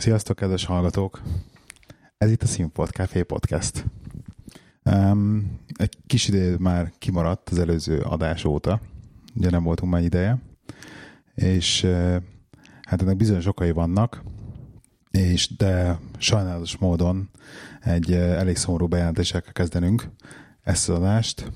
Sziasztok, 0.00 0.36
kedves 0.36 0.64
hallgatók! 0.64 1.22
Ez 2.18 2.30
itt 2.30 2.42
a 2.42 2.46
Színfolt 2.46 2.90
Café 2.90 3.22
Podcast. 3.22 3.84
Um, 4.84 5.58
egy 5.74 5.96
kis 6.06 6.28
idő 6.28 6.56
már 6.58 6.92
kimaradt 6.98 7.48
az 7.48 7.58
előző 7.58 8.00
adás 8.00 8.44
óta, 8.44 8.80
ugye 9.34 9.50
nem 9.50 9.62
voltunk 9.62 9.92
már 9.92 10.02
ideje, 10.02 10.38
és 11.34 11.82
uh, 11.82 12.16
hát 12.82 13.02
ennek 13.02 13.16
bizonyos 13.16 13.46
okai 13.46 13.70
vannak, 13.70 14.22
és 15.10 15.56
de 15.56 15.98
sajnálatos 16.18 16.76
módon 16.76 17.30
egy 17.80 18.10
uh, 18.10 18.16
elég 18.16 18.56
szomorú 18.56 18.86
bejelentéssel 18.86 19.42
kell 19.42 19.52
kezdenünk 19.52 20.08
ezt 20.62 20.88
az 20.88 20.96
adást. 20.96 21.50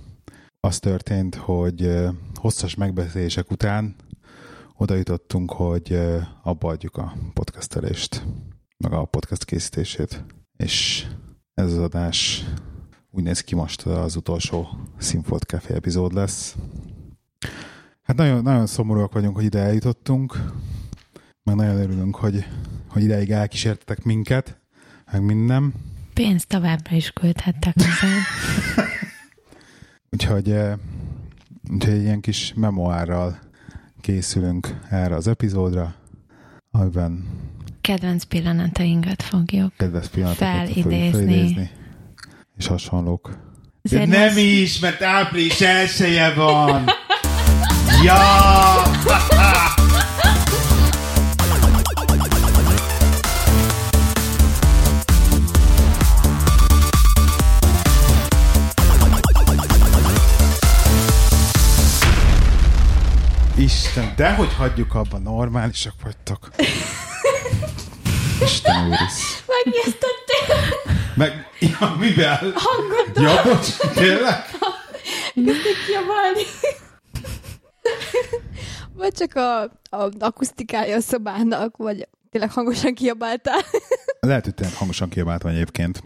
Az 0.61 0.79
történt, 0.79 1.34
hogy 1.34 1.82
uh, 1.82 2.08
hosszas 2.34 2.74
megbeszélések 2.74 3.50
után 3.50 3.95
oda 4.77 4.95
jutottunk, 4.95 5.52
hogy 5.52 5.98
abba 6.43 6.68
adjuk 6.68 6.96
a 6.96 7.14
podcastelést, 7.32 8.24
meg 8.77 8.93
a 8.93 9.04
podcast 9.04 9.45
készítését. 9.45 10.24
És 10.56 11.06
ez 11.55 11.73
az 11.73 11.78
adás 11.78 12.45
úgy 13.10 13.23
néz 13.23 13.41
ki 13.41 13.55
most 13.55 13.83
az 13.83 14.16
utolsó 14.16 14.69
Színfolt 14.98 15.42
Café 15.42 15.74
epizód 15.74 16.12
lesz. 16.12 16.56
Hát 18.02 18.16
nagyon, 18.16 18.42
nagyon 18.42 18.66
szomorúak 18.66 19.12
vagyunk, 19.12 19.34
hogy 19.34 19.45
ide 19.45 19.59
eljutottunk, 19.59 20.45
meg 21.42 21.55
nagyon 21.55 21.77
örülünk, 21.77 22.16
hogy, 22.16 22.47
hogy 22.88 23.02
ideig 23.02 23.30
elkísértetek 23.30 24.05
minket, 24.05 24.61
meg 25.12 25.22
minden. 25.22 25.75
Pénzt 26.14 26.48
továbbra 26.48 26.97
is 26.97 27.11
küldhettek 27.11 27.75
hozzá. 27.75 28.09
úgyhogy, 30.12 30.48
úgyhogy 31.72 31.92
egy 31.92 32.02
ilyen 32.02 32.20
kis 32.20 32.55
memoárral 32.55 33.38
készülünk 34.04 34.80
erre 34.90 35.14
az 35.14 35.26
epizódra, 35.26 35.94
amiben 36.70 37.24
kedvenc 37.80 38.24
pillanatainkat 38.24 39.22
fogjuk 39.22 39.72
kedvenc 39.77 40.08
pillanatokat 40.08 40.48
felidézni. 40.48 41.10
felidézni 41.10 41.70
és 42.58 42.66
hasonlók. 42.66 43.38
De 43.83 44.06
nem 44.06 44.36
is, 44.36 44.78
mert 44.78 45.02
április 45.02 45.61
elsője 45.61 46.34
van. 46.34 46.84
ja! 48.05 48.22
Isten, 63.65 64.12
de 64.17 64.34
hogy 64.34 64.55
hagyjuk 64.55 64.95
abba, 64.95 65.19
normálisak 65.19 65.93
vagytok. 66.03 66.48
Isten 68.43 68.84
őriz. 68.87 69.43
Megjesztettél! 69.47 70.75
Meg, 71.15 71.47
ja, 71.61 71.97
mivel? 71.98 72.39
Hangot 72.55 73.19
Ja, 73.20 73.42
bocs, 73.42 73.77
tényleg? 73.95 74.45
Kezdtek 75.35 75.77
kiabálni. 75.87 76.42
vagy 78.95 79.12
csak 79.12 79.35
a, 79.35 79.62
a 79.97 80.11
akusztikája 80.19 80.97
a 80.97 81.01
szobának, 81.01 81.77
vagy 81.77 82.09
tényleg 82.31 82.51
hangosan 82.51 82.95
kiabáltál. 82.95 83.61
Lehet, 84.20 84.45
hogy 84.45 84.55
tényleg 84.55 84.77
hangosan 84.77 85.09
kiabáltam 85.09 85.51
egyébként. 85.51 86.03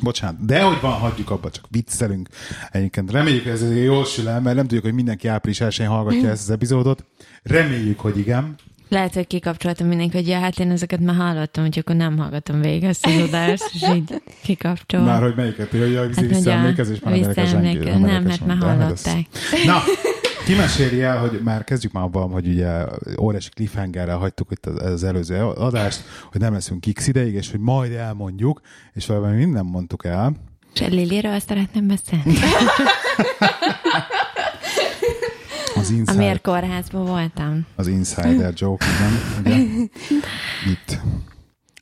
Bocsánat, 0.00 0.44
de 0.44 0.62
hogy 0.62 0.80
van, 0.80 0.92
hagyjuk 0.92 1.30
abba, 1.30 1.50
csak 1.50 1.64
viccelünk. 1.70 2.28
Egyébként 2.70 3.10
reméljük, 3.10 3.46
ez 3.46 3.74
jól 3.76 4.04
sül 4.04 4.28
el, 4.28 4.40
mert 4.40 4.56
nem 4.56 4.64
tudjuk, 4.64 4.84
hogy 4.84 4.94
mindenki 4.94 5.28
április 5.28 5.60
1 5.60 5.84
hallgatja 5.86 6.28
ezt 6.28 6.42
az 6.42 6.50
epizódot. 6.50 7.04
Reméljük, 7.42 8.00
hogy 8.00 8.18
igen. 8.18 8.54
Lehet, 8.88 9.14
hogy 9.14 9.26
kikapcsoltam 9.26 9.86
mindenki, 9.86 10.16
hogy 10.16 10.28
ja, 10.28 10.38
hát 10.38 10.58
én 10.58 10.70
ezeket 10.70 11.00
már 11.00 11.16
hallottam, 11.16 11.64
hogy 11.64 11.78
akkor 11.78 11.96
nem 11.96 12.18
hallgatom 12.18 12.60
végig 12.60 12.84
ezt 12.84 13.06
az 13.06 13.16
adást, 13.16 13.70
és 13.72 13.82
így 13.96 14.22
kikapcsol. 14.42 15.00
Már 15.00 15.22
hogy 15.22 15.34
melyiket, 15.36 15.70
hogy 15.70 15.96
a 15.96 16.00
Hát, 16.02 16.20
visszaemlékezés 16.20 17.00
már 17.00 17.12
nem 17.12 18.22
mert 18.22 18.46
már 18.46 18.56
hallották. 18.56 19.26
Na, 19.66 19.82
ki 20.48 20.54
meséli 20.54 21.02
el, 21.02 21.18
hogy 21.18 21.40
már 21.44 21.64
kezdjük 21.64 21.92
már 21.92 22.04
abban, 22.04 22.30
hogy 22.30 22.48
ugye 22.48 22.84
óriási 23.20 23.48
cliffhangerrel 23.48 24.16
hagytuk 24.16 24.50
itt 24.50 24.66
az, 24.66 25.04
előző 25.04 25.44
adást, 25.44 26.02
hogy 26.30 26.40
nem 26.40 26.52
leszünk 26.52 26.84
x 26.92 27.06
ideig, 27.06 27.34
és 27.34 27.50
hogy 27.50 27.60
majd 27.60 27.92
elmondjuk, 27.92 28.60
és 28.92 29.06
valami 29.06 29.36
mind 29.36 29.52
nem 29.52 29.66
mondtuk 29.66 30.04
el. 30.04 30.32
És 30.74 30.80
Liliről 30.80 31.38
szeretném 31.38 31.86
beszélni. 31.86 32.34
Az 35.74 35.90
insider, 35.90 36.14
Amiért 36.14 36.40
kórházban 36.42 37.04
voltam. 37.04 37.66
az 37.76 37.86
insider 37.86 38.52
joke, 38.56 38.86
igen, 38.96 39.12
ugye? 39.40 39.56
Itt. 40.70 41.00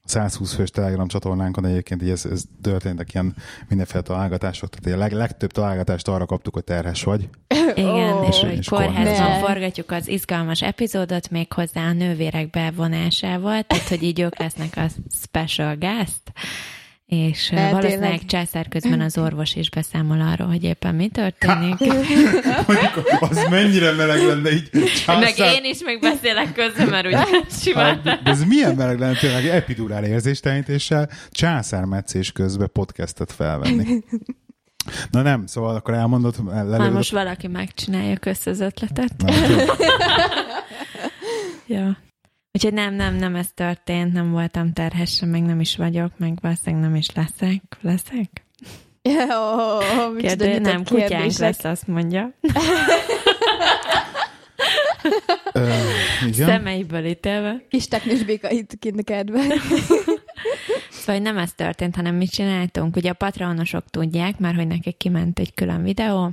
A 0.06 0.08
120 0.08 0.54
fős 0.54 0.70
Telegram 0.70 1.08
csatornánkon 1.08 1.64
egyébként 1.64 2.02
így 2.02 2.10
ez, 2.10 2.24
ez 2.24 2.42
történtek 2.62 3.14
ilyen 3.14 3.34
mindenféle 3.68 4.02
találgatások, 4.02 4.68
tehát 4.68 4.98
a 4.98 5.00
leg, 5.00 5.12
legtöbb 5.12 5.50
találgatást 5.50 6.08
arra 6.08 6.26
kaptuk, 6.26 6.54
hogy 6.54 6.64
terhes 6.64 7.02
vagy. 7.02 7.28
Igen, 7.74 8.12
Ó, 8.12 8.26
és 8.28 8.40
hogy 8.40 8.68
kórházban. 8.68 9.38
forgatjuk 9.38 9.90
az 9.90 10.08
izgalmas 10.08 10.62
epizódot 10.62 11.30
még 11.30 11.52
hozzá 11.52 11.88
a 11.88 11.92
nővérek 11.92 12.50
bevonásával, 12.50 13.62
tehát 13.62 13.88
hogy 13.88 14.02
így 14.02 14.20
ők 14.20 14.38
lesznek 14.38 14.76
a 14.76 14.86
special 15.10 15.76
guest, 15.76 16.32
és 17.06 17.48
De 17.54 17.70
valószínűleg 17.70 18.00
tényleg. 18.00 18.24
császár 18.26 18.68
közben 18.68 19.00
az 19.00 19.18
orvos 19.18 19.54
is 19.54 19.70
beszámol 19.70 20.20
arról, 20.20 20.46
hogy 20.48 20.62
éppen 20.64 20.94
mi 20.94 21.08
történik. 21.08 21.78
Mondjuk, 22.66 23.20
az 23.20 23.46
mennyire 23.50 23.92
meleg 23.92 24.22
lenne 24.22 24.52
így 24.52 24.68
Meg 24.72 24.88
császár- 25.34 25.54
én 25.54 25.64
is 25.70 25.78
még 25.84 26.00
beszélek 26.00 26.52
közben, 26.52 26.88
mert 26.88 27.06
ugye 27.06 27.24
simán. 27.62 27.84
Hát, 27.84 28.22
de 28.22 28.30
ez 28.30 28.44
milyen 28.44 28.74
meleg 28.74 28.98
lenne 28.98 29.18
tényleg 29.18 29.46
epidurál 29.46 30.04
érzéstelenítéssel 30.04 31.10
császármetszés 31.30 32.32
közben 32.32 32.70
podcastet 32.72 33.32
felvenni. 33.32 34.02
Na 35.10 35.22
nem, 35.22 35.46
szóval 35.46 35.74
akkor 35.74 35.94
elmondod, 35.94 36.34
lelőd 36.46 36.92
most 36.92 37.10
valaki 37.10 37.46
megcsinálja 37.46 38.16
közt 38.16 38.46
az 38.46 38.60
ötletet. 38.60 39.12
Na, 39.16 39.32
jó. 39.48 39.56
Ja. 41.66 41.96
Úgyhogy 42.66 42.84
nem, 42.84 42.94
nem, 42.94 43.14
nem 43.14 43.34
ez 43.34 43.48
történt, 43.54 44.12
nem 44.12 44.30
voltam 44.30 44.72
terhes, 44.72 45.14
sem, 45.14 45.28
meg 45.28 45.42
nem 45.42 45.60
is 45.60 45.76
vagyok, 45.76 46.12
meg 46.16 46.38
valószínűleg 46.40 46.84
nem 46.84 46.94
is 46.94 47.10
leszek. 47.14 47.62
Leszek? 47.80 48.44
Jó, 49.02 50.10
micsoda 50.14 50.44
Kérdő, 50.44 50.58
nem, 50.58 50.84
kutyánk 50.84 51.08
kérdések. 51.08 51.40
lesz, 51.40 51.64
azt 51.64 51.86
mondja. 51.86 52.32
Ö, 55.52 55.68
igen. 56.26 56.46
Szemeiből 56.46 57.04
ítélve. 57.04 57.62
Kis 57.68 57.88
teknős 57.88 58.24
béka 58.24 58.50
itt 58.50 58.78
kint 58.78 59.00
a 59.00 59.02
kertben. 59.02 59.52
Szóval 60.90 61.22
nem 61.22 61.38
ez 61.38 61.52
történt, 61.52 61.96
hanem 61.96 62.14
mit 62.14 62.30
csináltunk. 62.30 62.96
Ugye 62.96 63.10
a 63.10 63.14
patronosok 63.14 63.84
tudják 63.90 64.38
már, 64.38 64.54
hogy 64.54 64.66
nekik 64.66 64.96
kiment 64.96 65.38
egy 65.38 65.54
külön 65.54 65.82
videó. 65.82 66.32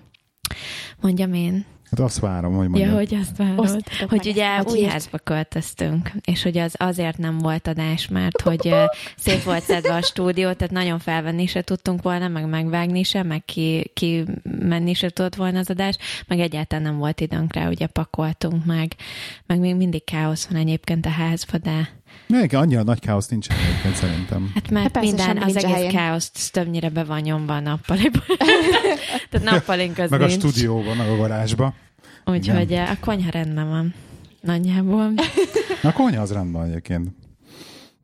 Mondjam 1.01 1.33
én. 1.33 1.65
Hát 1.97 2.05
azt 2.05 2.19
várom, 2.19 2.53
hogy 2.53 2.63
Ja, 2.63 2.69
mondjam. 2.69 2.93
hogy 2.93 3.15
azt 3.21 3.37
várod. 3.37 3.59
Osztatok 3.59 4.09
Hogy 4.09 4.21
meg 4.23 4.33
ugye 4.33 4.61
új 4.61 4.81
házba 4.81 5.17
költöztünk, 5.17 6.11
és 6.25 6.43
hogy 6.43 6.57
az 6.57 6.75
azért 6.77 7.17
nem 7.17 7.37
volt 7.37 7.67
adás, 7.67 8.07
mert 8.07 8.41
hogy 8.41 8.67
ö, 8.67 8.83
szét 9.17 9.43
volt 9.43 9.63
szedve 9.63 9.93
a 9.93 10.01
stúdió, 10.01 10.51
tehát 10.51 10.73
nagyon 10.73 10.99
felvenni 10.99 11.45
se 11.45 11.61
tudtunk 11.61 12.01
volna, 12.01 12.27
meg 12.27 12.49
megvágni 12.49 13.03
se, 13.03 13.23
meg 13.23 13.45
ki, 13.45 13.91
ki 13.93 14.23
menni 14.59 14.93
se 14.93 15.09
tudott 15.09 15.35
volna 15.35 15.59
az 15.59 15.69
adás, 15.69 15.97
meg 16.27 16.39
egyáltalán 16.39 16.83
nem 16.83 16.97
volt 16.97 17.21
időnk 17.21 17.53
rá, 17.53 17.67
ugye 17.67 17.87
pakoltunk 17.87 18.65
meg, 18.65 18.95
meg 19.45 19.59
még 19.59 19.75
mindig 19.75 20.03
káosz 20.03 20.45
van 20.45 20.59
egyébként 20.59 21.05
a 21.05 21.09
házba, 21.09 21.57
de 21.57 21.89
Még 22.27 22.53
annyira 22.55 22.83
nagy 22.83 22.99
káosz 22.99 23.27
nincs 23.27 23.47
egyébként 23.49 23.95
szerintem. 23.95 24.51
hát 24.53 24.69
már 24.69 24.81
Hát 24.83 24.91
persze, 24.91 25.07
minden, 25.07 25.37
az 25.43 25.55
a 25.55 25.57
egész 25.57 25.71
helyén. 25.73 25.91
káosz 25.91 26.49
többnyire 26.51 26.89
be 26.89 27.03
van 27.03 27.19
nyomva 27.21 27.55
a 27.55 27.59
nappaliba. 27.59 28.19
tehát 29.29 29.49
nappalink 29.51 29.97
az 29.97 30.09
Meg 30.09 30.21
a 30.21 30.25
nincs. 30.25 30.39
stúdióban, 30.39 30.97
meg 30.97 31.09
a 31.09 31.15
garázsba. 31.15 31.73
Úgyhogy 32.25 32.73
a 32.73 32.97
konyha 32.99 33.29
rendben 33.31 33.69
van. 33.69 33.93
Nagyjából. 34.41 35.13
A 35.83 35.91
konyha 35.91 36.21
az 36.21 36.31
rendben 36.31 36.63
egyébként. 36.63 37.09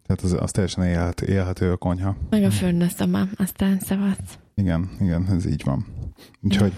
Tehát 0.07 0.21
az, 0.23 0.35
az 0.43 0.51
teljesen 0.51 0.83
élhet, 0.83 1.21
élhető 1.21 1.71
a 1.71 1.77
konyha. 1.77 2.15
Meg 2.29 2.43
a 2.43 2.51
fürdőszoba, 2.51 3.19
aztán 3.37 3.79
szavasz. 3.79 4.17
Igen, 4.55 4.89
igen, 5.01 5.27
ez 5.35 5.45
így 5.45 5.63
van. 5.65 5.85
Úgyhogy 6.41 6.71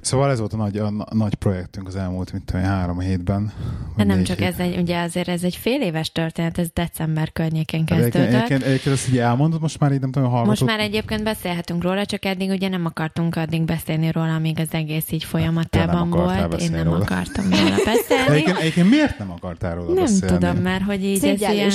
Szóval 0.00 0.30
ez 0.30 0.38
volt 0.38 0.52
a 0.52 0.56
nagy, 0.56 0.76
a, 0.76 0.86
a 0.86 1.14
nagy 1.14 1.34
projektünk 1.34 1.86
az 1.86 1.96
elmúlt, 1.96 2.32
mint 2.32 2.44
tudom, 2.44 2.62
három 2.62 3.00
hétben. 3.00 3.44
De 3.46 3.52
vagy 3.96 4.06
nem 4.06 4.22
csak 4.22 4.38
hét. 4.38 4.46
ez 4.48 4.58
egy, 4.58 4.76
ugye 4.76 5.00
azért 5.00 5.28
ez 5.28 5.42
egy 5.42 5.56
fél 5.56 5.80
éves 5.82 6.12
történet, 6.12 6.58
ez 6.58 6.66
december 6.74 7.32
környékén 7.32 7.84
Hát 7.88 7.98
Egyébként, 7.98 8.12
kezdődött. 8.12 8.36
egyébként, 8.36 8.62
egyébként 8.70 8.94
ezt 8.94 9.08
így 9.08 9.18
elmondod, 9.18 9.60
most 9.60 9.78
már 9.78 9.92
így 9.92 10.00
nem 10.00 10.10
tudom, 10.10 10.28
hallgatott. 10.30 10.58
Most 10.60 10.70
már 10.76 10.80
egyébként 10.86 11.22
beszélhetünk 11.22 11.82
róla, 11.82 12.06
csak 12.06 12.24
eddig 12.24 12.50
ugye 12.50 12.68
nem 12.68 12.84
akartunk 12.86 13.36
addig 13.36 13.62
beszélni 13.62 14.10
róla, 14.12 14.34
amíg 14.34 14.58
az 14.60 14.68
egész 14.70 15.10
így 15.10 15.24
folyamatában 15.24 16.08
nem 16.08 16.10
volt. 16.10 16.60
Én 16.60 16.70
nem 16.70 16.84
róla. 16.84 16.96
akartam 16.98 17.44
róla 17.50 17.76
beszélni. 17.84 18.30
Egyébként, 18.30 18.58
egyébként 18.58 18.90
miért 18.90 19.18
nem 19.18 19.30
akartál 19.30 19.74
róla 19.74 19.92
Nem 19.92 20.04
beszélni? 20.04 20.34
tudom, 20.38 20.56
mert 20.56 20.82
hogy 20.82 21.04
így 21.04 21.24
ez 21.24 21.40
ilyen... 21.40 21.70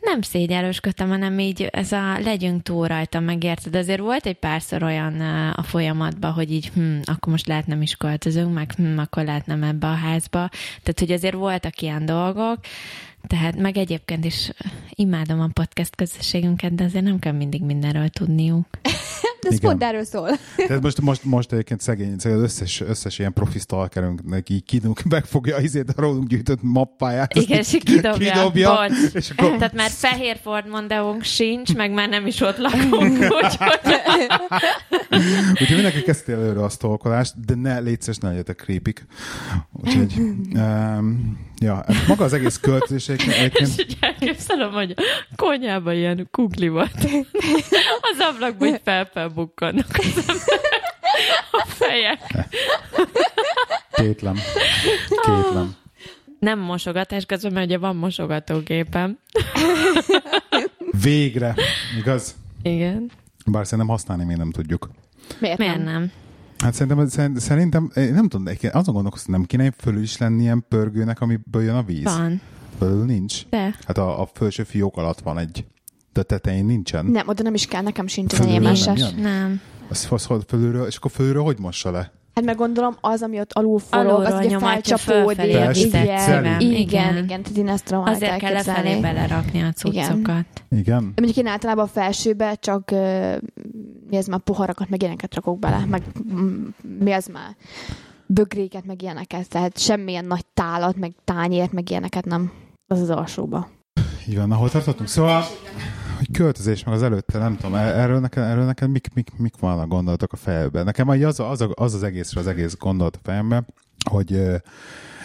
Nem 0.00 0.22
szégyelősködtem, 0.22 1.08
hanem 1.08 1.38
így 1.38 1.68
ez 1.70 1.92
a 1.92 2.18
legyünk 2.18 2.62
túl 2.62 2.86
rajta, 2.86 3.20
megérted? 3.20 3.76
Azért 3.76 4.00
volt 4.00 4.26
egy 4.26 4.38
párszor 4.38 4.82
olyan 4.82 5.20
a 5.50 5.62
folyamatban, 5.62 6.32
hogy 6.32 6.52
így, 6.52 6.70
hm, 6.74 6.98
akkor 7.04 7.32
most 7.32 7.46
lehet 7.46 7.66
nem 7.66 7.82
is 7.82 7.94
költözünk, 7.94 8.54
meg 8.54 8.72
hm, 8.72 8.98
akkor 8.98 9.24
lehet 9.24 9.46
nem 9.46 9.62
ebbe 9.62 9.86
a 9.86 9.94
házba. 9.94 10.48
Tehát, 10.82 10.98
hogy 10.98 11.12
azért 11.12 11.34
voltak 11.34 11.80
ilyen 11.80 12.06
dolgok, 12.06 12.58
tehát 13.26 13.56
meg 13.56 13.76
egyébként 13.76 14.24
is 14.24 14.50
imádom 14.90 15.40
a 15.40 15.48
podcast 15.52 15.96
közösségünket, 15.96 16.74
de 16.74 16.84
azért 16.84 17.04
nem 17.04 17.18
kell 17.18 17.32
mindig 17.32 17.62
mindenről 17.62 18.08
tudniuk. 18.08 18.66
De 19.40 19.48
ez 19.48 19.54
Igen. 19.54 19.70
pont 19.70 19.82
erről 19.82 20.04
szól. 20.04 20.30
Tehát 20.66 20.82
most, 20.82 21.00
most, 21.00 21.24
most 21.24 21.52
egyébként 21.52 21.80
szegény, 21.80 22.14
az 22.14 22.24
összes, 22.24 22.80
összes 22.80 23.18
ilyen 23.18 23.32
profi 23.32 23.58
stalkerünknek 23.58 24.48
így 24.48 24.64
kidunk, 24.64 25.02
megfogja 25.02 25.58
izét 25.58 25.88
a 25.88 26.00
rólunk 26.00 26.28
gyűjtött 26.28 26.62
mappáját. 26.62 27.34
Igen, 27.34 27.58
és 27.58 27.76
kidobja. 27.84 28.32
kidobja 28.32 28.84
és 29.12 29.30
akkor 29.30 29.56
Tehát 29.56 29.72
már 29.72 29.90
fehér 29.90 30.38
Ford 30.42 30.68
Mondeónk 30.68 31.22
sincs, 31.22 31.74
meg 31.74 31.92
már 31.92 32.08
nem 32.08 32.26
is 32.26 32.40
ott 32.40 32.58
lakunk, 32.58 33.18
úgyhogy 33.42 33.80
Úgyhogy 35.50 35.74
mindenki 35.74 36.02
kezdte 36.02 36.32
előre 36.32 36.62
a 36.62 36.68
stalkolást, 36.68 37.44
de 37.44 37.54
ne, 37.54 37.78
légy 37.78 38.00
szíves, 38.00 38.16
ne 38.18 38.28
legyetek 38.28 38.56
creepik. 38.56 39.06
Úgyhogy, 39.72 40.14
um, 40.54 41.47
ja, 41.60 41.84
maga 42.06 42.24
az 42.24 42.32
egész 42.32 42.58
költözés 42.58 43.08
egyébként, 43.26 43.68
És 43.76 43.94
elképzelem, 44.00 44.72
hogy 44.72 44.94
a 44.96 45.34
konyhában 45.36 45.94
ilyen 45.94 46.28
kukli 46.30 46.68
volt. 46.68 46.94
Az 48.00 48.18
ablakban 48.34 48.68
így 48.68 48.80
felfelbukkannak 48.84 49.86
az 49.90 50.16
emberek. 50.16 50.96
a 51.50 51.64
fejek. 51.68 52.48
kétlem. 53.92 54.38
Kétlem. 55.08 55.74
Nem 56.38 56.58
mosogatás 56.58 57.24
közben, 57.24 57.52
mert 57.52 57.66
ugye 57.66 57.78
van 57.78 57.96
mosogatógépem. 57.96 59.18
Végre, 61.02 61.54
igaz? 61.98 62.34
Igen. 62.62 63.10
Bár 63.46 63.64
szerintem 63.64 63.88
használni 63.88 64.24
még 64.24 64.36
nem 64.36 64.50
tudjuk. 64.50 64.90
Miért, 65.38 65.58
Miért 65.58 65.76
nem? 65.76 65.84
nem? 65.92 66.12
Hát 66.58 66.74
szerintem, 66.74 67.08
szerint- 67.08 67.40
szerintem 67.40 67.90
nem 67.94 68.28
tudom, 68.28 68.54
azon 68.72 68.94
gondolkoztam, 68.94 69.32
nem 69.32 69.44
kéne 69.44 69.70
fölül 69.76 70.02
is 70.02 70.18
lenni 70.18 70.42
ilyen 70.42 70.64
pörgőnek, 70.68 71.20
amiből 71.20 71.62
jön 71.62 71.74
a 71.74 71.82
víz. 71.82 72.02
Van. 72.04 72.40
Fölül 72.78 73.04
nincs. 73.04 73.46
De. 73.50 73.74
Hát 73.86 73.98
a, 73.98 74.20
a 74.20 74.28
felső 74.32 74.62
fiók 74.62 74.96
alatt 74.96 75.20
van 75.20 75.38
egy, 75.38 75.64
de 76.12 76.22
tetején 76.22 76.64
nincsen. 76.64 77.06
Nem, 77.06 77.28
oda 77.28 77.42
nem 77.42 77.54
is 77.54 77.66
kell, 77.66 77.82
nekem 77.82 78.06
sincs 78.06 78.32
az 78.32 78.40
enyém 78.40 78.62
nem 78.62 78.74
jön? 78.96 79.14
Nem. 79.20 79.60
Az, 79.88 80.06
az, 80.10 80.26
az 80.28 80.42
fölülről, 80.46 80.86
és 80.86 80.96
akkor 80.96 81.10
fölülről 81.10 81.42
hogy 81.42 81.58
mossa 81.58 81.90
le? 81.90 82.12
Hát 82.38 82.46
meg 82.46 82.56
gondolom, 82.56 82.96
az, 83.00 83.22
ami 83.22 83.40
ott 83.40 83.52
alul 83.52 83.78
forog, 83.78 84.06
Alulról 84.06 84.32
az 84.32 84.44
ugye 84.44 84.58
felcsapódik. 84.58 85.44
Igen, 85.44 85.74
Igen. 85.74 86.60
igen, 86.60 87.16
igen, 87.16 87.42
tehát 87.42 87.56
én 87.56 87.68
ezt 87.68 87.84
tudom 87.84 88.02
Azért 88.04 88.36
kell 88.36 88.52
lefelé 88.52 89.00
belerakni 89.00 89.62
a 89.62 89.72
cuccokat. 89.72 90.44
Igen? 90.68 91.02
Mondjuk 91.02 91.36
én 91.36 91.46
általában 91.46 91.84
a 91.84 91.88
felsőbe 91.88 92.54
csak 92.54 92.90
mi 94.10 94.16
ez 94.16 94.26
már 94.26 94.40
poharakat, 94.40 94.88
meg 94.88 95.02
ilyeneket 95.02 95.34
rakok 95.34 95.58
bele, 95.58 95.84
meg 95.90 96.02
mi 96.98 97.12
az 97.12 97.26
már 97.26 97.56
bögréket, 98.26 98.84
meg 98.84 99.02
ilyeneket, 99.02 99.48
tehát 99.48 99.78
semmilyen 99.78 100.24
nagy 100.24 100.44
tálat, 100.54 100.96
meg 100.96 101.12
tányért, 101.24 101.72
meg 101.72 101.90
ilyeneket 101.90 102.24
nem. 102.24 102.52
Az 102.86 103.00
az 103.00 103.10
alsóba. 103.10 103.68
Így 104.28 104.36
van, 104.36 104.52
ahol 104.52 104.70
tartottunk. 104.70 105.08
Szóval, 105.08 105.42
hogy 106.28 106.36
költözés 106.36 106.84
meg 106.84 106.94
az 106.94 107.02
előtte, 107.02 107.38
nem 107.38 107.56
tudom, 107.56 107.74
er- 107.74 107.96
erről 107.96 108.20
neked, 108.20 108.42
erről 108.42 108.64
neked 108.64 108.90
mik, 108.90 109.14
mik, 109.14 109.30
mik 109.36 109.56
vannak 109.58 109.88
gondolatok 109.88 110.32
a 110.32 110.36
fejedben? 110.36 110.84
Nekem 110.84 111.08
az, 111.08 111.40
az, 111.40 111.66
az, 111.74 111.94
az 111.94 112.02
egészről 112.02 112.42
az 112.42 112.48
egész 112.48 112.76
gondolat 112.76 113.16
a 113.16 113.20
fejemben, 113.22 113.66
hogy 114.10 114.40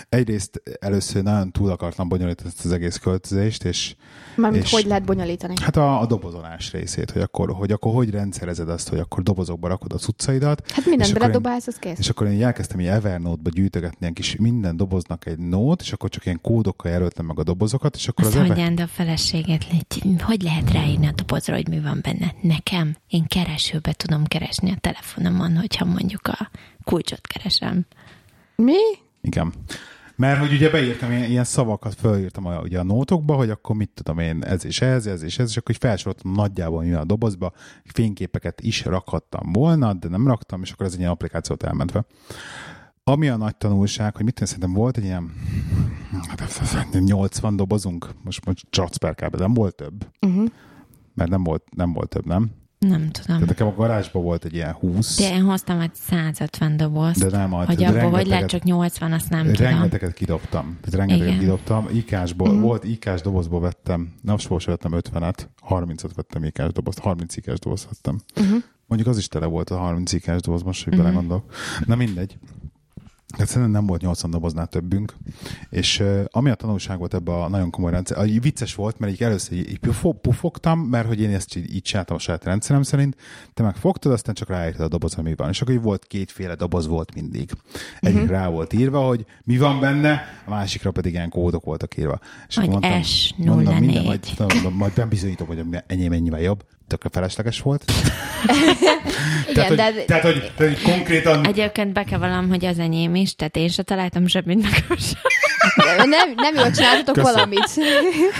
egyrészt 0.09 0.61
először 0.79 1.23
nagyon 1.23 1.51
túl 1.51 1.69
akartam 1.69 2.07
bonyolítani 2.07 2.49
ezt 2.49 2.65
az 2.65 2.71
egész 2.71 2.97
költözést, 2.97 3.63
és 3.63 3.95
Mármint 4.35 4.63
És- 4.63 4.71
hogy 4.71 4.85
lehet 4.85 5.03
bonyolítani. 5.05 5.53
hát 5.61 5.75
a, 5.75 6.01
a 6.01 6.05
dobozolás 6.05 6.71
részét, 6.71 7.11
hogy 7.11 7.21
akkor, 7.21 7.51
hogy 7.51 7.71
akkor 7.71 7.93
hogy 7.93 8.09
rendszerezed 8.09 8.69
azt, 8.69 8.89
hogy 8.89 8.99
akkor 8.99 9.23
dobozokba 9.23 9.67
rakod 9.67 9.93
a 9.93 9.97
cuccaidat, 9.97 10.71
Hát 10.71 10.85
mindent 10.85 11.13
beledobálsz, 11.13 11.67
az 11.67 11.75
kész. 11.75 11.99
és 11.99 12.09
akkor 12.09 12.27
én 12.27 12.43
elkezdtem 12.43 12.79
így 12.79 12.87
Evernote-ba 12.87 13.49
gyűjtögetni 13.49 13.97
ilyen 13.99 14.13
kis 14.13 14.35
minden 14.35 14.77
doboznak 14.77 15.25
egy 15.25 15.37
nót, 15.37 15.81
és 15.81 15.91
akkor 15.93 16.09
csak 16.09 16.25
ilyen 16.25 16.39
kódokkal 16.41 16.91
jelöltem 16.91 17.25
meg 17.25 17.39
a 17.39 17.43
dobozokat, 17.43 17.95
és 17.95 18.07
akkor 18.07 18.25
Azt 18.25 18.33
az 18.35 18.39
Ever... 18.41 18.51
hagyján, 18.55 18.75
de 18.75 18.83
a 18.83 18.87
feleséget, 18.87 19.65
légy- 19.71 20.21
hogy 20.21 20.41
lehet 20.41 20.71
ráírni 20.71 21.07
a 21.07 21.11
dobozra, 21.15 21.55
hogy 21.55 21.67
mi 21.67 21.79
van 21.79 21.99
benne? 22.03 22.33
Nekem? 22.41 22.95
Én 23.07 23.25
keresőbe 23.27 23.93
tudom 23.93 24.23
keresni 24.25 24.71
a 24.71 24.77
telefonomon, 24.81 25.57
hogyha 25.57 25.85
mondjuk 25.85 26.27
a 26.27 26.49
kulcsot 26.83 27.27
keresem. 27.27 27.85
Mi? 28.55 28.81
Igen. 29.21 29.53
Mert 30.15 30.39
hogy 30.39 30.53
ugye 30.53 30.69
beírtam 30.69 31.11
ilyen, 31.11 31.29
ilyen 31.29 31.43
szavakat, 31.43 31.93
fölírtam 31.93 32.45
a, 32.45 32.59
ugye 32.59 32.79
a 32.79 32.83
nótokba, 32.83 33.35
hogy 33.35 33.49
akkor 33.49 33.75
mit 33.75 33.89
tudom 33.93 34.19
én, 34.19 34.43
ez 34.43 34.65
és 34.65 34.81
ez, 34.81 35.05
ez 35.05 35.21
és 35.21 35.39
ez, 35.39 35.49
és 35.49 35.57
akkor 35.57 35.75
felsoroltam 35.75 36.31
nagyjából 36.31 36.83
mi 36.83 36.93
a 36.93 37.03
dobozba, 37.03 37.51
fényképeket 37.83 38.61
is 38.61 38.85
rakhattam 38.85 39.51
volna, 39.51 39.93
de 39.93 40.07
nem 40.07 40.27
raktam, 40.27 40.61
és 40.61 40.71
akkor 40.71 40.85
ez 40.85 40.93
egy 40.93 40.99
ilyen 40.99 41.11
applikációt 41.11 41.63
elmentve. 41.63 42.05
Ami 43.03 43.29
a 43.29 43.37
nagy 43.37 43.55
tanulság, 43.55 44.15
hogy 44.15 44.25
mit 44.25 44.33
tudom, 44.33 44.49
szerintem 44.49 44.73
volt 44.73 44.97
egy 44.97 45.03
ilyen 45.03 45.31
hát, 46.27 46.99
80 46.99 47.55
dobozunk, 47.55 48.09
most, 48.23 48.45
most 48.45 48.65
csacperkában, 48.69 49.39
nem 49.39 49.53
volt 49.53 49.75
több. 49.75 50.07
Uh-huh. 50.21 50.47
Mert 51.13 51.29
nem 51.29 51.43
volt, 51.43 51.63
nem 51.75 51.93
volt 51.93 52.09
több, 52.09 52.25
nem? 52.25 52.51
Nem 52.87 53.09
tudom. 53.09 53.25
Tehát 53.25 53.45
nekem 53.45 53.67
a 53.67 53.73
garázsban 53.75 54.23
volt 54.23 54.45
egy 54.45 54.53
ilyen 54.53 54.71
20, 54.73 55.17
De 55.17 55.33
én 55.35 55.41
hoztam 55.41 55.79
egy 55.79 55.93
150 55.93 56.77
dobozt, 56.77 57.29
de 57.29 57.37
nem, 57.37 57.51
hogy 57.51 57.65
de 57.75 57.87
abból 57.87 57.87
hogy 57.87 57.93
rengeteget- 58.01 58.27
lehet 58.27 58.49
csak 58.49 58.63
80, 58.63 59.11
azt 59.11 59.29
nem 59.29 59.45
tudom. 59.45 59.71
rengeteget 59.71 60.13
kidobtam. 60.13 60.77
Tehát 60.81 60.93
rengeteget 60.95 61.27
Igen. 61.27 61.39
kidobtam. 61.39 61.87
Ikásból, 61.93 62.47
uh-huh. 62.47 62.63
volt 62.63 62.83
ikás 62.83 63.21
dobozból 63.21 63.59
vettem, 63.59 64.13
nem 64.21 64.35
most 64.49 64.65
vettem 64.65 64.91
50-et, 64.95 65.47
30-at 65.69 66.09
vettem 66.15 66.43
ikás 66.43 66.71
dobozt, 66.71 66.99
30 66.99 67.35
ikás 67.35 67.59
dobozt 67.59 67.85
vettem. 67.89 68.19
Uh-huh. 68.35 68.63
Mondjuk 68.87 69.09
az 69.09 69.17
is 69.17 69.27
tele 69.27 69.45
volt 69.45 69.69
a 69.69 69.77
30 69.77 70.13
ikás 70.13 70.41
doboz, 70.41 70.63
most, 70.63 70.83
hogy 70.83 70.93
Mhm. 70.93 71.01
belegondolok. 71.01 71.53
Na 71.85 71.95
mindegy. 71.95 72.37
Tehát 73.33 73.47
szerintem 73.47 73.71
nem 73.71 73.85
volt 73.85 74.01
80 74.01 74.31
doboznál 74.31 74.67
többünk, 74.67 75.13
és 75.69 75.99
uh, 75.99 76.23
ami 76.31 76.49
a 76.49 76.55
tanulság 76.55 76.97
volt 76.97 77.13
ebbe 77.13 77.33
a 77.33 77.49
nagyon 77.49 77.69
komoly 77.69 77.91
rendszer, 77.91 78.17
uh, 78.17 78.41
vicces 78.41 78.75
volt, 78.75 78.99
mert 78.99 79.11
így 79.11 79.23
először 79.23 79.57
így, 79.57 79.69
így 79.69 79.79
pufo- 79.79 80.21
pufogtam, 80.21 80.79
mert 80.79 81.07
hogy 81.07 81.21
én 81.21 81.33
ezt 81.33 81.55
így, 81.55 81.75
így 81.75 81.81
csináltam 81.81 82.15
a 82.15 82.19
saját 82.19 82.43
rendszerem 82.43 82.83
szerint, 82.83 83.15
te 83.53 83.63
meg 83.63 83.75
fogtad, 83.75 84.11
aztán 84.11 84.35
csak 84.35 84.49
ráírtad 84.49 84.85
a 84.85 84.87
doboz, 84.87 85.15
ami 85.15 85.35
van. 85.35 85.49
És 85.49 85.61
akkor 85.61 85.73
így 85.73 85.81
volt 85.81 86.05
kétféle 86.05 86.55
doboz 86.55 86.87
volt 86.87 87.13
mindig. 87.13 87.51
Egyik 87.99 88.15
uh-huh. 88.15 88.31
rá 88.31 88.47
volt 88.47 88.73
írva, 88.73 88.99
hogy 88.99 89.25
mi 89.43 89.57
van 89.57 89.79
benne, 89.79 90.21
a 90.45 90.49
másikra 90.49 90.91
pedig 90.91 91.13
ilyen 91.13 91.29
kódok 91.29 91.63
voltak 91.63 91.97
írva. 91.97 92.19
És 92.47 92.57
akkor 92.57 92.69
mondtam, 92.69 92.99
S04. 93.03 93.35
mondom, 93.37 93.75
minden, 93.75 94.03
majd, 94.03 94.33
mondom, 94.37 94.73
majd 94.73 94.91
nem 94.95 95.09
bizonyítom, 95.09 95.47
hogy 95.47 95.59
a 95.59 95.83
enyém 95.87 96.11
ennyivel 96.11 96.41
jobb. 96.41 96.63
Tökre 96.93 97.09
felesleges 97.11 97.61
volt. 97.61 97.83
Igen, 99.49 99.53
tehát, 99.53 99.75
de 99.75 99.83
hogy, 99.83 100.05
tehát, 100.05 100.23
hogy, 100.23 100.51
tehát, 100.55 100.73
hogy 100.73 100.81
konkrétan 100.81 101.47
Egyébként 101.47 101.93
be 101.93 102.03
kell 102.03 102.19
valam, 102.19 102.49
hogy 102.49 102.65
az 102.65 102.79
enyém 102.79 103.15
is, 103.15 103.35
tehát 103.35 103.55
én 103.55 103.67
se 103.67 103.83
találtam 103.83 104.27
semmit 104.27 104.61
meg 104.61 104.85
nem, 106.07 106.33
nem 106.35 106.55
jól 106.55 106.71
csináltatok 106.71 107.23
valamit. 107.23 107.69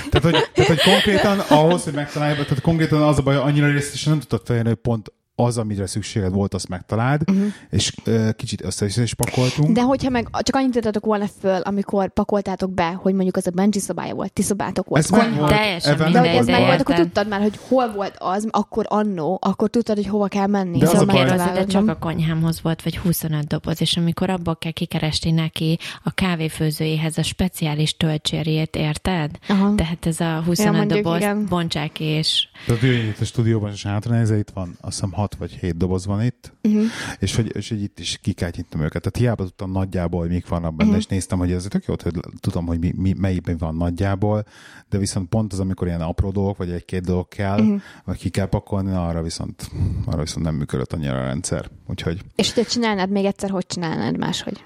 Tehát 0.10 0.22
hogy, 0.22 0.50
tehát, 0.54 0.70
hogy 0.70 0.82
konkrétan 0.82 1.40
ahhoz, 1.40 1.84
hogy 1.84 1.94
megtalálj, 1.94 2.34
tehát 2.34 2.62
konkrétan 2.62 3.02
az 3.02 3.18
a 3.18 3.22
baj, 3.22 3.36
annyira 3.36 3.72
részletesen 3.72 4.12
nem 4.12 4.20
tudtad 4.20 4.42
felérni, 4.46 4.68
hogy 4.68 4.78
pont 4.78 5.12
az, 5.36 5.58
amire 5.58 5.86
szükséged 5.86 6.32
volt, 6.32 6.54
azt 6.54 6.70
megtaláld, 6.70 7.22
uh-huh. 7.30 7.46
és 7.70 7.94
uh, 8.06 8.30
kicsit 8.30 8.64
össze 8.64 8.86
is, 8.86 8.98
is 8.98 9.14
pakoltunk. 9.14 9.76
De 9.76 9.82
hogyha 9.82 10.10
meg 10.10 10.28
csak 10.40 10.56
annyit 10.56 10.76
írtatok 10.76 11.06
volna 11.06 11.28
föl, 11.40 11.62
amikor 11.62 12.14
pakoltátok 12.14 12.72
be, 12.74 12.92
hogy 12.92 13.14
mondjuk 13.14 13.36
az 13.36 13.48
a 13.48 13.52
Benji 13.52 13.80
szobája 13.80 14.14
volt, 14.14 14.34
ti 14.34 14.42
szobátok 14.42 14.88
volt, 14.88 15.04
Ez 15.04 15.10
konyha. 15.10 15.40
volt. 15.40 15.52
Teljesen 15.52 15.98
De 15.98 16.20
hogy 16.20 16.28
ez 16.28 16.46
meg 16.46 16.56
baj. 16.56 16.66
volt, 16.66 16.82
akkor 16.82 16.96
tudtad 16.96 17.28
már, 17.28 17.42
hogy 17.42 17.60
hol 17.68 17.92
volt 17.92 18.16
az, 18.18 18.48
akkor 18.50 18.86
annó, 18.90 19.40
akkor 19.42 19.70
tudtad, 19.70 19.96
hogy 19.96 20.08
hova 20.08 20.28
kell 20.28 20.48
menni. 20.48 20.78
De 20.78 20.86
az 20.86 20.92
Szóval 20.92 21.10
a 21.10 21.12
baj- 21.12 21.24
Miért 21.24 21.40
az, 21.40 21.54
de 21.54 21.66
csak 21.66 21.88
a 21.90 21.98
konyhámhoz 21.98 22.62
volt, 22.62 22.82
vagy 22.84 22.98
25 22.98 23.48
doboz, 23.48 23.82
és 23.82 23.98
amikor 23.98 24.30
abból 24.30 24.56
kell 24.56 24.72
kikeresni 24.72 25.32
neki 25.32 25.80
a 26.04 26.12
kávéfőzőjéhez 26.12 27.18
a 27.18 27.24
speciális 27.24 27.98
töltsérjét, 27.98 28.76
érted? 28.76 29.32
Aha. 29.48 29.76
Tehát 29.76 30.06
ez 30.06 30.20
a 30.20 30.42
25 30.46 30.74
mondjuk, 30.76 31.04
doboz, 31.04 31.50
bontsák 31.50 32.00
és 32.00 32.48
Tehát 32.66 32.84
itt 32.84 33.20
a 33.20 33.26
stúdióban, 33.26 33.72
és 33.72 33.84
hátra 33.84 34.36
itt 34.36 34.50
van, 34.54 34.78
azt 34.82 34.94
hiszem 34.94 35.12
6 35.12 35.33
vagy 35.38 35.52
7 35.52 35.78
doboz 35.78 36.06
van 36.06 36.22
itt, 36.24 36.54
Uh-huh. 36.64 36.84
és 37.20 37.36
hogy, 37.36 37.56
és 37.56 37.70
hogy 37.70 37.82
itt 37.82 38.00
is 38.00 38.18
kikátyítom 38.22 38.82
őket. 38.82 39.02
Tehát 39.02 39.18
hiába 39.18 39.44
tudtam 39.44 39.72
nagyjából, 39.72 40.20
hogy 40.20 40.30
mik 40.30 40.48
vannak 40.48 40.76
benne, 40.76 40.90
Mhm. 40.90 41.00
és 41.00 41.06
néztem, 41.06 41.38
hogy 41.38 41.52
ez 41.52 41.66
tök 41.70 41.86
jó, 41.86 41.96
hogy 42.04 42.14
tudom, 42.40 42.66
hogy 42.66 42.80
mi, 42.80 42.92
mi, 42.96 43.14
melyikben 43.18 43.58
van 43.58 43.76
nagyjából, 43.76 44.44
de 44.90 44.98
viszont 44.98 45.30
pont 45.30 45.54
az, 45.54 45.60
amikor 45.60 45.88
ilyen 45.88 46.02
apró 46.02 46.32
dolgok, 46.32 46.58
vagy 46.58 46.72
egy-két 46.72 47.02
dolog 47.06 47.28
kell, 47.28 47.58
Mhm. 47.58 47.64
uh-huh. 47.66 47.82
vagy 48.06 48.18
ki 48.18 48.30
kell 48.30 48.46
pakolni, 48.48 48.92
arra 48.94 49.22
viszont, 49.22 49.70
arra 50.06 50.22
viszont 50.22 50.46
nem 50.46 50.56
működött 50.56 50.94
annyira 50.94 51.20
a 51.22 51.24
rendszer. 51.26 51.70
Úgyhogy 51.88 52.22
És 52.36 52.54
hogyha 52.54 52.70
csinálnád 52.72 53.10
még 53.10 53.26
egyszer, 53.26 53.50
hogy 53.50 53.66
csinálnád 53.66 54.18
máshogy? 54.18 54.64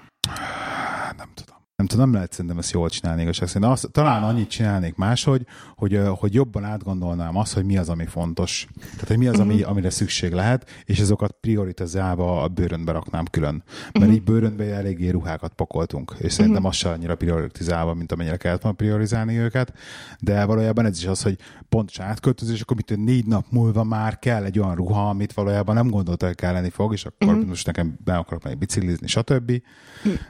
nem 1.16 1.28
tudom. 1.34 1.56
Nem 1.78 1.86
tudom, 1.86 2.04
nem 2.04 2.14
lehet 2.14 2.32
szerintem 2.32 2.58
ezt 2.58 2.70
jól 2.70 2.88
csinálni 2.88 3.22
igazság 3.22 3.48
szerint. 3.48 3.70
Azt, 3.70 3.90
talán 3.92 4.22
annyit 4.22 4.48
csinálnék 4.48 4.94
máshogy, 4.94 5.46
hogy, 5.76 6.00
hogy 6.18 6.34
jobban 6.34 6.64
átgondolnám 6.64 7.36
azt, 7.36 7.54
hogy 7.54 7.64
mi 7.64 7.76
az, 7.78 7.88
ami 7.88 8.06
fontos. 8.06 8.66
Tehát, 8.90 9.08
hogy 9.08 9.18
mi 9.18 9.26
az, 9.26 9.38
ami, 9.38 9.62
amire 9.62 9.90
szükség 9.90 10.32
lehet, 10.32 10.70
és 10.84 11.00
azokat 11.00 11.36
prioritizálva 11.40 12.42
a 12.42 12.48
bőrönbe 12.48 12.92
raknám 12.92 13.24
külön. 13.24 13.62
Mert 13.92 14.12
így 14.12 14.22
bőrönbe 14.22 14.64
eléggé 14.64 15.08
ruhákat 15.08 15.52
pakoltunk, 15.52 16.14
és 16.18 16.32
szerintem 16.32 16.64
az 16.64 16.76
se 16.76 16.88
annyira 16.88 17.16
prioritizálva, 17.16 17.94
mint 17.94 18.12
amennyire 18.12 18.36
kellett 18.36 18.62
volna 18.62 18.76
priorizálni 18.76 19.36
őket. 19.36 19.72
De 20.20 20.44
valójában 20.44 20.84
ez 20.86 20.98
is 20.98 21.06
az, 21.06 21.22
hogy 21.22 21.38
pontos 21.68 22.00
átköltözés, 22.00 22.60
akkor 22.60 22.76
mit 22.76 22.96
négy 22.96 23.26
nap 23.26 23.44
múlva 23.50 23.84
már 23.84 24.18
kell 24.18 24.44
egy 24.44 24.58
olyan 24.58 24.74
ruha, 24.74 25.08
amit 25.08 25.32
valójában 25.32 25.74
nem 25.74 25.90
gondoltak, 25.90 26.28
hogy 26.28 26.36
kelleni 26.36 26.70
fog, 26.70 26.92
és 26.92 27.04
akkor 27.04 27.28
uh-huh. 27.28 27.48
most 27.48 27.66
nekem 27.66 27.98
be 28.04 28.16
akarok 28.16 28.42
menni 28.42 28.56
biciklizni, 28.56 29.06
stb. 29.06 29.62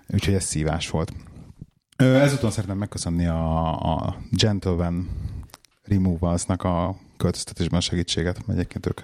Úgyhogy 0.09 0.35
ez 0.35 0.45
szívás 0.45 0.91
volt. 0.91 1.13
Ezúton 1.99 2.51
szeretném 2.51 2.77
megköszönni 2.77 3.27
a, 3.27 3.71
a 3.95 4.17
Gentleman 4.31 5.09
Removals-nak 5.85 6.63
a 6.65 6.97
költöztetésben 7.17 7.79
a 7.79 7.83
segítséget, 7.83 8.47
mert 8.47 8.59
egyébként 8.59 8.87
ők, 8.87 9.01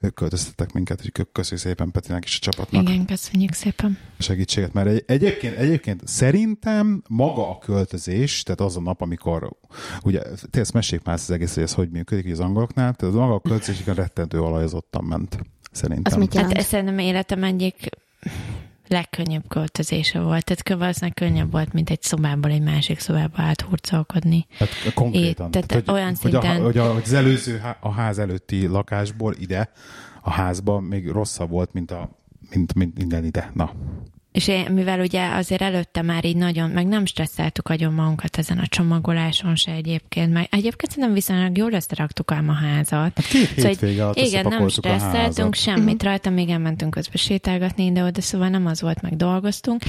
ők 0.00 0.14
költöztettek 0.14 0.72
minket, 0.72 1.00
úgyhogy 1.04 1.26
köszönjük 1.32 1.66
szépen 1.66 1.90
Petinek 1.90 2.24
és 2.24 2.36
a 2.36 2.50
csapatnak 2.50 2.82
Igen, 2.82 3.06
köszönjük 3.06 3.52
szépen. 3.52 3.98
a 4.18 4.22
segítséget, 4.22 4.72
mert 4.72 4.88
egy, 4.88 5.04
egyébként, 5.06 5.56
egyébként 5.56 6.06
szerintem 6.06 7.02
maga 7.08 7.50
a 7.50 7.58
költözés, 7.58 8.42
tehát 8.42 8.60
az 8.60 8.76
a 8.76 8.80
nap, 8.80 9.00
amikor, 9.00 9.50
ugye, 10.02 10.22
tényleg 10.50 10.72
meséljük 10.72 11.06
már 11.06 11.14
ezt 11.14 11.28
az 11.28 11.34
egész, 11.34 11.54
hogy 11.54 11.62
ez 11.62 11.74
hogy 11.74 11.90
működik 11.90 12.24
így 12.24 12.32
az 12.32 12.40
angoloknál, 12.40 12.94
tehát 12.94 13.14
az 13.14 13.20
maga 13.20 13.34
a 13.34 13.40
költözés 13.40 13.80
igen 13.80 13.94
rettentő 13.94 14.42
alajozottan 14.42 15.04
ment, 15.04 15.38
szerintem. 15.72 16.12
Az 16.12 16.18
mit 16.18 16.34
jelent? 16.34 16.52
Hát 16.52 16.62
ez 16.62 16.68
szerintem 16.68 16.98
életem 16.98 17.44
egyik 17.44 17.88
legkönnyebb 18.88 19.48
költözése 19.48 20.20
volt. 20.20 20.44
Tehát 20.44 20.62
kö- 20.62 20.78
valószínűleg 20.78 21.14
könnyebb 21.14 21.50
volt, 21.50 21.72
mint 21.72 21.90
egy 21.90 22.02
szobából 22.02 22.50
egy 22.50 22.62
másik 22.62 22.98
szobába 22.98 23.42
áthurcolkodni. 23.42 24.46
Hát 24.58 24.68
konkrétan. 24.94 25.50
Itt, 25.52 25.64
tehát 25.66 25.88
olyan 25.88 26.14
hogy, 26.20 26.34
a, 26.34 26.40
szinten- 26.40 26.62
hogy, 26.62 26.78
a, 26.78 26.92
hogy 26.92 27.02
az 27.04 27.12
előző 27.12 27.62
a 27.80 27.90
ház 27.90 28.18
előtti 28.18 28.66
lakásból 28.66 29.34
ide, 29.38 29.70
a 30.22 30.30
házba 30.30 30.80
még 30.80 31.08
rosszabb 31.08 31.50
volt, 31.50 31.72
mint, 31.72 31.90
a, 31.90 32.10
mint, 32.50 32.74
mint 32.74 32.98
minden 32.98 33.24
ide. 33.24 33.50
Na. 33.54 33.72
És 34.36 34.48
én, 34.48 34.70
mivel 34.70 35.00
ugye 35.00 35.28
azért 35.28 35.62
előtte 35.62 36.02
már 36.02 36.24
így 36.24 36.36
nagyon, 36.36 36.70
meg 36.70 36.86
nem 36.86 37.04
stresszeltük 37.04 37.68
agyon 37.68 37.92
magunkat 37.92 38.38
ezen 38.38 38.58
a 38.58 38.66
csomagoláson 38.66 39.54
se 39.54 39.72
egyébként, 39.72 40.32
meg 40.32 40.48
egyébként 40.50 40.90
szerintem 40.90 41.14
viszonylag 41.14 41.56
jól 41.56 41.72
összeraktuk 41.72 42.32
ám 42.32 42.48
a 42.48 42.52
házat. 42.52 43.12
Hát 43.14 43.26
két 43.26 43.48
Szóval, 43.48 43.70
hétvége 43.70 44.02
alatt 44.02 44.16
igen, 44.16 44.46
nem 44.48 44.68
stresszeltünk 44.68 45.54
semmit 45.54 46.02
rajta, 46.02 46.30
még 46.30 46.48
elmentünk 46.48 46.90
közben 46.90 47.16
sétálgatni 47.16 47.84
ide-oda, 47.84 48.20
szóval 48.20 48.48
nem 48.48 48.66
az 48.66 48.80
volt, 48.80 49.02
meg 49.02 49.16
dolgoztunk. 49.16 49.82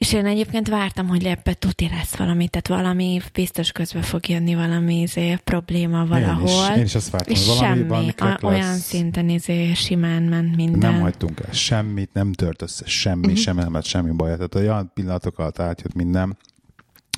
És 0.00 0.12
én 0.12 0.26
egyébként 0.26 0.68
vártam, 0.68 1.08
hogy 1.08 1.24
ebbe 1.24 1.54
tuti 1.54 1.88
lesz 1.88 2.16
valami, 2.16 2.48
tehát 2.48 2.68
valami 2.68 3.20
biztos 3.32 3.72
közben 3.72 4.02
fog 4.02 4.28
jönni 4.28 4.54
valami 4.54 5.00
izé, 5.00 5.38
probléma 5.44 6.06
valahol. 6.06 6.48
Én 6.48 6.72
is, 6.72 6.76
én 6.76 6.84
is 6.84 6.94
azt 6.94 7.10
vártam, 7.10 7.34
és 7.34 7.46
hogy 7.46 7.56
valami, 7.56 7.78
semmi, 7.78 8.12
a, 8.16 8.24
lesz. 8.24 8.42
olyan 8.42 8.76
szinten 8.76 9.28
izé, 9.28 9.74
simán 9.74 10.22
ment 10.22 10.56
minden. 10.56 10.92
Nem 10.92 11.00
hagytunk 11.00 11.40
el 11.40 11.52
semmit, 11.52 12.12
nem 12.12 12.32
tört 12.32 12.62
össze 12.62 12.86
semmi, 12.86 13.26
uh-huh. 13.26 13.40
semmi, 13.40 13.60
nem 13.60 13.72
lett 13.72 13.84
semmi 13.84 14.10
baj. 14.10 14.34
Tehát 14.34 14.54
olyan 14.54 14.90
pillanatok 14.94 15.38
alatt 15.38 15.58
átjött 15.58 15.94
minden. 15.94 16.38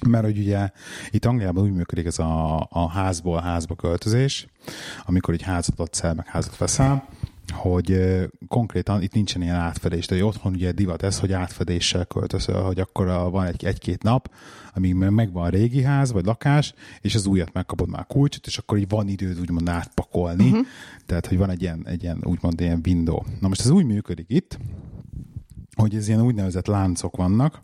Mert 0.08 0.24
hogy 0.24 0.38
ugye 0.38 0.70
itt 1.10 1.24
Angliában 1.24 1.64
úgy 1.64 1.72
működik 1.72 2.06
ez 2.06 2.18
a, 2.18 2.66
a 2.70 2.88
házból 2.88 3.40
házba 3.40 3.74
költözés, 3.74 4.46
amikor 5.04 5.34
egy 5.34 5.42
házat 5.42 5.80
adsz 5.80 6.02
el, 6.02 6.14
meg 6.14 6.26
házat 6.26 6.56
veszel, 6.56 7.08
hogy 7.52 8.18
konkrétan 8.48 9.02
itt 9.02 9.12
nincsen 9.12 9.42
ilyen 9.42 9.54
átfedés, 9.54 10.06
de 10.06 10.24
otthon 10.24 10.52
ugye 10.52 10.72
divat 10.72 11.02
ez, 11.02 11.18
hogy 11.18 11.32
átfedéssel 11.32 12.04
költözöl, 12.04 12.62
hogy 12.62 12.80
akkor 12.80 13.06
van 13.06 13.46
egy, 13.46 13.64
egy-két 13.64 14.02
nap, 14.02 14.30
amíg 14.74 14.94
meg- 14.94 15.10
megvan 15.10 15.44
a 15.44 15.48
régi 15.48 15.82
ház 15.82 16.12
vagy 16.12 16.24
lakás, 16.24 16.74
és 17.00 17.14
az 17.14 17.26
újat 17.26 17.52
megkapod 17.52 17.88
már 17.88 18.06
kulcsot, 18.06 18.46
és 18.46 18.58
akkor 18.58 18.78
így 18.78 18.88
van 18.88 19.08
időd 19.08 19.40
úgymond 19.40 19.68
átpakolni, 19.68 20.50
uh-huh. 20.50 20.66
tehát 21.06 21.26
hogy 21.26 21.38
van 21.38 21.50
egy 21.50 21.62
ilyen, 21.62 21.82
egy 21.86 22.02
ilyen 22.02 22.18
úgymond 22.22 22.60
ilyen 22.60 22.80
window. 22.86 23.18
Na 23.40 23.48
most 23.48 23.60
ez 23.60 23.70
úgy 23.70 23.84
működik 23.84 24.26
itt, 24.28 24.58
hogy 25.74 25.94
ez 25.94 26.08
ilyen 26.08 26.22
úgynevezett 26.22 26.66
láncok 26.66 27.16
vannak, 27.16 27.60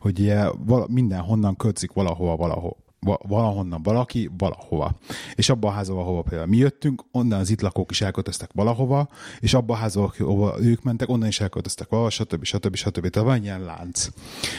hogy 0.00 0.18
ilyen 0.18 0.52
vala, 0.66 0.86
mindenhonnan 0.88 1.56
kötzik 1.56 1.92
valahova, 1.92 2.36
valahol 2.36 2.76
va- 2.76 2.81
valahonnan 3.02 3.82
valaki, 3.82 4.30
valahova. 4.38 4.98
És 5.34 5.48
abba 5.48 5.68
a 5.68 5.70
házba, 5.70 6.00
ahova 6.00 6.22
például 6.22 6.48
mi 6.48 6.56
jöttünk, 6.56 7.04
onnan 7.12 7.40
az 7.40 7.50
itt 7.50 7.60
lakók 7.60 7.90
is 7.90 8.00
elköltöztek 8.00 8.50
valahova, 8.54 9.08
és 9.40 9.54
abba 9.54 9.74
a 9.74 9.76
házba, 9.76 10.12
ahova 10.18 10.60
ők 10.60 10.82
mentek, 10.82 11.08
onnan 11.08 11.28
is 11.28 11.40
elköltöztek 11.40 11.88
valahova, 11.88 12.12
stb. 12.12 12.44
stb. 12.44 12.74
stb. 12.74 13.08
Tehát 13.08 13.28
van 13.28 13.42
ilyen 13.42 13.62
lánc. 13.62 14.08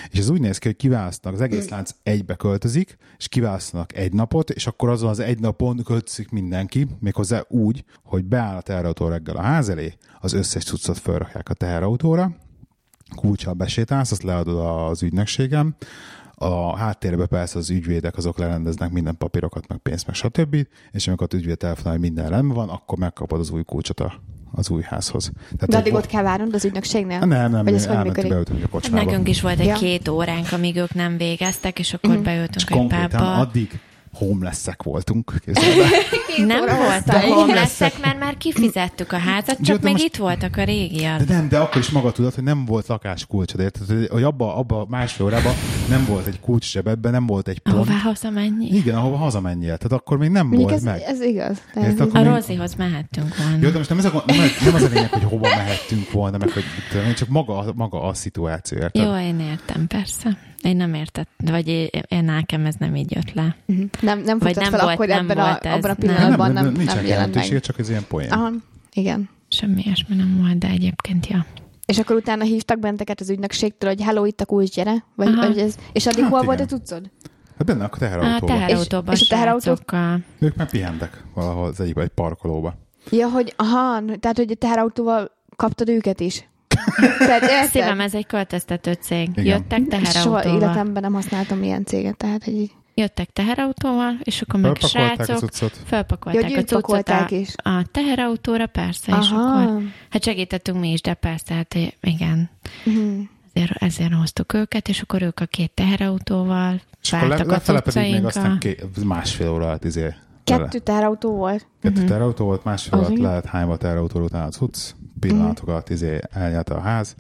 És 0.09 0.19
ez 0.19 0.29
úgy 0.29 0.39
néz 0.39 0.57
ki, 0.57 0.67
hogy 0.67 0.77
kiválasztanak, 0.77 1.39
az 1.39 1.43
egész 1.43 1.69
lánc 1.69 1.91
egybe 2.03 2.35
költözik, 2.35 2.97
és 3.17 3.27
kiválasztanak 3.27 3.95
egy 3.95 4.13
napot, 4.13 4.49
és 4.49 4.67
akkor 4.67 4.89
azon 4.89 5.09
az 5.09 5.19
egy 5.19 5.39
napon 5.39 5.83
költözik 5.83 6.29
mindenki, 6.29 6.87
méghozzá 6.99 7.43
úgy, 7.47 7.83
hogy 8.03 8.25
beáll 8.25 8.55
a 8.55 8.61
teherautó 8.61 9.07
reggel 9.07 9.35
a 9.35 9.41
ház 9.41 9.69
elé, 9.69 9.93
az 10.19 10.33
összes 10.33 10.63
cuccot 10.63 10.97
felrakják 10.97 11.49
a 11.49 11.53
teherautóra, 11.53 12.35
kulcsal 13.15 13.53
besétálsz, 13.53 14.11
azt 14.11 14.23
leadod 14.23 14.65
az 14.65 15.03
ügynökségem, 15.03 15.75
a 16.43 16.75
háttérbe 16.77 17.25
persze 17.25 17.57
az 17.57 17.69
ügyvédek 17.69 18.17
azok 18.17 18.37
lerendeznek 18.37 18.91
minden 18.91 19.17
papírokat, 19.17 19.67
meg 19.67 19.77
pénzt, 19.77 20.05
meg 20.05 20.15
stb. 20.15 20.55
És 20.91 21.07
amikor 21.07 21.27
az 21.31 21.37
ügyvéd 21.39 21.57
telefonál, 21.57 21.91
hogy 21.91 22.01
minden 22.01 22.29
rendben 22.29 22.55
van, 22.57 22.69
akkor 22.69 22.97
megkapod 22.97 23.39
az 23.39 23.49
új 23.49 23.63
kulcsot 23.63 23.99
a, 23.99 24.13
az 24.51 24.69
új 24.69 24.81
házhoz. 24.81 25.31
Tehát 25.43 25.69
De 25.69 25.77
addig 25.77 25.93
ott 25.93 26.05
kell 26.05 26.23
várnod 26.23 26.53
az 26.53 26.65
ügynökségnél? 26.65 27.19
nem, 27.19 27.51
nem, 27.51 27.63
Vagy 27.63 27.73
ez 27.73 27.85
hogy 27.85 27.95
elmentünk, 27.95 28.05
működik? 28.15 28.31
beültünk 28.31 28.63
a 28.63 28.67
kocsmába. 28.67 29.05
Nekünk 29.05 29.29
is 29.29 29.41
volt 29.41 29.59
egy 29.59 29.65
Ja. 29.65 29.75
két 29.75 30.07
óránk, 30.07 30.51
amíg 30.51 30.75
ők 30.75 30.93
nem 30.93 31.17
végeztek, 31.17 31.79
és 31.79 31.93
akkor 31.93 32.13
Mhm. 32.15 32.23
beültünk 32.23 32.55
És 32.55 32.75
egy 32.77 32.87
pubba. 33.07 33.35
addig 33.35 33.79
homelessek 34.13 34.83
voltunk. 34.83 35.33
Nem 36.37 36.65
voltak 36.65 37.21
homelessek, 37.23 37.93
mert 38.01 38.19
már 38.19 38.37
kifizettük 38.37 39.11
a 39.11 39.17
házat, 39.17 39.57
csak 39.61 39.77
de 39.77 39.83
még 39.83 39.91
most- 39.91 40.05
itt 40.05 40.15
voltak 40.15 40.57
a 40.57 40.63
régiak. 40.63 41.21
De 41.21 41.33
nem, 41.33 41.49
de 41.49 41.57
akkor 41.59 41.77
is 41.81 41.89
maga 41.89 42.11
tudod, 42.11 42.33
hogy 42.33 42.43
nem 42.43 42.65
volt 42.65 42.87
lakáskulcsod, 42.87 43.59
érted? 43.59 44.07
Hogy 44.11 44.23
abba, 44.23 44.55
abba 44.55 44.85
másfél 44.89 45.25
órában 45.25 45.53
nem 45.89 46.05
volt 46.05 46.27
egy 46.27 46.39
kulcs 46.39 46.71
zsebedben, 46.71 47.11
nem 47.11 47.25
volt 47.25 47.47
egy 47.47 47.59
pont. 47.59 47.75
Ahová 47.75 47.97
hazamenni? 47.97 48.65
Igen, 48.65 48.95
ahova 48.95 49.15
hazamenjél. 49.17 49.77
Tehát 49.77 49.91
akkor 49.91 50.17
még 50.17 50.29
nem 50.29 50.47
Mondjuk 50.47 50.69
volt 50.69 50.81
ez, 50.81 50.83
meg. 50.83 51.01
ez 51.01 51.21
igaz. 51.21 51.57
De 51.73 51.79
Érted? 51.81 51.93
ez 51.99 52.07
Akkor 52.07 52.19
A 52.19 52.23
még- 52.23 52.31
Rozihoz 52.31 52.75
mehettünk 52.75 53.37
volna. 53.37 53.57
Jó, 53.61 53.69
de 53.69 53.77
most 53.77 53.89
nem, 53.89 53.97
ez 53.97 54.05
a, 54.05 54.23
nem, 54.25 54.37
nem 54.65 54.73
az 54.75 54.81
a 54.83 54.87
lényeg, 54.87 55.09
hogy 55.11 55.23
hova 55.23 55.47
mehettünk 55.55 56.11
volna, 56.11 56.37
meg 56.37 56.49
hogy 56.51 56.63
tudom 56.91 57.13
csak 57.13 57.27
maga, 57.27 57.71
maga 57.75 58.01
a 58.03 58.13
szituáció, 58.13 58.77
érted? 58.77 59.03
Jó, 59.05 59.15
én 59.17 59.39
értem, 59.39 59.87
persze. 59.87 60.37
Én 60.63 60.75
nem 60.75 60.93
értettem, 60.93 61.53
vagy 61.53 61.67
én, 62.07 62.23
nekem 62.23 62.65
ez 62.65 62.75
nem 62.79 62.95
így 62.95 63.11
jött 63.11 63.33
le. 63.33 63.55
Mhm. 63.65 63.81
nem, 64.01 64.19
nem 64.19 64.37
Vagy 64.39 64.55
nem 64.55 64.69
fel 64.71 64.79
volt- 64.79 64.93
akkor 64.93 65.07
nem 65.07 65.19
ebben 65.29 65.37
a, 65.37 65.45
volt 65.49 65.65
ez, 65.65 65.73
abban 65.73 65.89
a 65.89 65.95
nem. 65.99 66.15
pillanatban 66.15 66.51
nem, 66.51 66.63
nem, 66.63 66.73
nincsen 66.73 66.95
nem 66.95 67.05
jelent 67.05 67.09
jelentősége, 67.09 67.53
meg. 67.53 67.61
csak 67.63 67.79
ez 67.79 67.89
ilyen 67.89 68.05
poén. 68.07 68.31
Aha, 68.31 68.49
igen. 68.93 69.29
Semmi 69.47 69.81
ilyesmi 69.85 70.15
nem 70.15 70.37
volt, 70.41 70.57
de 70.57 70.67
egyébként, 70.67 71.27
ja. 71.27 71.45
És 71.85 71.97
akkor 71.99 72.15
utána 72.15 72.43
hívtak 72.43 72.79
benteket 72.79 73.19
az 73.19 73.29
ügynökségtől, 73.29 73.89
hogy 73.89 74.01
hello, 74.01 74.25
itt 74.25 74.41
a 74.41 74.45
kulcs, 74.45 74.73
gyere? 74.75 75.03
Vagy, 75.15 75.27
Aha. 75.27 75.47
vagy 75.47 75.57
ez, 75.59 75.75
és 75.93 76.05
addig 76.05 76.21
Hát 76.23 76.31
hol 76.31 76.43
igen. 76.43 76.55
volt 76.55 76.71
a 76.71 76.75
cuccod? 76.75 77.09
Hát 77.57 77.65
benne 77.67 77.83
a 77.83 77.89
A 77.91 77.97
teherautóban. 77.97 78.57
teherautóban 78.59 79.13
És- 79.13 79.21
és 79.21 79.31
a 79.31 79.35
srácokkal. 79.35 80.19
Ők 80.39 80.55
meg 80.55 80.69
pihentek 80.69 81.23
valahol 81.33 81.65
az 81.67 81.79
egyikben, 81.79 82.03
egy 82.03 82.09
parkolóba. 82.09 82.75
Ja, 83.11 83.29
hogy 83.29 83.53
aha, 83.57 84.03
tehát, 84.19 84.37
hogy 84.37 84.51
a 84.51 84.55
teherautóval 84.55 85.31
kaptad 85.55 85.89
őket 85.89 86.19
is. 86.19 86.47
Tehát 87.17 87.41
érted? 87.51 87.69
Szívem, 87.69 87.99
ez 87.99 88.13
egy 88.13 88.25
költöztető 88.25 88.93
cég. 88.93 89.29
Igen. 89.35 89.45
Jöttek 89.45 89.79
Soha 90.05 90.39
teherautóval. 90.41 90.55
életemben 90.61 91.01
nem 91.01 91.13
használtam 91.13 91.63
ilyen 91.63 91.85
céget, 91.85 92.17
tehát 92.17 92.43
hogy 92.43 92.53
így- 92.53 92.71
Jöttek 92.95 93.29
teherautóval, 93.29 94.13
és 94.23 94.41
akkor 94.41 94.59
meg 94.59 94.75
srácok 94.77 95.49
felpakolták 95.85 96.49
Ja, 96.49 96.57
a 96.57 96.61
cuccot 96.63 97.09
a, 97.09 97.25
is. 97.29 97.49
a 97.63 97.83
teherautóra, 97.91 98.67
persze, 98.67 99.17
és 99.21 99.29
Aha. 99.31 99.41
akkor 99.61 99.81
hát 100.09 100.23
segítettünk 100.23 100.79
mi 100.79 100.91
is, 100.91 101.01
de 101.01 101.13
persze, 101.13 101.53
hát 101.53 101.75
igen, 102.01 102.49
Mhm. 102.85 103.19
ezért, 103.53 103.71
ezért 103.83 104.13
hoztuk 104.13 104.53
őket, 104.53 104.87
és 104.87 105.01
akkor 105.01 105.21
ők 105.21 105.39
a 105.39 105.45
két 105.45 105.71
teherautóval 105.71 106.81
És 107.01 107.11
le, 107.11 107.19
vártak 107.27 107.51
a 107.51 107.59
pedig 107.59 107.73
még 107.75 107.83
cuccainkkal. 107.83 108.25
aztán 108.27 108.57
ké, 108.59 108.77
másfél 109.03 109.49
óra 109.51 109.65
alatt 109.65 109.83
izé. 109.85 110.13
Kettő 110.43 110.79
teherautó 110.79 111.35
volt. 111.35 111.67
Kettő 111.81 111.99
Mhm. 111.99 112.07
teherautó 112.07 112.45
volt, 112.45 112.63
másfél 112.63 112.99
alatt 112.99 113.17
lehet 113.17 113.45
hányva 113.45 113.77
teherautó 113.77 114.19
után 114.19 114.45
a 114.47 114.49
cucc, 114.49 114.77
pillanatok 115.27 115.67
alatt 115.67 115.89
izé 115.89 116.19
eljárt 116.31 116.69
a 116.69 116.79
ház, 116.79 117.15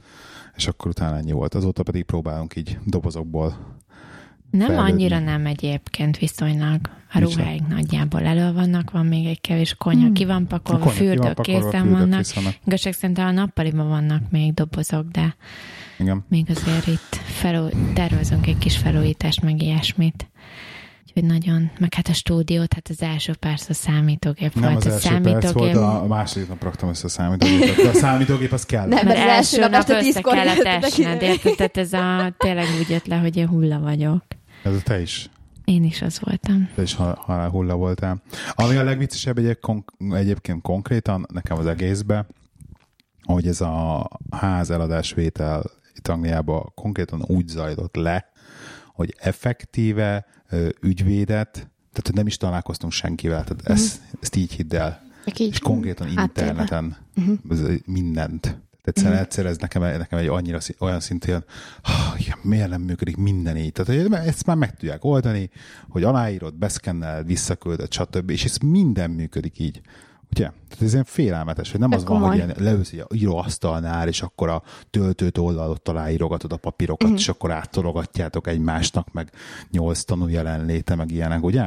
és 0.55 0.67
akkor 0.67 0.87
utána 0.87 1.17
ennyi 1.17 1.31
volt. 1.31 1.53
Azóta 1.53 1.83
pedig 1.83 2.03
próbálunk 2.03 2.55
így 2.55 2.77
dobozokból. 2.85 3.81
Nem 4.49 4.67
fejlődni. 4.67 4.91
annyira 4.91 5.19
nem 5.19 5.45
egyébként 5.45 6.17
viszonylag. 6.17 6.79
A 7.15 7.19
Nincs 7.19 7.37
nagyjából 7.69 8.21
elő 8.21 8.53
vannak, 8.53 8.91
van 8.91 9.05
még 9.05 9.25
egy 9.25 9.41
kevés 9.41 9.73
konyha, 9.73 10.11
ki 10.11 10.25
van 10.25 10.47
pakolva, 10.47 10.89
fürdők 10.89 11.41
készen 11.41 11.89
vannak. 11.89 12.25
Igazság 12.65 12.93
szerint 12.93 13.17
a 13.17 13.31
nappaliban 13.31 13.87
vannak 13.87 14.29
még 14.29 14.53
dobozok, 14.53 15.07
de 15.07 15.35
Igen. 15.99 16.25
még 16.29 16.49
azért 16.49 16.87
itt 16.87 17.15
felú, 17.15 17.69
tervezünk 17.93 18.47
egy 18.47 18.57
kis 18.57 18.77
felújítást, 18.77 19.41
meg 19.41 19.61
ilyesmit. 19.61 20.27
Úgyhogy 21.15 21.29
nagyon, 21.31 21.71
meg 21.79 21.93
hát 21.93 22.07
a 22.07 22.13
stúdiót, 22.13 22.73
hát 22.73 22.87
az 22.89 23.01
első 23.01 23.33
perc 23.35 23.69
a 23.69 23.73
számítógép 23.73 24.53
Nem 24.55 24.71
volt. 24.73 24.85
az 24.85 25.05
a 25.05 25.09
első 25.09 25.21
perc 25.21 25.51
volt, 25.51 25.75
a 25.75 26.05
második 26.07 26.47
nap 26.47 26.63
raktam 26.63 26.89
össze 26.89 27.05
a 27.05 27.09
számítógépet. 27.09 27.75
De 27.75 27.89
a 27.89 27.93
számítógép 27.93 28.51
az 28.51 28.65
kell. 28.65 28.87
Nem. 28.87 29.05
Mert 29.05 29.17
az 29.17 29.23
első 29.25 29.59
nap 29.59 29.71
nap 29.71 29.89
össze 29.89 29.99
tízkor 29.99 30.33
kellett 30.33 30.83
esned, 30.83 31.21
érted? 31.21 31.55
Tehát 31.55 31.77
ez 31.77 31.93
a, 31.93 32.33
tényleg 32.37 32.65
úgy 32.79 32.89
jött 32.89 33.05
le, 33.05 33.15
hogy 33.17 33.37
én 33.37 33.47
hulla 33.47 33.79
vagyok. 33.79 34.23
Ez 34.63 34.73
a 34.75 34.81
te 34.81 35.01
is. 35.01 35.29
Én 35.65 35.83
is 35.83 36.01
az 36.01 36.19
voltam. 36.19 36.69
Te 36.75 36.81
is 36.81 36.93
ha- 36.95 37.17
halál 37.19 37.49
hulla 37.49 37.75
voltál. 37.75 38.21
Ami 38.51 38.75
a 38.75 38.83
legviccesebb 38.83 39.37
egyéb, 39.37 39.59
konk- 39.59 39.93
egyébként 40.11 40.61
konkrétan 40.61 41.25
nekem 41.33 41.57
az 41.57 41.65
egészbe, 41.65 42.25
hogy 43.23 43.47
ez 43.47 43.61
a 43.61 44.09
ház 44.31 44.69
eladásvétel 44.69 45.63
itt 45.95 46.07
Angliában 46.07 46.71
konkrétan 46.75 47.23
úgy 47.27 47.47
zajlott 47.47 47.95
le, 47.95 48.25
hogy 48.93 49.15
effektíve 49.19 50.25
ügyvédet, 50.81 51.51
tehát 51.51 52.03
hogy 52.07 52.13
nem 52.15 52.27
is 52.27 52.37
találkoztunk 52.37 52.91
senkivel, 52.93 53.43
tehát 53.43 53.61
ezt, 53.67 54.01
ezt 54.21 54.35
így 54.35 54.51
hidd 54.53 54.75
el. 54.75 55.01
Így 55.25 55.39
És 55.51 55.59
konkrétan 55.59 56.07
interneten 56.07 56.97
Mhm. 57.15 57.33
ez 57.49 57.61
mindent. 57.85 58.61
Egyszerűen, 58.83 59.19
egyszer 59.19 59.45
ez 59.45 59.57
nekem, 59.57 59.81
nekem 59.81 60.19
egy 60.19 60.27
annyira 60.27 60.57
olyan 60.79 60.99
szintén, 60.99 61.43
igen, 62.17 62.37
miért 62.41 62.69
nem 62.69 62.81
működik 62.81 63.17
minden 63.17 63.57
így? 63.57 63.71
Tehát 63.71 64.01
hogy 64.01 64.13
ezt 64.27 64.45
már 64.45 64.55
meg 64.55 64.75
tudják 64.75 65.03
oldani, 65.03 65.49
hogy 65.89 66.03
aláírod, 66.03 66.53
beszkenneled, 66.55 67.25
visszaküldöd, 67.25 67.93
stb. 67.93 68.29
És 68.29 68.45
ez 68.45 68.57
minden 68.57 69.09
működik 69.09 69.59
így. 69.59 69.81
Ugye? 70.35 70.49
Tehát 70.69 70.83
ez 70.83 70.91
ilyen 70.91 71.03
félelmetes, 71.03 71.71
hogy 71.71 71.79
nem 71.79 71.91
Ez 71.91 71.97
az 72.01 72.07
van, 72.07 72.19
hogy 72.19 72.29
komoly. 72.29 72.45
ilyen 72.45 72.63
leülsz 72.63 72.91
egy 72.91 73.05
íróasztalnál, 73.13 74.07
és 74.07 74.21
akkor 74.21 74.49
a 74.49 74.63
töltőt 74.89 75.37
oldalot 75.37 75.87
aláírogatod 75.87 76.51
a 76.53 76.57
papírokat, 76.57 77.07
Mhm. 77.07 77.17
és 77.17 77.27
akkor 77.29 77.51
áttologatjátok 77.51 78.47
egymásnak, 78.47 79.11
meg 79.11 79.31
nyolc 79.71 80.03
tanú 80.03 80.27
jelenléte, 80.27 80.95
meg 80.95 81.11
ilyenek, 81.11 81.43
ugye? 81.43 81.61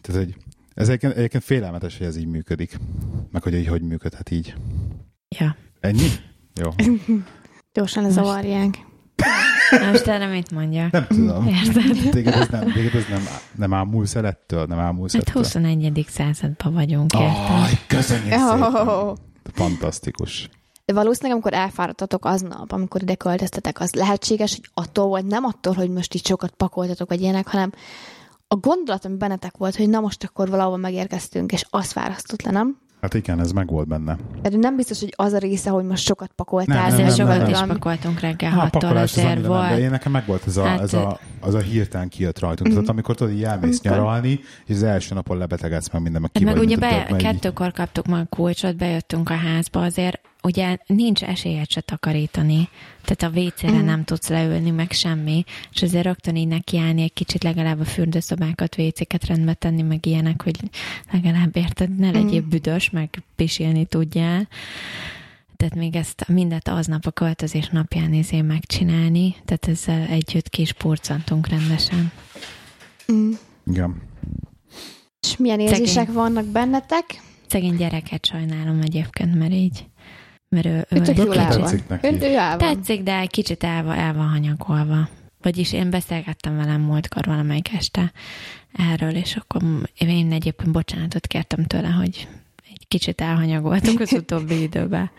Tehát, 0.00 0.22
hogy 0.24 0.36
ez 0.74 0.88
egyébként, 0.88 1.12
egyébként 1.16 1.44
félelmetes, 1.44 1.98
hogy 1.98 2.06
ez 2.06 2.16
így 2.16 2.26
működik. 2.26 2.78
Meg 3.30 3.42
hogy 3.42 3.54
így 3.54 3.66
hogy 3.66 3.82
működhet 3.82 4.30
így. 4.30 4.54
Ja. 5.38 5.56
Ennyi? 5.80 6.08
Jó. 6.54 6.70
Gyorsan 7.72 8.02
lezavarják. 8.02 8.86
Na 9.70 9.90
most 9.90 10.06
erre 10.06 10.26
mit 10.26 10.50
mondjak? 10.50 10.90
Nem 10.90 11.06
tudom. 11.06 11.46
Érted? 11.46 12.10
Téged 12.10 12.34
ez 12.34 12.48
nem, 12.48 12.72
téged 12.72 12.94
ez 12.94 13.04
nem, 13.08 13.22
nem 13.54 13.74
ámulsz 13.74 14.14
el 14.14 14.26
ettől, 14.26 14.64
nem 14.64 14.78
ámulsz 14.78 15.12
Hát 15.12 15.28
ettől. 15.28 15.42
21. 15.42 16.06
században 16.08 16.72
vagyunk, 16.72 17.12
érted? 17.12 17.50
Aj, 17.50 17.72
köszönjük 17.86 18.32
szépen. 18.32 18.62
Oh. 18.62 19.16
Fantasztikus. 19.52 20.48
De 20.84 20.92
valószínűleg, 20.94 21.32
amikor 21.32 21.58
elfáradtatok 21.58 22.24
aznap, 22.24 22.72
amikor 22.72 23.02
ide 23.02 23.14
költöztetek, 23.14 23.80
az 23.80 23.92
lehetséges, 23.92 24.50
hogy 24.50 24.70
attól 24.84 25.06
volt, 25.06 25.26
nem 25.26 25.44
attól, 25.44 25.74
hogy 25.74 25.90
most 25.90 26.14
így 26.14 26.26
sokat 26.26 26.50
pakoltatok, 26.50 27.08
vagy 27.08 27.20
ilyenek, 27.20 27.48
hanem 27.48 27.72
a 28.48 28.56
gondolat, 28.56 29.04
ami 29.04 29.16
bennetek 29.16 29.56
volt, 29.56 29.76
hogy 29.76 29.88
na 29.88 30.00
most 30.00 30.24
akkor 30.24 30.48
valahol 30.48 30.76
megérkeztünk, 30.76 31.52
és 31.52 31.64
az 31.70 31.90
fárasztott 31.92 32.42
le, 32.42 32.50
nem? 32.50 32.78
Hát 33.00 33.14
igen, 33.14 33.40
ez 33.40 33.52
meg 33.52 33.66
volt 33.70 33.88
benne. 33.88 34.16
Tehát 34.42 34.58
nem 34.58 34.76
biztos, 34.76 35.00
hogy 35.00 35.12
az 35.16 35.32
a 35.32 35.38
része, 35.38 35.70
hogy 35.70 35.84
most 35.84 36.04
sokat 36.04 36.30
pakoltál. 36.34 36.76
Nem, 36.76 36.86
Azért 36.86 37.06
nem, 37.06 37.16
sokat 37.16 37.38
nem, 37.38 37.50
is 37.50 37.58
nem. 37.58 37.68
pakoltunk 37.68 38.20
reggel 38.20 38.50
Hát 38.50 38.58
a 38.74 38.78
hattól, 38.80 38.96
azért 38.96 39.26
annyira 39.26 39.40
nem, 39.40 39.50
de 39.60 39.68
volt. 39.68 39.78
én 39.80 39.90
nekem 39.90 40.12
meg 40.12 40.26
volt 40.26 40.46
ez 40.46 40.56
a, 40.56 40.64
Hát, 40.64 40.80
ez 40.80 40.94
a, 40.94 41.18
az 41.40 41.54
a 41.54 41.58
hirtelen 41.58 42.08
kijött 42.08 42.38
rajtunk. 42.38 42.70
Tehát 42.72 42.88
amikor 42.88 43.14
tudod, 43.14 43.32
így 43.32 43.44
elmész 43.44 43.80
Amikor- 43.84 43.98
nyaralni, 44.04 44.40
és 44.66 44.74
az 44.74 44.82
első 44.82 45.14
napon 45.14 45.38
lebetegedsz 45.38 45.90
meg 45.92 46.02
minden, 46.02 46.20
meg 46.20 46.30
ki 46.32 46.44
meg 46.44 46.56
ugye 46.56 46.76
be, 46.76 47.06
kettőkor 47.16 47.72
kaptuk 47.72 48.06
meg 48.06 48.20
a 48.20 48.26
kulcsot, 48.36 48.76
bejöttünk 48.76 49.30
a 49.30 49.34
házba, 49.34 49.80
azért 49.82 50.20
ugye 50.48 50.76
nincs 50.86 51.22
esélyed 51.22 51.70
se 51.70 51.80
takarítani. 51.80 52.68
Tehát 53.04 53.34
a 53.34 53.40
WC-re 53.40 53.70
Mhm. 53.70 53.84
nem 53.84 54.04
tudsz 54.04 54.28
leülni, 54.28 54.70
meg 54.70 54.92
semmi, 54.92 55.44
és 55.72 55.82
azért 55.82 56.04
rögtön 56.04 56.36
így 56.36 56.46
nekiállni 56.48 57.02
egy 57.02 57.12
kicsit 57.12 57.42
legalább 57.42 57.80
a 57.80 57.84
fürdőszobákat, 57.84 58.78
WC-ket 58.78 59.26
rendbe 59.26 59.54
tenni, 59.54 59.82
meg 59.82 60.06
ilyenek, 60.06 60.42
hogy 60.42 60.56
legalább 61.12 61.56
érted, 61.56 61.96
ne 61.96 62.10
legyél 62.10 62.40
Mhm. 62.40 62.48
büdös, 62.48 62.90
meg 62.90 63.22
pisilni 63.36 63.84
tudjál. 63.84 64.48
Tehát 65.56 65.74
még 65.74 65.96
ezt 65.96 66.28
mindent 66.28 66.68
aznap 66.68 67.06
a 67.06 67.10
költözés 67.10 67.68
napján 67.68 68.12
izé 68.12 68.40
megcsinálni, 68.40 69.34
tehát 69.44 69.68
ezzel 69.68 70.06
együtt 70.06 70.48
kis 70.48 70.72
purcantunk 70.72 71.48
rendesen. 71.48 72.12
Mm. 73.12 73.30
Igen. 73.72 74.02
És 75.20 75.36
milyen 75.36 75.58
Szegény. 75.58 75.74
érzések 75.74 76.12
vannak 76.12 76.44
bennetek? 76.46 77.22
Szegény 77.46 77.76
gyereket 77.76 78.26
sajnálom 78.26 78.80
egyébként, 78.80 79.34
mert 79.38 79.52
így, 79.52 79.86
mert 80.48 80.66
ő, 80.66 80.86
ő 80.90 80.98
Ő 80.98 81.02
egy 81.02 81.16
jól 81.16 81.38
el 81.38 81.48
van. 81.48 81.60
tetszik 81.60 81.88
neki. 81.88 82.06
Ön, 82.06 82.22
ő 82.22 82.36
el 82.36 82.58
van. 82.58 82.74
Tetszik, 82.74 83.02
de 83.02 83.16
egy 83.18 83.30
kicsit 83.30 83.64
el 83.64 83.92
el 83.92 84.14
van 84.14 84.28
hanyagolva. 84.28 85.08
Vagyis 85.42 85.72
én 85.72 85.90
beszélgettem 85.90 86.56
velem 86.56 86.80
múltkor 86.80 87.24
valamelyik 87.26 87.72
este 87.72 88.12
erről, 88.72 89.14
és 89.16 89.36
akkor 89.36 89.62
én 89.98 90.32
egyébként 90.32 90.70
bocsánatot 90.72 91.26
kértem 91.26 91.64
tőle, 91.64 91.88
hogy 91.88 92.28
egy 92.70 92.88
kicsit 92.88 93.20
elhanyagoltunk 93.20 94.00
az 94.00 94.12
utóbbi 94.22 94.62
időben. 94.62 95.10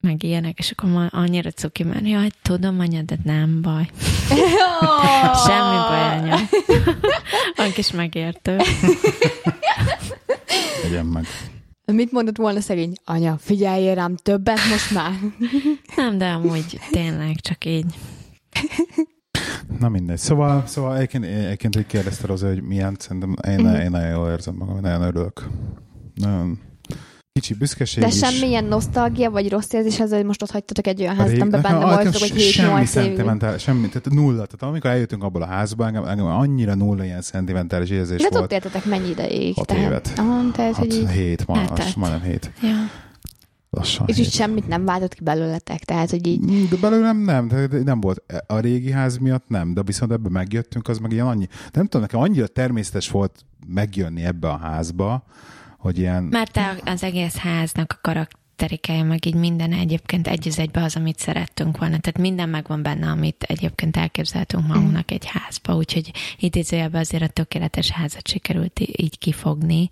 Meg 0.00 0.22
ilyenek, 0.22 0.58
és 0.58 0.70
akkor 0.70 0.90
ma 0.90 1.06
annyira 1.06 1.50
cuki, 1.50 1.82
mert 1.82 2.06
jaj, 2.08 2.28
tudom, 2.42 2.80
anya, 2.80 3.02
de 3.02 3.16
nem 3.22 3.62
baj. 3.62 3.90
Semmi 5.46 5.76
baj, 5.88 6.18
anya. 6.18 6.36
Van 7.56 7.72
kis 7.72 7.90
megértő. 7.90 8.56
Legyen 10.82 11.06
meg. 11.06 11.24
Mit 11.92 12.12
mondott 12.12 12.36
volna 12.36 12.60
szegény? 12.60 12.92
Anya, 13.04 13.36
figyeljél 13.40 13.94
rám 13.94 14.16
többet 14.16 14.58
most 14.70 14.94
már. 14.94 15.12
Nem, 15.96 16.18
de 16.18 16.26
amúgy 16.26 16.78
tényleg 16.90 17.40
csak 17.40 17.64
így. 17.64 17.94
Na 19.78 19.88
mindegy. 19.88 20.18
Szóval, 20.18 20.66
szóval 20.66 20.96
egyébként, 20.96 21.24
egyébként 21.24 21.74
hogy 21.74 21.86
kérdezted 21.86 22.30
az, 22.30 22.40
hogy 22.42 22.62
milyen, 22.62 22.96
szerintem 22.98 23.34
én, 23.48 23.60
Mhm. 23.60 23.74
én 23.74 23.90
nagyon 23.90 24.08
jól 24.08 24.30
érzem 24.30 24.54
magam, 24.54 24.80
nagyon 24.80 25.02
örülök. 25.02 25.48
Nagyon 26.14 26.58
kicsi 27.40 27.54
büszkeség 27.54 28.02
De 28.02 28.08
is. 28.08 28.18
semmilyen 28.18 28.64
nosztalgia 28.64 29.30
vagy 29.30 29.48
rossz 29.50 29.72
érzés 29.72 30.00
az, 30.00 30.10
hogy 30.12 30.24
most 30.24 30.42
ott 30.42 30.50
hagytatok 30.50 30.86
egy 30.86 31.00
olyan 31.00 31.18
A 31.18 31.20
házat, 31.22 31.40
amiben 31.40 31.62
benne 31.62 31.84
voltatok, 31.84 32.20
hogy 32.20 32.40
se- 32.40 32.62
Semmi 32.62 32.84
7-8 32.84 32.96
évig. 32.96 33.58
semmi, 33.58 33.88
tehát 33.88 34.10
nulla. 34.10 34.46
Tehát 34.46 34.62
amikor 34.62 34.90
eljöttünk 34.90 35.22
abból 35.22 35.42
a 35.42 35.46
házba, 35.46 35.86
engem, 35.86 36.04
engem 36.04 36.26
annyira 36.26 36.74
nulla 36.74 37.04
ilyen 37.04 37.22
szentimentális 37.22 37.90
érzés 37.90 38.20
De 38.20 38.26
ott 38.26 38.32
volt. 38.38 38.52
éltetek 38.52 38.84
mennyi 38.84 39.08
ideig? 39.08 39.54
Hat 39.54 39.66
tehát, 39.66 39.82
évet. 39.84 40.12
Ah, 40.16 40.50
tehát, 40.52 40.74
hogy 40.76 40.92
Hát 40.94 41.02
így, 41.02 41.10
hét, 41.10 41.46
ma, 41.46 41.56
Hát, 41.56 41.68
hát, 41.68 41.78
hát. 41.78 41.96
majdnem 41.96 42.22
hét. 42.22 42.50
Ja. 42.62 42.74
Lassan 43.70 44.06
és 44.08 44.16
hét. 44.16 44.30
semmit 44.30 44.68
nem 44.68 44.84
váltott 44.84 45.14
ki 45.14 45.22
belőletek, 45.24 45.84
tehát, 45.84 46.10
hogy 46.10 46.26
így 46.26 46.40
Mm, 46.50 46.64
De 46.70 46.76
belőlem 46.76 47.16
nem, 47.16 47.48
de 47.48 47.66
de 47.66 47.82
nem 47.82 48.00
volt. 48.00 48.22
A 48.46 48.58
régi 48.58 48.90
ház 48.90 49.16
miatt 49.16 49.48
nem, 49.48 49.74
de 49.74 49.82
viszont 49.82 50.12
ebbe 50.12 50.28
megjöttünk, 50.28 50.88
az 50.88 50.98
meg 50.98 51.12
ilyen 51.12 51.26
annyi. 51.26 51.46
De 51.46 51.70
nem 51.72 51.84
tudom, 51.84 52.00
nekem 52.00 52.20
annyira 52.20 52.46
természetes 52.46 53.10
volt 53.10 53.44
megjönni 53.66 54.24
ebbe 54.24 54.48
a 54.48 54.56
házba, 54.56 55.24
hogy 55.84 55.98
ilyen... 55.98 56.22
Mert 56.22 56.52
te 56.52 56.76
az 56.84 57.02
egész 57.02 57.36
háznak 57.36 57.92
a 57.92 57.98
karakterikája, 58.56 59.04
meg 59.04 59.26
így 59.26 59.34
minden 59.34 59.72
egyébként 59.72 60.28
egy 60.28 60.48
az 60.48 60.58
egybe 60.58 60.82
az, 60.82 60.96
amit 60.96 61.18
szerettünk 61.18 61.78
volna. 61.78 61.98
Tehát 61.98 62.18
minden 62.18 62.48
megvan 62.48 62.82
benne, 62.82 63.06
amit 63.10 63.42
egyébként 63.42 63.96
elképzeltünk 63.96 64.66
magunknak 64.66 65.10
egy 65.10 65.24
házba. 65.26 65.74
Úgyhogy 65.76 66.10
idézőjelben 66.38 67.00
azért 67.00 67.22
a 67.22 67.28
tökéletes 67.28 67.90
házat 67.90 68.28
sikerült 68.28 68.80
így 68.80 69.18
kifogni. 69.18 69.88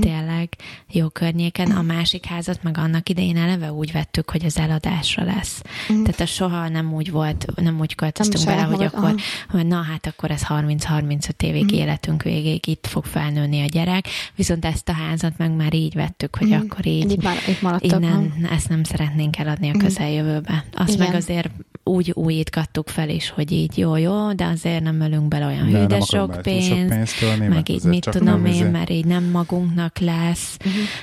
Tényleg 0.00 0.48
jó 0.90 1.08
környéken. 1.08 1.70
A 1.70 1.82
másik 1.82 2.24
házat 2.24 2.62
meg 2.62 2.78
annak 2.78 3.08
idején 3.08 3.36
eleve 3.36 3.72
úgy 3.72 3.92
vettük, 3.92 4.30
hogy 4.30 4.44
az 4.44 4.58
eladásra 4.58 5.24
lesz. 5.24 5.62
Tehát 5.88 6.20
az 6.20 6.28
soha 6.30 6.68
nem 6.68 6.92
úgy 6.92 7.10
volt, 7.10 7.46
nem 7.56 7.80
úgy 7.80 7.94
költöztünk 7.94 8.44
Nem 8.44 8.54
bele, 8.56 8.66
hogy 8.66 8.76
magad- 8.78 8.94
akkor, 8.94 9.14
hogy 9.50 9.66
na 9.66 9.82
hát 9.82 10.06
akkor 10.06 10.30
ez 10.30 10.42
30-35 10.48 11.42
évig 11.42 11.70
életünk 11.72 12.22
végéig 12.22 12.66
itt 12.66 12.86
fog 12.86 13.04
felnőni 13.04 13.60
a 13.62 13.66
gyerek. 13.66 14.06
Viszont 14.34 14.64
ezt 14.64 14.88
a 14.88 14.92
házat 14.92 15.38
meg 15.38 15.50
már 15.50 15.74
így 15.74 15.94
vettük, 15.94 16.36
hogy 16.36 16.48
Mhm. 16.48 16.60
akkor 16.60 16.86
így 16.86 17.10
itt, 17.10 17.22
már, 17.22 17.36
itt 17.48 17.62
maradtok. 17.62 17.90
Innen 18.02 18.48
ezt 18.52 18.68
nem 18.68 18.84
szeretnénk 18.84 19.38
eladni 19.38 19.68
a 19.74 19.78
közeljövőbe. 19.78 20.64
Azt 20.74 20.94
Igen. 20.94 21.06
meg 21.06 21.14
azért 21.16 21.50
úgy 21.84 22.10
újítgattuk 22.14 22.88
fel 22.88 23.08
is, 23.08 23.30
hogy 23.30 23.52
így 23.52 23.78
jó, 23.78 23.96
jó, 23.96 24.32
de 24.32 24.44
azért 24.44 24.82
nem 24.82 25.00
ölünk 25.00 25.28
bele 25.28 25.46
olyan 25.46 25.66
nem 25.68 25.88
de 25.88 25.94
akarunk 25.94 26.04
sok 26.04 26.32
sok 26.32 26.42
pénz, 26.42 26.88
pénzt 26.88 27.22
ölni, 27.22 27.38
meg 27.38 27.48
mert 27.48 27.68
így 27.68 27.76
azért 27.76 27.92
mit 27.94 28.08
tudom 28.10 28.28
nem 28.28 28.44
én, 28.46 28.52
izé- 28.52 28.70
mert 28.72 28.90
így 28.90 29.04
nem 29.04 29.24
magunknak 29.24 29.98
lesz. 29.98 30.56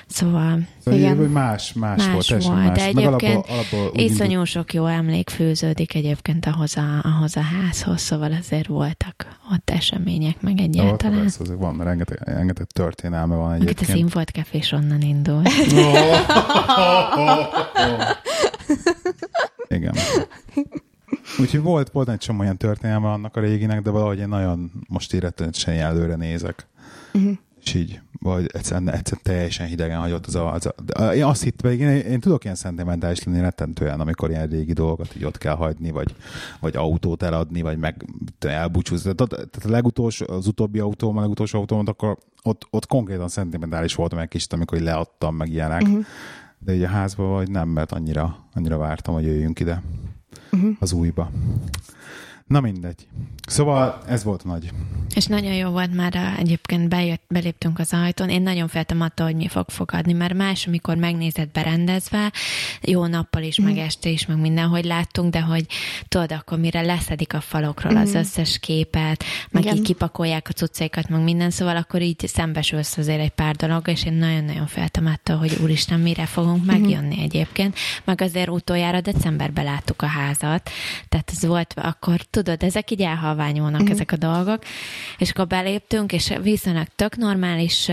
Szóval 0.08 0.60
Szóval 0.84 0.99
Igen. 0.99 1.21
így, 1.21 1.29
más, 1.29 1.73
más, 1.73 1.97
Más 2.05 2.12
volt, 2.29 2.43
volt, 2.43 2.55
más. 2.65 2.77
de 2.77 2.91
Meg 2.93 3.05
alapból, 3.05 3.29
egyébként 3.29 3.45
alapból 3.49 3.79
úgy 3.93 3.99
indult- 4.01 4.12
iszonyú 4.12 4.43
sok 4.43 4.73
jó 4.73 4.86
emlék 4.86 5.29
főződik 5.29 5.93
egyébként 5.95 6.45
ahhoz 6.45 6.77
a, 6.77 7.01
ahhoz 7.03 7.36
a 7.38 7.41
házhoz, 7.41 8.01
szóval 8.01 8.31
azért 8.31 8.67
voltak 8.67 9.27
ott 9.53 9.69
események, 9.69 10.41
meg 10.41 10.60
egyáltalán. 10.60 11.19
persze, 11.19 11.38
azért 11.41 11.60
van, 11.60 11.84
rengeteg, 11.84 12.19
rengeteg 12.23 12.65
történelme 12.65 13.36
van 13.36 13.49
Meg 13.49 13.62
itt 13.62 13.67
a 13.67 13.69
egyébként. 13.69 13.97
színfolt 13.97 14.31
kefés 14.31 14.71
onnan 14.71 15.01
indult. 15.01 15.49
Igen. 19.67 19.95
Úgyhogy 21.39 21.61
volt, 21.61 21.89
volt 21.89 22.09
egy 22.09 22.17
csomó 22.17 22.39
olyan 22.39 22.57
történelme 22.57 23.11
annak 23.11 23.35
a 23.35 23.39
réginek, 23.39 23.81
de 23.81 23.89
valahogy 23.89 24.19
én 24.19 24.27
nagyon 24.27 24.71
most 24.87 25.13
rettenetesen 25.13 25.73
előre 25.73 26.15
nézek. 26.15 26.67
Mhm. 27.11 27.31
És 27.63 27.73
így 27.73 27.99
vagy 28.25 28.49
egyszerűen, 28.53 28.91
egyszerűen 28.91 29.23
teljesen 29.23 29.67
hidegen 29.67 29.99
hagyott 29.99 30.25
az 30.25 30.35
a, 30.35 30.53
az 30.53 30.69
a 30.93 31.03
én 31.03 31.23
azt 31.23 31.43
hittem, 31.43 31.71
én, 31.71 31.89
én 31.89 32.19
tudok 32.19 32.43
ilyen 32.43 32.55
szentimentális 32.55 33.23
lenni 33.23 33.39
rettentően, 33.39 33.99
amikor 33.99 34.29
ilyen 34.29 34.47
régi 34.47 34.73
dolgokat 34.73 35.15
így 35.15 35.25
ott 35.25 35.37
kell 35.37 35.55
hagyni, 35.55 35.91
vagy, 35.91 36.15
vagy 36.59 36.75
autót 36.75 37.23
eladni, 37.23 37.61
vagy 37.61 37.77
meg 37.77 38.05
elbúcsúzni. 38.39 39.13
Tehát, 39.15 39.29
tehát 39.29 39.65
a 39.69 39.69
legutolsó, 39.69 40.25
az 40.29 40.47
utóbbi 40.47 40.79
autóm, 40.79 41.17
a 41.17 41.21
legutolsó 41.21 41.59
autóm, 41.59 41.83
akkor 41.85 42.17
ott, 42.43 42.67
ott 42.69 42.85
konkrétan 42.85 43.27
szentimentális 43.27 43.95
voltam 43.95 44.19
egy 44.19 44.27
kicsit, 44.27 44.53
amikor 44.53 44.79
leadtam 44.79 45.35
meg 45.35 45.49
ilyenek. 45.49 45.81
Uh-huh. 45.81 46.05
De 46.65 46.73
így 46.73 46.84
a 46.84 46.88
házba 46.88 47.23
vagy 47.23 47.49
nem, 47.49 47.69
mert 47.69 47.91
annyira, 47.91 48.38
annyira 48.54 48.78
vártam, 48.78 49.13
hogy 49.13 49.25
jöjjünk 49.25 49.60
ide 49.60 49.82
uh-huh. 50.51 50.75
az 50.80 50.91
újba. 50.91 51.32
Na 52.47 52.60
mindegy. 52.60 53.08
Szóval 53.47 54.01
ez 54.08 54.23
volt 54.23 54.43
nagy. 54.43 54.69
És 55.15 55.25
nagyon 55.25 55.53
jó 55.53 55.69
volt 55.69 55.93
már 55.93 56.15
a, 56.15 56.39
egyébként 56.39 56.89
bejött, 56.89 57.21
beléptünk 57.27 57.79
az 57.79 57.93
ajtón. 57.93 58.29
Én 58.29 58.41
nagyon 58.41 58.67
féltem 58.67 59.01
attól, 59.01 59.25
hogy 59.25 59.36
mi 59.36 59.47
fog 59.47 59.69
fogadni, 59.69 60.13
mert 60.13 60.34
más, 60.34 60.67
amikor 60.67 60.95
megnézed 60.95 61.49
berendezve, 61.49 62.31
jó 62.81 63.05
nappal 63.05 63.43
is, 63.43 63.62
mm. 63.62 63.63
meg 63.63 63.77
este 63.77 64.10
is, 64.10 64.25
meg 64.25 64.38
mindenhogy 64.38 64.86
láttunk, 64.86 65.31
de 65.31 65.41
hogy 65.41 65.65
tudod, 66.08 66.31
akkor 66.31 66.60
mire 66.60 66.81
leszedik 66.81 67.34
a 67.34 67.41
falokról 67.41 67.93
mm. 67.93 67.97
az 67.97 68.13
összes 68.13 68.60
képet, 68.60 69.23
meg 69.49 69.63
Igen. 69.63 69.75
így 69.75 69.81
kipakolják 69.81 70.47
a 70.49 70.53
cuccaikat, 70.53 71.10
meg 71.10 71.23
minden, 71.23 71.49
szóval 71.49 71.75
akkor 71.75 72.01
így 72.01 72.27
szembesülsz 72.27 72.97
azért 72.97 73.21
egy 73.21 73.34
pár 73.34 73.55
dolog, 73.55 73.88
és 73.88 74.05
én 74.05 74.13
nagyon-nagyon 74.13 74.67
féltem 74.67 75.05
attól, 75.05 75.36
hogy 75.36 75.58
úristen, 75.62 75.99
mire 75.99 76.25
fogunk 76.25 76.63
mm. 76.63 76.65
megjönni 76.65 77.21
egyébként. 77.21 77.77
Meg 78.03 78.21
azért 78.21 78.49
utoljára 78.49 79.01
decemberben 79.01 79.63
láttuk 79.63 80.01
a 80.01 80.08
házat, 80.08 80.69
tehát 81.10 81.31
ez 81.36 81.45
volt, 81.45 81.73
akkor 81.77 82.21
tudod, 82.35 82.63
ezek 82.63 82.91
így 82.91 83.01
elhalványulnak, 83.01 83.81
uh-huh. 83.81 83.95
ezek 83.95 84.11
a 84.11 84.15
dolgok, 84.15 84.63
és 85.17 85.29
akkor 85.29 85.47
beléptünk, 85.47 86.11
és 86.11 86.33
viszonylag 86.41 86.87
tök 86.95 87.15
normális 87.15 87.89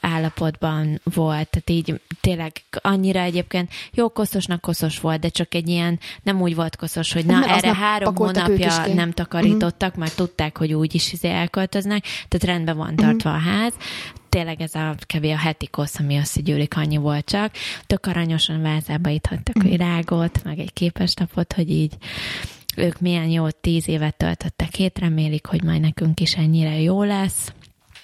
állapotban 0.00 1.00
volt, 1.02 1.48
tehát 1.48 1.70
így 1.70 2.00
tényleg 2.20 2.52
annyira 2.70 3.20
egyébként 3.20 3.72
jó 3.92 4.08
koszosnak 4.08 4.60
koszos 4.60 5.00
volt, 5.00 5.20
de 5.20 5.28
csak 5.28 5.54
egy 5.54 5.68
ilyen, 5.68 5.98
nem 6.22 6.40
úgy 6.40 6.54
volt 6.54 6.76
koszos, 6.76 7.12
hogy 7.12 7.26
na, 7.26 7.46
erre 7.48 7.74
három 7.74 8.14
hónapja 8.14 8.86
nem 8.94 9.12
takarítottak, 9.12 9.88
uh-huh. 9.88 10.04
mert 10.04 10.16
tudták, 10.16 10.58
hogy 10.58 10.72
úgy 10.72 10.94
is 10.94 11.12
izé 11.12 11.28
elköltöznek, 11.28 12.04
tehát 12.28 12.56
rendben 12.56 12.76
van 12.76 12.96
tartva 12.96 13.30
uh-huh. 13.30 13.46
a 13.46 13.50
ház, 13.50 13.72
tényleg 14.28 14.60
ez 14.60 14.74
a 14.74 14.94
kevés 15.06 15.32
a 15.32 15.38
heti 15.38 15.66
kosz, 15.66 15.98
ami 15.98 16.16
összegyűlik, 16.16 16.76
annyi 16.76 16.96
volt 16.96 17.24
csak. 17.24 17.52
Tök 17.86 18.06
aranyosan 18.06 18.62
vázába 18.62 19.08
itt 19.08 19.26
hagytak 19.26 19.56
uh-huh. 19.56 19.76
rágot, 19.76 20.44
meg 20.44 20.58
egy 20.58 20.72
képesnapot, 20.72 21.52
hogy 21.52 21.70
így 21.70 21.92
ők 22.76 23.00
milyen 23.00 23.28
jó 23.28 23.50
tíz 23.50 23.88
évet 23.88 24.16
töltöttek 24.16 24.74
hét, 24.74 24.98
remélik, 24.98 25.46
hogy 25.46 25.62
majd 25.62 25.80
nekünk 25.80 26.20
is 26.20 26.34
ennyire 26.34 26.80
jó 26.80 27.02
lesz. 27.02 27.52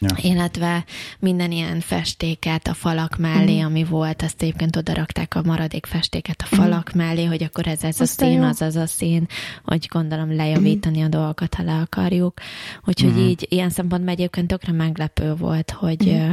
Ja. 0.02 0.30
Illetve 0.30 0.84
minden 1.18 1.52
ilyen 1.52 1.80
festéket 1.80 2.68
a 2.68 2.74
falak 2.74 3.16
mellé, 3.16 3.60
mm. 3.60 3.64
ami 3.64 3.84
volt, 3.84 4.22
azt 4.22 4.42
egyébként 4.42 4.76
oda 4.76 4.94
rakták 4.94 5.34
a 5.34 5.42
maradék 5.44 5.86
festéket 5.86 6.42
a 6.42 6.54
falak 6.54 6.90
mm. 6.94 6.98
mellé, 6.98 7.24
hogy 7.24 7.42
akkor 7.42 7.66
ez, 7.66 7.84
ez 7.84 8.00
a 8.00 8.04
szín, 8.04 8.32
jó. 8.32 8.42
az 8.42 8.60
az 8.60 8.76
a 8.76 8.86
szín, 8.86 9.26
hogy 9.64 9.86
gondolom 9.90 10.36
lejavítani 10.36 11.00
mm. 11.00 11.04
a 11.04 11.08
dolgokat, 11.08 11.54
ha 11.54 11.62
le 11.62 11.74
akarjuk. 11.74 12.40
Úgyhogy 12.84 13.12
mm. 13.12 13.28
így 13.28 13.46
ilyen 13.48 13.70
szempontból 13.70 14.12
egyébként 14.12 14.46
tökre 14.46 14.72
meglepő 14.72 15.34
volt, 15.34 15.70
hogy 15.70 16.12
mm. 16.12 16.30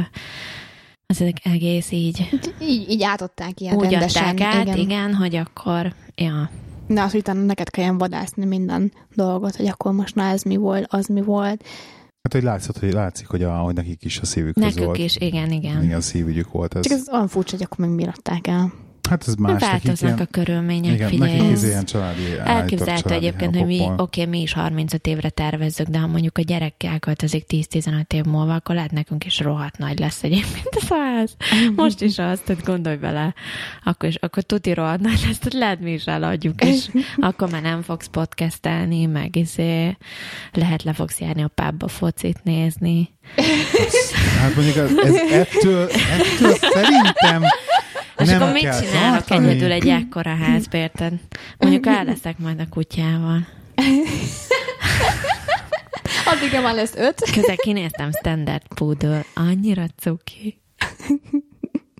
az 1.06 1.24
egész 1.42 1.90
így... 1.90 2.28
Így, 2.62 2.90
így 2.90 3.02
átadták 3.02 3.60
ilyen 3.60 3.74
Úgy 3.74 3.90
rendesen. 3.90 4.24
adták 4.24 4.54
át, 4.54 4.64
igen. 4.66 4.78
igen, 4.78 5.14
hogy 5.14 5.36
akkor, 5.36 5.94
ja, 6.14 6.50
de 6.94 7.02
az, 7.02 7.10
hogy 7.10 7.20
utána 7.20 7.40
neked 7.40 7.70
kelljen 7.70 7.98
vadászni 7.98 8.44
minden 8.44 8.92
dolgot, 9.14 9.56
hogy 9.56 9.66
akkor 9.66 9.92
most 9.92 10.14
na 10.14 10.22
ez 10.22 10.42
mi 10.42 10.56
volt, 10.56 10.86
az 10.88 11.06
mi 11.06 11.22
volt. 11.22 11.64
Hát, 12.22 12.32
hogy 12.32 12.42
látszott, 12.42 12.78
hogy 12.78 12.92
látszik, 12.92 13.26
hogy, 13.26 13.42
a, 13.42 13.56
hogy 13.56 13.74
nekik 13.74 14.04
is 14.04 14.18
a 14.20 14.24
szívük 14.24 14.54
Nekük 14.54 14.84
volt. 14.84 14.98
is, 14.98 15.16
igen, 15.16 15.50
igen. 15.50 15.82
Igen, 15.82 15.96
a 15.96 16.00
szívügyük 16.00 16.50
volt 16.50 16.74
ez. 16.74 16.82
Csak 16.82 16.98
ez 16.98 17.08
olyan 17.12 17.28
furcsa, 17.28 17.56
hogy 17.56 17.64
akkor 17.64 17.86
meg 17.86 17.94
mi 17.94 18.06
adták 18.06 18.46
el. 18.46 18.72
Hát 19.10 19.28
ez 19.28 19.34
más. 19.34 19.60
Változnak 19.60 20.00
ilyen, 20.00 20.18
a 20.18 20.26
körülmények, 20.30 20.92
igen, 20.92 21.08
figyelj. 21.08 21.36
Nekik 21.36 21.52
ez 21.52 21.64
ilyen 21.64 21.84
családi 21.84 22.22
Elképzelhető 22.44 23.14
egyébként, 23.14 23.56
hogy 23.56 23.66
mi, 23.66 23.90
oké, 23.96 24.24
mi 24.24 24.40
is 24.40 24.52
35 24.52 25.06
évre 25.06 25.28
tervezzük, 25.28 25.86
de 25.86 25.98
ha 25.98 26.06
mondjuk 26.06 26.38
a 26.38 26.42
gyerek 26.42 26.82
elköltözik 26.84 27.44
10-15 27.48 28.12
év 28.12 28.24
múlva, 28.24 28.54
akkor 28.54 28.74
lehet 28.74 28.90
nekünk 28.90 29.24
is 29.24 29.40
rohadt 29.40 29.78
nagy 29.78 29.98
lesz 29.98 30.22
egyébként 30.22 30.68
a 30.70 30.80
száz. 30.80 31.36
Most 31.76 32.00
is 32.00 32.18
az, 32.18 32.40
tehát 32.44 32.64
gondolj 32.64 32.96
bele, 32.96 33.34
akkor, 33.84 34.08
is, 34.08 34.14
akkor 34.14 34.42
tuti 34.42 34.74
rohadt 34.74 35.00
nagy 35.00 35.22
lesz, 35.26 35.38
tehát 35.38 35.52
lehet 35.52 35.80
mi 35.80 35.92
is 35.92 36.04
eladjuk, 36.04 36.64
és 36.64 36.88
akkor 37.16 37.50
már 37.50 37.62
nem 37.62 37.82
fogsz 37.82 38.06
podcastelni, 38.06 39.06
meg 39.06 39.36
izé, 39.36 39.96
lehet 40.52 40.82
le 40.82 40.92
fogsz 40.92 41.20
járni 41.20 41.42
a 41.42 41.50
pubba 41.54 41.88
focit 41.88 42.42
nézni. 42.42 43.10
Hát 44.38 44.54
mondjuk 44.54 44.76
ez, 44.76 44.90
ez 44.96 45.14
ettől, 45.32 45.88
ettől 45.88 46.54
szerintem 46.54 47.42
és 48.20 48.28
nem 48.28 48.42
akkor 48.42 48.52
mit 48.52 48.78
csinálok 48.78 49.24
tartani? 49.24 49.48
egyedül 49.48 49.72
egy 49.72 49.88
ekkora 49.88 50.34
házba, 50.34 50.90
Mondjuk 51.58 51.86
el 51.86 52.04
leszek 52.04 52.38
majd 52.38 52.60
a 52.60 52.68
kutyával. 52.70 53.46
Addig 56.30 56.60
már 56.62 56.74
lesz 56.74 56.94
öt. 56.94 57.30
Közben 57.32 57.56
kinéztem 57.56 58.10
Standard 58.12 58.62
Poodle. 58.74 59.24
Annyira 59.34 59.86
cuki. 59.96 60.60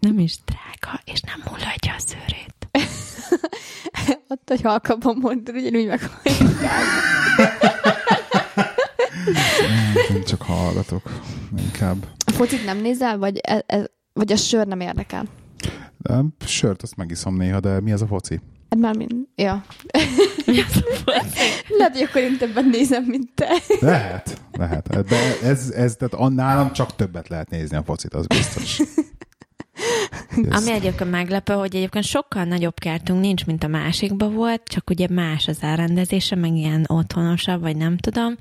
Nem 0.00 0.18
is 0.18 0.36
drága, 0.44 1.00
és 1.04 1.20
nem 1.20 1.42
mulladja 1.44 1.94
a 1.94 1.98
szőrét. 1.98 2.54
Ott, 4.28 4.48
hogy 4.48 4.60
halkabban 4.60 5.16
mondtad, 5.20 5.54
ugyanúgy 5.56 5.86
meg 5.86 6.00
Én 10.14 10.24
csak 10.24 10.42
hallgatok, 10.42 11.10
inkább. 11.58 12.06
A 12.24 12.30
focit 12.30 12.64
nem 12.64 12.78
nézel, 12.78 13.18
vagy, 13.18 13.38
e, 13.42 13.64
e, 13.66 13.90
vagy 14.12 14.32
a 14.32 14.36
sör 14.36 14.66
nem 14.66 14.80
érdekel? 14.80 15.24
Sört 16.46 16.82
azt 16.82 16.96
megiszom 16.96 17.36
néha, 17.36 17.60
de 17.60 17.80
mi 17.80 17.92
az 17.92 18.02
a 18.02 18.06
foci? 18.06 18.40
Hát 18.70 18.78
már 18.78 18.96
mind. 18.96 19.12
Ja. 19.34 19.64
lehet, 21.78 21.92
hogy 21.92 22.02
akkor 22.02 22.20
én 22.20 22.38
többet 22.38 22.64
nézem, 22.64 23.04
mint 23.04 23.28
te. 23.34 23.48
Lehet, 23.80 24.40
lehet. 24.52 25.04
De 25.04 25.16
ez, 25.42 25.70
ez 25.70 25.96
tehát 25.96 26.14
annálam 26.14 26.72
csak 26.72 26.96
többet 26.96 27.28
lehet 27.28 27.50
nézni 27.50 27.76
a 27.76 27.82
focit, 27.82 28.14
az 28.14 28.26
biztos. 28.26 28.80
Ami 30.50 30.70
egyébként 30.70 31.10
meglepő, 31.10 31.52
hogy 31.52 31.76
egyébként 31.76 32.04
sokkal 32.04 32.44
nagyobb 32.44 32.78
kertünk 32.78 33.20
nincs, 33.20 33.46
mint 33.46 33.64
a 33.64 33.68
másikban 33.68 34.34
volt, 34.34 34.62
csak 34.64 34.90
ugye 34.90 35.06
más 35.10 35.48
az 35.48 35.58
elrendezése, 35.60 36.36
meg 36.36 36.56
ilyen 36.56 36.84
otthonosabb, 36.86 37.60
vagy 37.60 37.76
nem 37.76 37.96
tudom, 37.96 38.36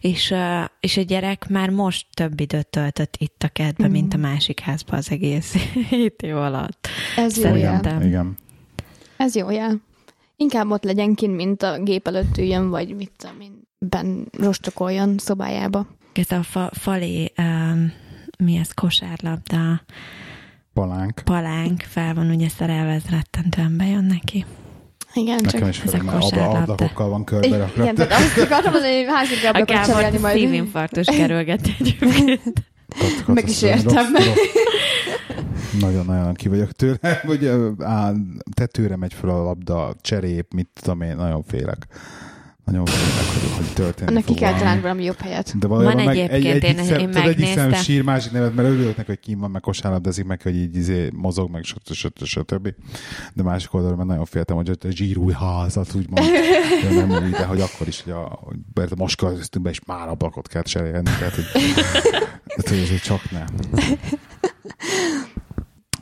és, 0.00 0.34
és 0.80 0.96
a 0.96 1.02
gyerek 1.02 1.48
már 1.48 1.70
most 1.70 2.06
több 2.14 2.40
időt 2.40 2.66
töltött 2.66 3.14
itt 3.18 3.42
a 3.42 3.48
kertben, 3.48 3.88
mm. 3.88 3.92
mint 3.92 4.14
a 4.14 4.16
másik 4.16 4.60
házban 4.60 4.98
az 4.98 5.10
egész 5.10 5.52
hét 5.90 6.22
év 6.22 6.36
alatt. 6.36 6.88
Ez 7.16 7.36
jó 7.36 7.54
jel. 7.54 8.02
Igen. 8.02 8.36
Ez 9.16 9.34
jó 9.34 9.50
jel. 9.50 9.80
Inkább 10.36 10.70
ott 10.70 10.84
legyen 10.84 11.14
kint, 11.14 11.36
mint 11.36 11.62
a 11.62 11.78
gép 11.82 12.06
előtt 12.06 12.38
üljön, 12.38 12.70
vagy 12.70 12.96
mit 12.96 13.12
tudom 13.16 13.36
ben 13.78 14.28
rostokoljon 14.38 15.18
szobájába. 15.18 15.86
Ez 16.12 16.30
a 16.30 16.42
fa, 16.42 16.70
falé, 16.72 17.32
um, 17.38 17.92
mi 18.38 18.56
ez, 18.56 18.72
kosárlabda, 18.72 19.82
palánk. 20.74 21.20
Palánk 21.24 21.80
fel 21.80 22.14
van 22.14 22.30
ugye 22.30 22.48
szerelve, 22.48 22.92
ez 22.92 23.02
rettentően 23.10 23.76
bejön 23.76 24.04
neki. 24.04 24.44
Igen, 25.14 25.40
Nekem 25.42 25.60
csak 25.60 25.68
is 25.68 25.78
főleg, 25.78 26.04
mert 26.04 26.24
abla, 26.24 26.48
ablakokkal 26.48 27.08
van 27.08 27.24
körbe 27.24 27.56
rakva. 27.56 27.82
Igen, 27.82 27.94
tehát 27.94 28.12
azt 28.12 28.38
akartam 28.38 28.72
mondani, 28.72 28.96
hogy 28.96 29.14
házig 29.14 29.44
ablakokat 29.44 29.86
cserélni 29.86 30.18
majd. 30.18 30.34
A 30.34 30.38
szívinfarktus 30.38 31.06
kerülget 31.06 31.70
egyébként. 31.78 32.40
Meg 33.26 33.48
is 33.48 33.62
értem. 33.62 34.12
Nagyon-nagyon 35.80 36.34
ki 36.34 36.48
vagyok 36.48 36.72
tőle, 36.72 37.20
hogy 37.26 37.50
á, 37.78 38.12
tetőre 38.54 38.96
megy 38.96 39.14
fel 39.14 39.30
a 39.30 39.42
labda, 39.42 39.94
cserép, 40.00 40.52
mit 40.54 40.68
tudom 40.74 41.00
én, 41.00 41.16
nagyon 41.16 41.42
félek 41.42 41.86
nagyon 42.64 42.84
félek, 42.84 43.40
hogy, 43.40 43.56
hogy 43.56 43.74
történik. 43.74 44.10
Annak 44.10 44.24
ki 44.24 44.34
kell 44.34 44.58
találni 44.58 44.80
valami 44.80 45.04
jobb 45.04 45.18
helyet. 45.18 45.58
De 45.58 45.66
van 45.66 45.98
egyébként, 45.98 46.30
egy, 46.30 46.46
egy, 46.46 46.62
én, 46.62 46.84
szem, 46.84 46.98
én. 46.98 47.16
Egyik 47.16 47.46
szem 47.46 47.72
sír, 47.72 48.02
másik 48.02 48.32
nevet, 48.32 48.54
mert 48.54 48.68
örülök 48.68 48.96
neki, 48.96 49.08
hogy 49.08 49.20
kim 49.20 49.38
van, 49.38 49.50
meg 49.50 49.60
kosárlabdázik, 49.60 50.24
meg 50.24 50.42
hogy 50.42 50.56
így 50.56 50.76
izé, 50.76 51.10
mozog, 51.12 51.50
meg 51.50 51.64
stb. 51.64 52.24
stb. 52.24 52.74
De 53.34 53.42
másik 53.42 53.74
oldalon, 53.74 53.96
mert 53.96 54.08
nagyon 54.08 54.24
féltem, 54.24 54.56
hogy 54.56 54.70
a 54.70 54.90
zsírúj 54.90 55.32
házat, 55.32 55.94
úgymond, 55.94 56.26
de 56.82 57.06
nem 57.06 57.24
úgy, 57.24 57.30
de 57.30 57.44
hogy 57.44 57.60
akkor 57.60 57.86
is, 57.86 58.02
hogy 58.02 58.12
a, 58.12 58.40
mert 58.74 58.92
a 58.92 58.94
most 58.96 59.60
be, 59.60 59.70
és 59.70 59.80
már 59.86 60.08
ablakot 60.08 60.48
kell 60.48 60.62
cserélni, 60.62 61.10
tehát 61.18 61.34
hogy, 61.34 61.44
tehát, 62.46 62.68
hogy 62.68 62.78
ezért 62.78 63.02
csak 63.02 63.30
nem. 63.30 63.46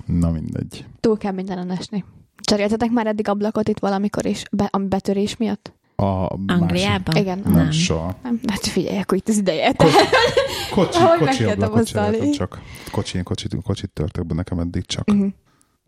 Na 0.06 0.30
mindegy. 0.30 0.84
Túl 1.00 1.18
kell 1.18 1.32
mindenen 1.32 1.70
esni. 1.70 2.04
Cseréltetek 2.40 2.90
már 2.90 3.06
eddig 3.06 3.28
ablakot 3.28 3.68
itt 3.68 3.78
valamikor 3.78 4.26
is, 4.26 4.42
be, 4.52 4.68
a 4.70 4.78
betörés 4.78 5.36
miatt? 5.36 5.72
A 5.96 6.32
Angliában? 6.46 7.02
Másik. 7.06 7.22
Igen. 7.22 7.40
Nem, 7.44 7.52
nem. 7.52 7.70
soha. 7.70 8.16
Nem. 8.22 8.40
Hát 8.46 8.66
figyelj, 8.66 8.98
akkor 8.98 9.18
itt 9.18 9.28
az 9.28 9.36
ideje. 9.38 9.72
Ko- 9.72 9.88
kocsi, 10.70 10.98
kocsi 11.18 11.44
ablakot 11.44 11.86
cseréltem 11.86 12.30
csak. 12.32 12.60
Kocsi, 12.90 13.22
kocsit, 13.22 13.56
kocsit 13.62 13.90
törtek 13.90 14.26
be 14.26 14.34
nekem 14.34 14.58
eddig 14.58 14.86
csak. 14.86 15.08
Uh-huh. 15.08 15.32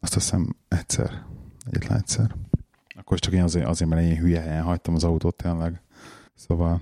Azt 0.00 0.14
hiszem 0.14 0.56
egyszer. 0.68 1.22
Egyetlen 1.66 1.98
egyszer. 1.98 2.34
Akkor 2.96 3.18
csak 3.18 3.32
én 3.32 3.42
azért, 3.42 3.66
azért, 3.66 3.90
mert 3.90 4.02
én 4.02 4.16
hülye 4.16 4.40
helyen 4.40 4.62
hagytam 4.62 4.94
az 4.94 5.04
autót 5.04 5.36
tényleg. 5.36 5.82
Szóval 6.34 6.80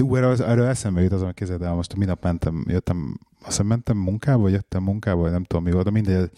Tú, 0.00 0.16
erről, 0.16 0.42
erről 0.42 0.66
eszembe 0.66 1.00
jut 1.00 1.12
azon, 1.12 1.32
képzeld 1.34 1.62
el, 1.62 1.74
most 1.74 1.96
minap 1.96 2.22
mentem, 2.22 2.64
jöttem, 2.68 3.18
azt 3.38 3.46
hiszem 3.46 3.66
mentem 3.66 3.96
munkába, 3.96 4.42
vagy 4.42 4.52
jöttem 4.52 4.82
munkába, 4.82 5.20
vagy 5.20 5.30
nem 5.30 5.44
tudom 5.44 5.64
mi 5.64 5.70
volt, 5.70 5.84
de 5.84 5.90
mindegy, 5.90 6.30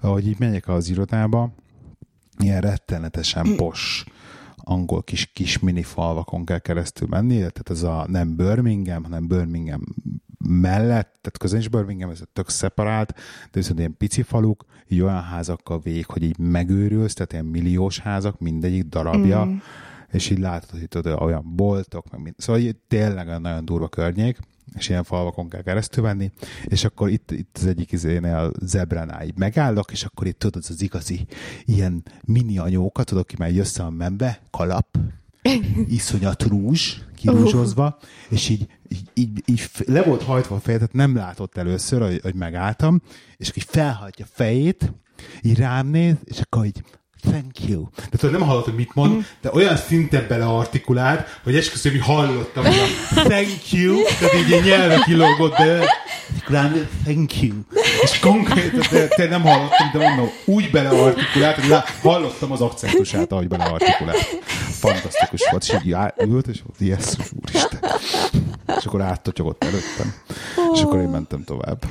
ahogy 0.00 0.26
így 0.26 0.38
megyek 0.38 0.68
az 0.68 0.88
irodába, 0.88 1.52
ilyen 2.38 2.60
rettenetesen 2.60 3.46
pos 3.56 4.04
angol 4.64 5.02
kis, 5.02 5.26
kis 5.26 5.58
mini 5.58 5.82
falvakon 5.82 6.44
kell 6.44 6.58
keresztül 6.58 7.08
menni, 7.08 7.36
tehát 7.36 7.70
ez 7.70 7.82
a 7.82 8.06
nem 8.08 8.36
Birmingham, 8.36 9.02
hanem 9.02 9.26
Birmingham 9.26 9.82
mellett, 10.48 11.18
tehát 11.20 11.38
közben 11.38 11.60
is 11.60 11.68
Birmingham, 11.68 12.10
ez 12.10 12.22
tök 12.32 12.48
szeparált, 12.48 13.12
de 13.14 13.50
viszont 13.52 13.78
ilyen 13.78 13.96
pici 13.96 14.22
faluk, 14.22 14.64
így 14.88 15.00
olyan 15.00 15.22
házakkal 15.22 15.80
végig, 15.80 16.06
hogy 16.06 16.22
így 16.22 16.38
megőrülsz, 16.38 17.14
tehát 17.14 17.32
ilyen 17.32 17.44
milliós 17.44 17.98
házak, 17.98 18.40
mindegyik 18.40 18.84
darabja, 18.84 19.44
mm. 19.44 19.56
és 20.10 20.30
így 20.30 20.38
látod, 20.38 20.70
hogy 20.70 20.88
oda 20.96 21.16
olyan 21.16 21.52
boltok, 21.56 22.10
meg 22.10 22.20
mind. 22.20 22.34
Szóval 22.38 22.60
így 22.60 22.76
tényleg 22.88 23.40
nagyon 23.40 23.64
durva 23.64 23.88
környék, 23.88 24.38
és 24.74 24.88
ilyen 24.88 25.04
falvakon 25.04 25.48
kell 25.48 25.62
keresztül 25.62 26.04
menni, 26.04 26.30
és 26.64 26.84
akkor 26.84 27.08
itt, 27.08 27.30
itt 27.30 27.56
az 27.60 27.66
egyik 27.66 27.92
izénél 27.92 28.52
zebránál 28.60 29.24
így 29.24 29.38
megállok, 29.38 29.92
és 29.92 30.04
akkor 30.04 30.26
itt 30.26 30.38
tudod, 30.38 30.64
az 30.68 30.82
igazi 30.82 31.26
ilyen 31.64 32.02
mini 32.24 32.58
anyókat, 32.58 33.06
tudod, 33.06 33.26
ki 33.26 33.34
már 33.38 33.50
jössz 33.50 33.78
a 33.78 33.90
membe, 33.90 34.40
kalap, 34.50 34.98
iszonyat 35.88 36.42
rúzs, 36.42 36.96
kirúzsozva, 37.16 37.98
és 38.28 38.48
így, 38.48 38.66
így, 38.88 39.08
így, 39.14 39.42
így 39.46 39.70
le 39.86 40.02
volt 40.02 40.22
hajtva 40.22 40.56
a 40.56 40.60
feje, 40.60 40.76
tehát 40.76 40.92
nem 40.92 41.16
látott 41.16 41.56
először, 41.56 42.00
hogy, 42.00 42.20
hogy 42.22 42.34
megálltam, 42.34 43.02
és 43.36 43.48
akkor 43.48 43.62
így 43.62 43.68
felhajtja 43.70 44.24
a 44.24 44.32
fejét, 44.32 44.92
így 45.42 45.58
rám 45.58 45.86
néz, 45.86 46.16
és 46.24 46.40
akkor 46.40 46.64
így 46.64 46.84
thank 47.30 47.68
you. 47.68 47.88
Tehát 47.94 48.20
hogy 48.20 48.30
nem 48.30 48.40
hallott, 48.42 48.64
hogy 48.64 48.74
mit 48.74 48.94
mond, 48.94 49.26
de 49.40 49.50
olyan 49.52 49.76
szinten 49.76 50.24
beleartikulált, 50.28 51.40
hogy 51.42 51.56
esküszöm, 51.56 51.92
hogy 51.92 52.00
hallottam, 52.00 52.64
hogy 52.64 52.74
a 53.10 53.20
thank 53.22 53.72
you, 53.72 54.02
tehát 54.18 54.34
így 54.34 54.52
egy 54.52 54.64
nyelve 54.64 55.02
kilógott, 55.04 55.56
de 55.56 55.84
rám 56.48 56.88
thank 57.04 57.42
you. 57.42 57.54
És 58.02 58.18
konkrétan, 58.18 58.80
de, 58.90 59.08
de 59.16 59.28
nem 59.28 59.42
hallottam, 59.42 59.90
de 59.92 59.98
mondom, 60.08 60.28
úgy 60.44 60.70
beleartikulált, 60.70 61.56
hogy 61.56 61.68
lá, 61.68 61.84
hallottam 62.02 62.52
az 62.52 62.60
akcentusát, 62.60 63.32
ahogy 63.32 63.48
beleartikulált. 63.48 64.40
Fantasztikus 64.70 65.48
volt, 65.50 65.62
és 65.62 65.76
így 65.84 65.92
á- 65.92 66.22
ült, 66.22 66.46
és 66.46 66.60
volt, 66.66 66.90
jesszus 66.90 67.30
úristen. 67.42 67.80
És 68.78 68.84
akkor 68.86 69.00
áttotyogott 69.00 69.64
előttem. 69.64 70.14
És 70.74 70.82
akkor 70.82 71.00
én 71.00 71.08
mentem 71.08 71.44
tovább. 71.44 71.84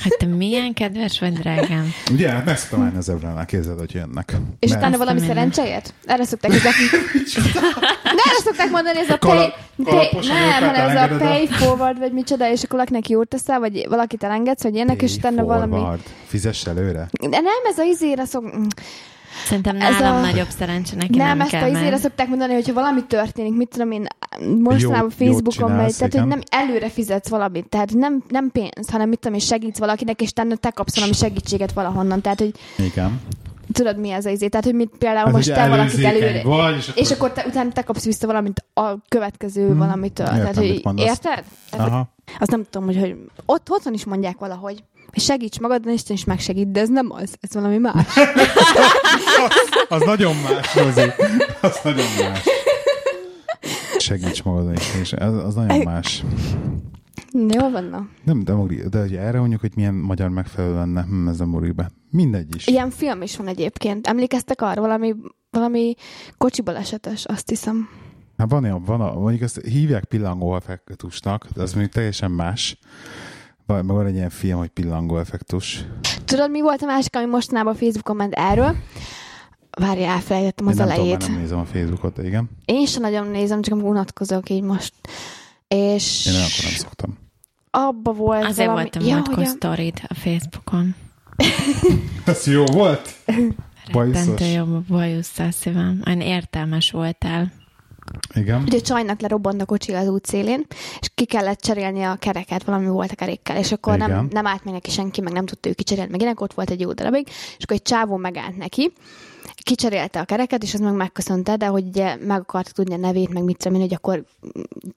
Hát 0.00 0.16
te 0.18 0.26
milyen 0.26 0.74
kedves 0.74 1.20
vagy, 1.20 1.32
drágám. 1.32 1.92
Ugye, 2.10 2.30
hát 2.30 2.44
meg 2.44 2.58
szoktam 2.58 2.82
állni 2.82 2.96
az 2.96 3.08
ebránál, 3.08 3.46
képzeld, 3.46 3.78
hogy 3.78 3.92
jönnek. 3.94 4.21
És 4.58 4.68
Mert- 4.70 4.80
utána 4.82 4.96
valami 4.96 5.20
szerencseért? 5.26 5.94
Erre 6.04 6.24
szokták 6.24 6.50
ezekni. 6.52 6.84
De 8.16 8.22
erre 8.28 8.40
szokták 8.44 8.70
mondani, 8.70 8.98
ez 8.98 9.10
a 9.10 9.16
pay, 9.16 9.52
pay 9.84 10.08
nem, 10.28 10.52
hanem 10.68 10.96
ez 10.96 11.10
a 11.10 11.16
pay 11.16 11.46
forward, 11.46 11.98
vagy 11.98 12.12
micsoda, 12.12 12.50
és 12.50 12.58
akkor 12.62 12.70
valakinek 12.78 13.08
jót 13.08 13.28
teszel, 13.28 13.58
vagy 13.60 13.86
valakit 13.88 14.22
elengedsz, 14.24 14.62
vagy 14.62 14.74
ilyenek, 14.74 15.02
és 15.02 15.14
utána 15.16 15.44
valami... 15.44 15.72
Forward. 15.76 16.00
Fizess 16.26 16.66
előre. 16.66 17.08
De 17.20 17.40
nem, 17.40 17.54
ez 17.70 17.78
a 17.78 17.82
izére 17.82 18.24
szok... 18.24 18.44
Szerintem 19.46 19.80
Ez 19.80 19.98
nálam 19.98 20.16
a- 20.16 20.20
nagyobb 20.20 20.48
szerencse 20.58 20.96
neki 20.96 21.16
nem, 21.18 21.26
nem, 21.26 21.40
ezt 21.40 21.50
kell 21.50 21.62
a 21.62 21.66
izére 21.66 21.84
menni. 21.84 22.00
szokták 22.00 22.28
mondani, 22.28 22.52
hogyha 22.52 22.72
valami 22.72 23.04
történik, 23.06 23.54
mit 23.56 23.68
tudom 23.68 23.90
én, 23.90 24.06
mostanában 24.62 25.10
Facebookon 25.10 25.70
megy, 25.72 25.96
tehát 25.96 26.14
hogy 26.14 26.26
nem 26.26 26.40
előre 26.50 26.88
fizetsz 26.88 27.28
valamit, 27.28 27.68
tehát 27.68 27.92
nem, 27.94 28.22
nem 28.28 28.50
pénz, 28.50 28.90
hanem 28.90 29.08
mit 29.08 29.18
tudom 29.18 29.34
én, 29.38 29.44
segítsz 29.44 29.78
valakinek, 29.78 30.20
és 30.20 30.28
utána 30.30 30.56
te 30.56 30.70
kapsz 30.70 30.94
valami 30.94 31.12
segítséget 31.12 31.72
valahonnan, 31.72 32.20
tehát 32.20 32.38
hogy 32.38 32.52
Igen. 32.78 33.20
Tudod 33.72 33.98
mi 33.98 34.10
ez 34.10 34.26
az 34.26 34.32
izé, 34.32 34.48
tehát 34.48 34.64
hogy 34.64 34.74
mit 34.74 34.90
például 34.98 35.24
Hát, 35.24 35.34
most 35.34 35.52
te 35.52 35.68
valakit 35.68 36.04
előre, 36.04 36.42
Vagy, 36.42 36.76
és 36.76 36.88
akkor, 36.88 37.02
és 37.02 37.10
akkor 37.10 37.32
te, 37.32 37.44
utána 37.46 37.72
te 37.72 37.82
kapsz 37.82 38.04
vissza 38.04 38.26
valamit 38.26 38.64
a 38.74 39.02
következő 39.08 39.66
hmm. 39.66 39.78
valamitől. 39.78 40.26
Értem, 40.26 40.40
Tehát, 40.40 40.56
hogy 40.56 40.98
érted? 40.98 41.44
Tehát, 41.70 41.88
Aha. 41.88 42.14
azt 42.38 42.50
nem 42.50 42.64
tudom, 42.70 42.86
hogy, 42.86 42.98
hogy 42.98 43.16
ott, 43.46 43.70
otthon 43.70 43.92
is 43.92 44.04
mondják 44.04 44.38
valahogy, 44.38 44.84
hogy 45.12 45.22
segíts 45.22 45.60
magadon, 45.60 45.92
Isten 45.92 46.16
is 46.16 46.24
megsegít, 46.24 46.70
de 46.70 46.80
ez 46.80 46.88
nem 46.88 47.10
az, 47.10 47.36
ez 47.40 47.54
valami 47.54 47.78
más. 47.78 48.06
Az 49.88 50.02
nagyon 50.04 50.34
más, 50.36 50.74
Rozi. 50.74 51.10
Az 51.60 51.80
nagyon 51.84 52.06
más. 52.18 52.44
Segíts 53.98 54.42
magadon 54.42 54.72
is, 54.72 54.94
és 55.00 55.12
az, 55.12 55.44
az 55.44 55.54
nagyon 55.54 55.78
más. 55.78 56.24
Jó 57.32 57.70
van, 57.70 57.84
na. 57.84 58.06
Nem, 58.24 58.44
de, 58.44 58.54
ugri- 58.54 58.88
de 58.88 59.00
hogy 59.00 59.14
erre 59.14 59.38
mondjuk, 59.38 59.60
hogy 59.60 59.72
milyen 59.74 59.94
magyar 59.94 60.28
megfelelő 60.28 60.74
lenne, 60.74 61.02
hm, 61.02 61.28
ez 61.28 61.38
nem 61.38 61.54
ugrik 61.54 61.74
be. 61.74 61.90
Mindegy 62.12 62.54
is. 62.54 62.66
Ilyen 62.66 62.90
film 62.90 63.22
is 63.22 63.36
van 63.36 63.46
egyébként. 63.46 64.06
Emlékeztek 64.06 64.62
arra? 64.62 64.80
Valami, 64.80 65.14
valami 65.50 65.94
kocsi 66.38 66.62
balesetes, 66.62 67.24
azt 67.24 67.48
hiszem. 67.48 67.88
Hát 68.36 68.50
van 68.50 68.64
olyan, 68.64 68.82
van 68.84 69.00
a, 69.00 69.12
mondjuk 69.18 69.42
ezt 69.42 69.60
hívják 69.60 70.04
pillangó 70.04 70.54
effektusnak, 70.56 71.46
de 71.54 71.62
az 71.62 71.72
mondjuk 71.72 71.92
teljesen 71.94 72.30
más. 72.30 72.78
Van, 73.66 73.84
meg 73.84 73.96
van 73.96 74.06
egy 74.06 74.14
ilyen 74.14 74.30
film, 74.30 74.58
hogy 74.58 74.68
pillangó 74.68 75.18
effektus. 75.18 75.84
Tudod, 76.24 76.50
mi 76.50 76.60
volt 76.60 76.82
a 76.82 76.86
másik, 76.86 77.16
ami 77.16 77.26
mostanában 77.26 77.74
Facebookon 77.74 78.16
ment 78.16 78.32
erről? 78.34 78.76
Várjál, 79.70 80.14
elfelejtettem 80.14 80.66
az 80.66 80.78
Én 80.78 80.78
nem 80.78 80.88
tudom, 80.88 81.00
elejét. 81.04 81.18
mert 81.18 81.30
nem 81.32 81.40
nézem 81.40 81.58
a 81.58 81.64
Facebookot, 81.64 82.14
de 82.16 82.26
igen. 82.26 82.50
Én 82.64 82.86
sem 82.86 83.02
nagyon 83.02 83.26
nézem, 83.26 83.62
csak 83.62 83.84
unatkozok 83.84 84.50
így 84.50 84.62
most. 84.62 84.92
És 85.68 86.26
Én 86.26 86.32
akkor 86.32 86.64
nem 86.64 86.72
szoktam. 86.78 87.18
abba 87.70 88.12
volt 88.12 88.44
Azért 88.44 88.68
valami... 88.68 88.88
volt 88.92 89.04
a 89.04 89.08
ja, 89.08 89.16
a- 89.16 90.04
a 90.08 90.14
Facebookon. 90.14 90.94
Ez 92.24 92.46
jó 92.46 92.64
volt? 92.64 93.14
Bajuszos. 93.92 94.26
Rettentő 94.26 94.44
jobb 94.44 94.86
bajusz 94.86 95.38
a 95.38 95.50
szívem. 95.50 96.02
Olyan 96.06 96.20
értelmes 96.20 96.90
voltál. 96.90 97.52
Igen. 98.34 98.62
Ugye 98.62 98.78
a 98.78 98.80
csajnak 98.80 99.20
lerobbant 99.20 99.62
a 99.62 99.64
kocsi 99.64 99.92
az 99.92 100.08
útszélén, 100.08 100.66
és 101.00 101.10
ki 101.14 101.24
kellett 101.24 101.60
cserélni 101.60 102.02
a 102.02 102.14
kereket, 102.14 102.64
valami 102.64 102.86
volt 102.86 103.10
a 103.10 103.14
kerékkel, 103.14 103.56
és 103.56 103.72
akkor 103.72 103.94
Igen. 103.94 104.10
nem, 104.10 104.28
nem 104.30 104.46
állt 104.46 104.64
meg 104.64 104.74
neki 104.74 104.90
senki, 104.90 105.20
meg 105.20 105.32
nem 105.32 105.46
tudta 105.46 105.68
ő 105.68 105.72
kicserélni, 105.72 106.10
meg 106.10 106.20
ilyenek, 106.20 106.40
ott 106.40 106.52
volt 106.52 106.70
egy 106.70 106.80
jó 106.80 106.92
darabig, 106.92 107.26
és 107.28 107.64
akkor 107.64 107.76
egy 107.76 107.82
csávó 107.82 108.16
megállt 108.16 108.56
neki, 108.56 108.92
kicserélte 109.54 110.20
a 110.20 110.24
kereket, 110.24 110.62
és 110.62 110.74
az 110.74 110.80
meg 110.80 110.94
megköszönte, 110.94 111.56
de 111.56 111.66
hogy 111.66 111.86
ugye 111.86 112.16
meg 112.16 112.40
akarta 112.40 112.70
tudni 112.70 112.94
a 112.94 112.96
nevét, 112.96 113.32
meg 113.32 113.44
mit 113.44 113.56
tudom 113.56 113.74
én, 113.74 113.82
hogy 113.82 113.94
akkor 113.94 114.24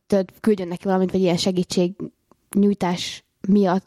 tudod, 0.08 0.30
küldjön 0.42 0.68
neki 0.68 0.84
valamit, 0.84 1.12
vagy 1.12 1.22
ilyen 1.22 1.38
segítség 1.38 1.92
nyújtás 2.56 3.25
miatt, 3.48 3.86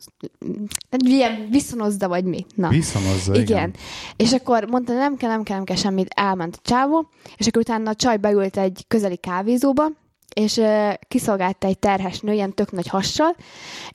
ilyen 0.91 1.49
viszonozza, 1.51 2.09
vagy 2.09 2.25
mi. 2.25 2.47
Na. 2.55 2.69
Viszonozza, 2.69 3.33
Igen. 3.33 3.45
igen. 3.45 3.75
És 4.17 4.33
akkor 4.33 4.65
mondta, 4.65 4.93
nem 4.93 5.17
kell, 5.17 5.31
nem 5.31 5.43
kell, 5.43 5.57
nem 5.57 5.65
kell 5.65 5.77
semmit, 5.77 6.09
elment 6.15 6.57
a 6.57 6.69
csávó, 6.69 7.09
és 7.37 7.47
akkor 7.47 7.63
utána 7.63 7.91
a 7.91 7.95
csaj 7.95 8.17
beült 8.17 8.57
egy 8.57 8.85
közeli 8.89 9.17
kávézóba, 9.17 9.91
és 10.35 10.57
uh, 10.57 10.93
kiszolgálta 11.09 11.67
egy 11.67 11.79
terhes 11.79 12.21
nő, 12.21 12.33
ilyen 12.33 12.55
tök 12.55 12.73
nagy 12.73 12.89
hassal, 12.89 13.37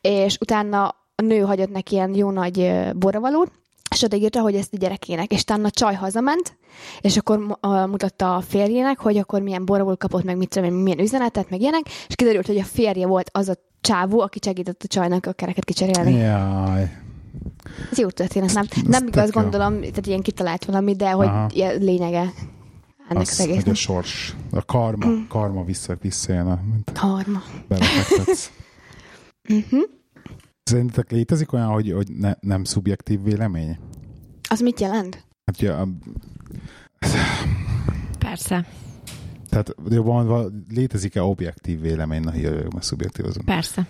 és 0.02 0.38
utána 0.40 0.88
a 1.16 1.22
nő 1.22 1.40
hagyott 1.40 1.72
neki 1.72 1.96
ilyen 1.96 2.16
jó 2.16 2.32
nagy 2.32 2.58
uh, 2.58 2.94
borravalót, 2.94 3.52
és 3.94 4.04
odaírta, 4.04 4.42
hogy 4.42 4.56
ezt 4.56 4.74
a 4.74 4.78
gyerekének, 4.78 5.32
és 5.32 5.42
utána 5.42 5.68
a 5.68 5.72
csaj 5.72 5.94
hazament, 5.96 6.58
és 7.02 7.18
akkor 7.18 7.38
uh, 7.40 7.88
mutatta 7.88 8.36
a 8.36 8.42
férjének, 8.42 9.00
hogy 9.00 9.18
akkor 9.18 9.42
milyen 9.42 9.66
borravalót 9.66 10.00
kapott, 10.00 10.24
meg 10.24 10.38
mit 10.38 10.50
tudom 10.50 10.74
milyen 10.74 11.00
üzenetet, 11.00 11.50
meg 11.50 11.62
ilyenek, 11.62 11.82
és 12.08 12.16
kiderült, 12.16 12.48
hogy 12.48 12.58
a 12.58 12.64
férje 12.64 13.08
volt 13.08 13.30
az 13.34 13.50
a 13.50 13.56
csávó, 13.82 14.22
aki 14.22 14.40
segített 14.44 14.84
a 14.84 14.88
csajnak 14.88 15.26
a 15.26 15.34
kereket 15.34 15.66
kicserélni. 15.66 16.14
Jaj. 16.14 17.02
Ez 17.92 17.98
jó 17.98 18.10
történet, 18.10 18.54
nem, 18.54 18.66
nem 18.88 19.06
tök 19.06 19.16
igaz 19.16 19.30
jó. 19.34 19.42
gondolom, 19.42 19.80
tehát 19.80 20.08
ilyen 20.08 20.22
kitalált 20.22 20.66
valami, 20.66 20.96
de 20.96 21.12
hogy 21.12 21.28
Aha. 21.28 21.48
lényege 21.80 22.34
ennek 23.10 23.22
Az, 23.22 23.30
az 23.30 23.38
hogy 23.40 23.50
a 23.50 23.52
egésznek. 23.52 23.76
sors, 23.76 24.36
a 24.52 24.66
karma, 24.66 25.08
karma 25.30 25.64
vissza, 25.64 25.98
visszajön, 26.02 26.46
mint 26.46 26.92
Karma. 27.00 27.44
belefektetsz. 27.68 28.52
Uh-huh. 29.50 29.82
Szerintetek 30.68 31.12
létezik 31.12 31.54
olyan, 31.54 31.68
hogy, 31.68 31.92
hogy 31.92 32.08
ne, 32.12 32.34
nem 32.40 32.64
szubjektív 32.64 33.24
vélemény? 33.24 33.78
Az 34.50 34.60
mit 34.60 34.80
jelent? 34.80 35.16
Hát 35.46 35.58
ugye, 35.62 35.72
a- 35.74 35.88
Persze, 38.20 38.66
tehát 39.50 39.76
jobban 39.90 40.14
mondva, 40.26 40.50
létezik-e 40.70 41.24
objektív 41.24 41.82
vélemény? 41.82 42.22
Na, 42.22 42.32
hiányok, 42.32 42.74
mert 42.74 42.86
szubjektív 42.86 43.26
azon. 43.26 43.46
persze. 43.46 43.88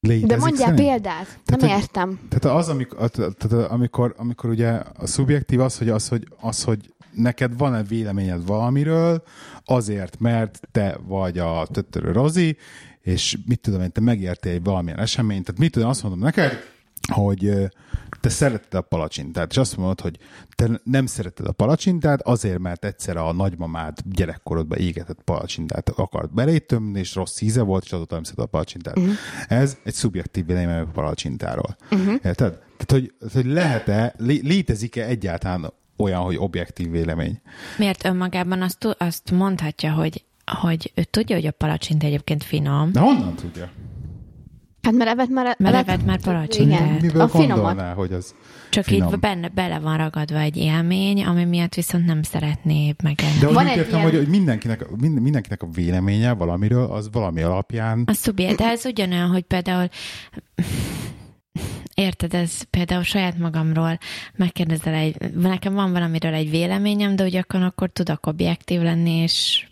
Létezik 0.00 0.26
De 0.28 0.36
mondjál 0.36 0.68
szerint? 0.68 0.88
példát. 0.88 1.26
Nem 1.44 1.58
Tehát, 1.58 1.60
hogy- 1.74 1.82
értem. 1.82 2.20
Tehát 2.28 2.58
az, 2.58 2.68
amikor, 2.68 3.10
tehát 3.10 3.70
amikor, 3.70 4.14
amikor 4.16 4.50
ugye 4.50 4.68
a 4.98 5.06
szubjektív 5.06 5.60
az, 5.60 5.78
hogy, 5.78 5.88
az, 5.88 6.08
hogy, 6.08 6.28
az, 6.40 6.62
hogy 6.64 6.94
neked 7.12 7.56
van-e 7.58 7.82
véleményed 7.82 8.46
valamiről, 8.46 9.22
azért, 9.64 10.18
mert 10.20 10.60
te 10.72 10.98
vagy 11.06 11.38
a 11.38 11.66
töttörő 11.70 12.12
Rozi, 12.12 12.56
és 13.08 13.38
mit 13.46 13.60
tudom 13.60 13.80
én, 13.80 13.92
te 13.92 14.00
megértél 14.00 14.52
egy 14.52 14.62
valamilyen 14.62 14.98
eseményt, 14.98 15.44
tehát 15.44 15.60
mit 15.60 15.72
tudom, 15.72 15.88
azt 15.88 16.02
mondom 16.02 16.20
neked, 16.20 16.52
hogy 17.12 17.52
te 18.20 18.28
szereted 18.28 18.74
a 18.74 18.80
palacsintát, 18.80 19.50
és 19.50 19.56
azt 19.56 19.76
mondod, 19.76 20.00
hogy 20.00 20.18
te 20.54 20.80
nem 20.84 21.06
szereted 21.06 21.46
a 21.46 21.52
palacsintát, 21.52 22.22
azért, 22.22 22.58
mert 22.58 22.84
egyszer 22.84 23.16
a 23.16 23.32
nagymamád 23.32 23.98
gyerekkorodban 24.04 24.78
égetett 24.78 25.22
palacsintát 25.24 25.88
akart 25.88 26.34
belétömni, 26.34 26.98
és 26.98 27.14
rossz 27.14 27.40
íze 27.40 27.62
volt, 27.62 27.84
és 27.84 27.92
azóta 27.92 28.14
nem 28.14 28.24
szereted 28.24 28.44
a 28.44 28.48
palacsintát. 28.48 28.98
Uh-huh. 28.98 29.14
Ez 29.48 29.76
egy 29.84 29.94
szubjektív 29.94 30.46
vélemény 30.46 30.78
a 30.78 30.86
palacsintáról. 30.86 31.76
Uh-huh. 31.90 32.12
Érted? 32.12 32.58
Tehát, 32.76 32.90
hogy, 32.90 33.12
hogy 33.32 33.46
lehet-e, 33.46 34.14
lé- 34.16 34.42
létezik-e 34.42 35.04
egyáltalán 35.04 35.72
olyan, 35.96 36.20
hogy 36.20 36.36
objektív 36.36 36.90
vélemény? 36.90 37.40
Miért 37.78 38.04
önmagában 38.04 38.62
azt, 38.62 38.84
azt 38.98 39.30
mondhatja, 39.30 39.92
hogy 39.92 40.24
hogy 40.48 40.92
ő 40.94 41.02
tudja, 41.04 41.36
hogy 41.36 41.46
a 41.46 41.50
palacsint 41.50 42.02
egyébként 42.04 42.44
finom, 42.44 42.92
De 42.92 43.00
honnan 43.00 43.34
tudja? 43.34 43.70
Hát 44.82 44.92
mert 44.96 45.10
evet 45.10 45.28
már... 45.28 45.56
mert 45.58 45.74
evett 45.74 46.04
már 46.04 46.20
palacsintát. 46.20 46.80
Igen. 46.80 46.98
Miből 47.00 47.20
A 47.20 47.28
finomat. 47.28 47.80
hogy 47.94 48.12
az 48.12 48.34
Csak 48.70 48.84
finom? 48.84 49.12
itt 49.12 49.18
benne, 49.18 49.48
bele 49.48 49.78
van 49.78 49.96
ragadva 49.96 50.38
egy 50.38 50.56
élmény, 50.56 51.24
ami 51.24 51.44
miatt 51.44 51.74
viszont 51.74 52.06
nem 52.06 52.22
szeretné 52.22 52.94
megenni. 53.02 53.38
De 53.40 53.46
Van 53.46 53.64
úgy 53.64 53.70
egy 53.70 53.76
értem, 53.76 53.98
ilyen- 53.98 54.10
hogy, 54.10 54.18
hogy 54.18 54.28
mindenkinek, 54.28 54.86
mind, 54.96 55.20
mindenkinek 55.20 55.62
a 55.62 55.66
véleménye 55.74 56.32
valamiről, 56.32 56.84
az 56.84 57.08
valami 57.12 57.42
alapján 57.42 58.02
A 58.06 58.12
szubjekt, 58.12 58.56
de 58.58 58.64
ez 58.64 58.84
ugyanolyan, 58.86 59.28
hogy 59.28 59.42
például 59.42 59.88
Érted, 61.94 62.34
ez 62.34 62.62
például 62.62 63.02
saját 63.02 63.38
magamról 63.38 63.98
megkérdezel 64.36 64.94
egy, 64.94 65.16
nekem 65.34 65.74
van 65.74 65.92
valamiről 65.92 66.34
egy 66.34 66.50
véleményem, 66.50 67.16
de 67.16 67.24
ugyanakkor 67.24 67.62
akkor 67.62 67.90
tudok 67.90 68.26
objektív 68.26 68.80
lenni, 68.80 69.10
és, 69.10 69.68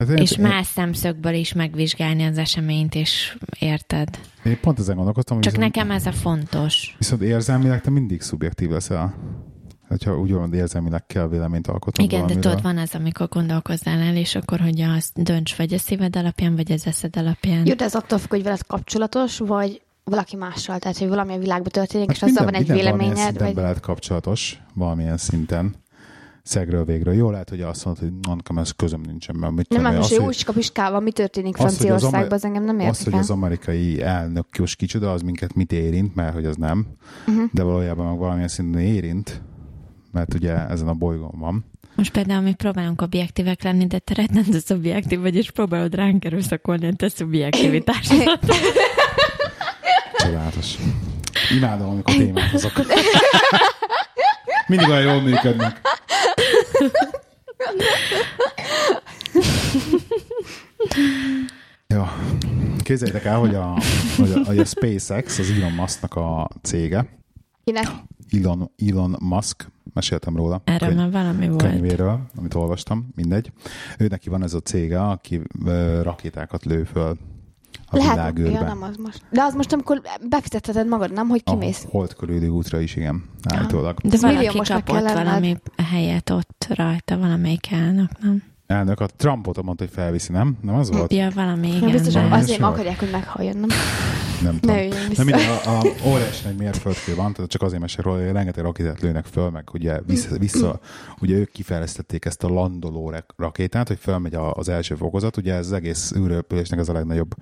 Hát 0.00 0.08
én, 0.08 0.16
és 0.16 0.30
én, 0.32 0.40
más 0.40 0.66
szemszögből 0.66 1.34
is 1.34 1.52
megvizsgálni 1.52 2.24
az 2.24 2.38
eseményt, 2.38 2.94
és 2.94 3.38
érted? 3.58 4.18
én 4.44 4.60
pont 4.60 4.78
ezen 4.78 4.94
gondolkoztam, 4.94 5.36
hogy 5.36 5.44
Csak 5.44 5.54
viszont, 5.54 5.74
nekem 5.74 5.90
ez 5.90 6.06
a 6.06 6.12
fontos. 6.12 6.94
viszont 6.98 7.22
érzelmileg 7.22 7.80
te 7.80 7.90
mindig 7.90 8.20
szubjektív 8.20 8.70
leszel. 8.70 9.14
Hogyha 9.88 10.18
úgy 10.18 10.32
van, 10.32 10.54
érzelmileg 10.54 11.06
kell 11.06 11.28
véleményt 11.28 11.66
alkotnod 11.66 12.06
Igen, 12.06 12.20
de 12.20 12.26
valamiről. 12.26 12.52
tudod, 12.52 12.62
van 12.64 12.78
az, 12.82 12.94
amikor 12.94 13.28
gondolkozzál 13.28 13.98
el, 13.98 14.16
és 14.16 14.34
akkor, 14.34 14.60
hogy 14.60 14.80
azt 14.80 15.22
dönts 15.22 15.56
vagy 15.56 15.72
a 15.74 15.78
szíved 15.78 16.16
alapján, 16.16 16.56
vagy 16.56 16.72
az 16.72 16.86
eszed 16.86 17.16
alapján. 17.16 17.66
Jó, 17.66 17.74
de 17.74 17.84
ez 17.84 17.94
attól 17.94 18.18
függ, 18.18 18.30
hogy 18.30 18.42
veled 18.42 18.66
kapcsolatos, 18.66 19.38
vagy 19.38 19.80
valaki 20.04 20.36
mással, 20.36 20.78
tehát 20.78 20.98
hogy 20.98 21.08
valami 21.08 21.32
a 21.34 21.38
világban 21.38 21.70
történik, 21.70 22.06
Hát 22.06 22.16
és 22.16 22.22
azzal 22.22 22.44
van 22.44 22.54
egy 22.54 22.68
minden 22.68 22.84
valamilyen 22.84 22.98
véleményed, 23.08 23.28
szinten 23.28 23.54
vagy... 23.54 23.62
lehet 23.62 23.80
kapcsolatos, 23.80 24.60
valamilyen 24.74 25.16
szinten. 25.16 25.74
Szegről 26.42 26.84
végről. 26.84 27.14
Jó 27.14 27.30
lehet, 27.30 27.48
hogy 27.48 27.60
azt 27.60 27.84
mondod, 27.84 28.02
hogy 28.02 28.12
nekem 28.36 28.58
ez 28.58 28.70
közöm 28.70 29.00
nincsen, 29.00 29.36
mert 29.36 29.52
mit 29.52 29.68
Nem, 29.68 29.82
mert 29.82 29.94
én, 29.94 30.00
most 30.00 30.12
az, 30.12 30.18
jó 30.18 30.28
is 30.28 30.44
kapiskával, 30.44 31.00
mi 31.00 31.12
történik 31.12 31.58
az, 31.58 31.64
az 31.64 31.74
Franciaországban, 31.74 32.18
amer- 32.20 32.32
az 32.32 32.44
engem 32.44 32.64
nem 32.64 32.78
Az, 32.78 32.86
hogy 32.86 32.96
érdekel. 32.98 33.18
az 33.18 33.30
amerikai 33.30 34.02
elnök 34.02 34.46
most 34.58 34.76
kicsoda, 34.76 35.12
az 35.12 35.22
minket 35.22 35.54
mit 35.54 35.72
érint, 35.72 36.14
mert 36.14 36.34
hogy 36.34 36.44
az 36.44 36.56
nem, 36.56 36.86
Mhm. 37.26 37.40
de 37.52 37.62
valójában 37.62 38.06
meg 38.06 38.18
valamilyen 38.18 38.48
szinten 38.48 38.80
érint, 38.80 39.42
mert 40.12 40.34
ugye 40.34 40.66
ezen 40.68 40.88
a 40.88 40.94
bolygón 40.94 41.34
van. 41.38 41.64
Most 41.94 42.12
például 42.12 42.40
mi 42.42 42.52
próbálunk 42.54 43.00
objektívek 43.02 43.62
lenni, 43.62 43.86
de 43.86 43.98
te 43.98 44.14
rettentő 44.14 44.58
szubjektív 44.58 45.20
vagy, 45.20 45.36
és 45.36 45.50
próbálod 45.50 45.94
ránk 45.94 46.24
erőszakolni 46.24 46.86
a 46.86 46.92
te 46.92 47.08
szubjektivitásodat. 47.08 48.40
Csodálatos. 50.24 50.74
Imádom, 51.56 51.88
amikor 51.88 52.14
témát 52.14 52.50
hozok. 52.50 52.72
Mindig 54.66 54.88
olyan 54.88 55.02
jól 55.12 55.20
működnek. 55.22 55.80
Jó. 61.86 62.02
Képzeljétek 62.82 63.24
el, 63.24 63.38
hogy 63.38 63.54
a, 63.54 63.74
hogy 64.16 64.32
a, 64.32 64.44
hogy 64.44 64.58
a 64.58 64.64
SpaceX, 64.64 65.38
az 65.38 65.50
Elon 65.50 65.72
Musknak 65.72 66.14
a 66.14 66.48
cége, 66.62 67.18
Kinek? 67.64 67.86
Elon, 68.42 68.70
Elon 68.88 69.16
Musk, 69.20 69.70
meséltem 69.94 70.36
róla. 70.36 70.60
Erről 70.64 70.88
könyv- 70.88 70.96
már 71.00 71.10
valami 71.10 71.48
volt. 71.48 71.62
könyvéről, 71.62 72.20
amit 72.36 72.54
olvastam, 72.54 73.08
mindegy. 73.14 73.52
Ő 73.98 74.06
neki 74.06 74.28
van 74.28 74.42
ez 74.42 74.54
a 74.54 74.60
cége, 74.60 75.00
aki 75.02 75.40
ö, 75.66 76.02
rakétákat 76.02 76.64
lő 76.64 76.84
föl 76.84 77.16
a 77.90 77.96
Lehet, 77.96 78.14
világűrbe. 78.14 78.50
ja, 78.58 78.62
nem 78.62 78.82
az 78.82 78.96
most. 78.96 79.22
De 79.30 79.42
az 79.42 79.54
most, 79.54 79.72
amikor 79.72 80.00
befizetheted 80.28 80.88
magad, 80.88 81.12
nem, 81.12 81.28
hogy 81.28 81.42
kimész. 81.44 81.84
A 81.86 81.88
hold 81.90 82.14
körüli 82.14 82.48
útra 82.48 82.80
is, 82.80 82.96
igen, 82.96 83.24
állítólag. 83.54 83.96
De 84.02 84.16
valaki 84.20 84.46
kapott 84.68 85.10
valami 85.12 85.56
helyet 85.90 86.30
ott 86.30 86.66
rajta, 86.74 87.18
valamelyik 87.18 87.72
elnök, 87.72 88.08
nem? 88.20 88.42
Elnök 88.66 89.00
a 89.00 89.06
Trumpot 89.16 89.62
mondta, 89.62 89.84
hogy 89.84 89.92
felviszi, 89.92 90.32
nem? 90.32 90.56
Nem 90.62 90.74
az 90.74 90.90
volt? 90.90 91.12
Ja, 91.12 91.30
valami, 91.34 91.68
Nem 91.68 91.76
igen. 91.76 91.90
biztos, 91.90 92.14
azért 92.30 92.60
akarják, 92.62 92.98
hogy 92.98 93.10
meghalljon, 93.10 93.56
nem? 93.56 93.68
Nem 94.42 94.54
Ne 94.54 94.60
tudom. 94.60 94.76
Na 94.76 95.08
vissza. 95.08 95.24
minden, 95.24 95.58
a, 95.64 95.78
a 95.78 95.82
óriási 96.06 96.44
nagy 96.44 96.56
mérföldkő 96.56 97.14
van, 97.14 97.32
tehát 97.32 97.50
csak 97.50 97.62
azért 97.62 97.80
mesélek 97.80 98.04
róla, 98.04 98.22
hogy 98.22 98.32
rengeteg 98.32 98.64
rakétát 98.64 99.00
lőnek 99.00 99.24
föl, 99.24 99.50
meg 99.50 99.68
ugye 99.72 100.00
vissza, 100.00 100.38
vissza 100.38 100.80
ugye 101.20 101.36
ők 101.36 101.52
kifejlesztették 101.52 102.24
ezt 102.24 102.44
a 102.44 102.48
landoló 102.48 103.10
rak- 103.10 103.34
rakétát, 103.36 103.88
hogy 103.88 103.98
fölmegy 103.98 104.34
az 104.34 104.68
első 104.68 104.94
fokozat, 104.94 105.36
ugye 105.36 105.54
ez 105.54 105.66
az 105.66 105.72
egész 105.72 106.12
űrrepülésnek 106.16 106.78
az 106.78 106.88
a 106.88 106.92
legnagyobb 106.92 107.34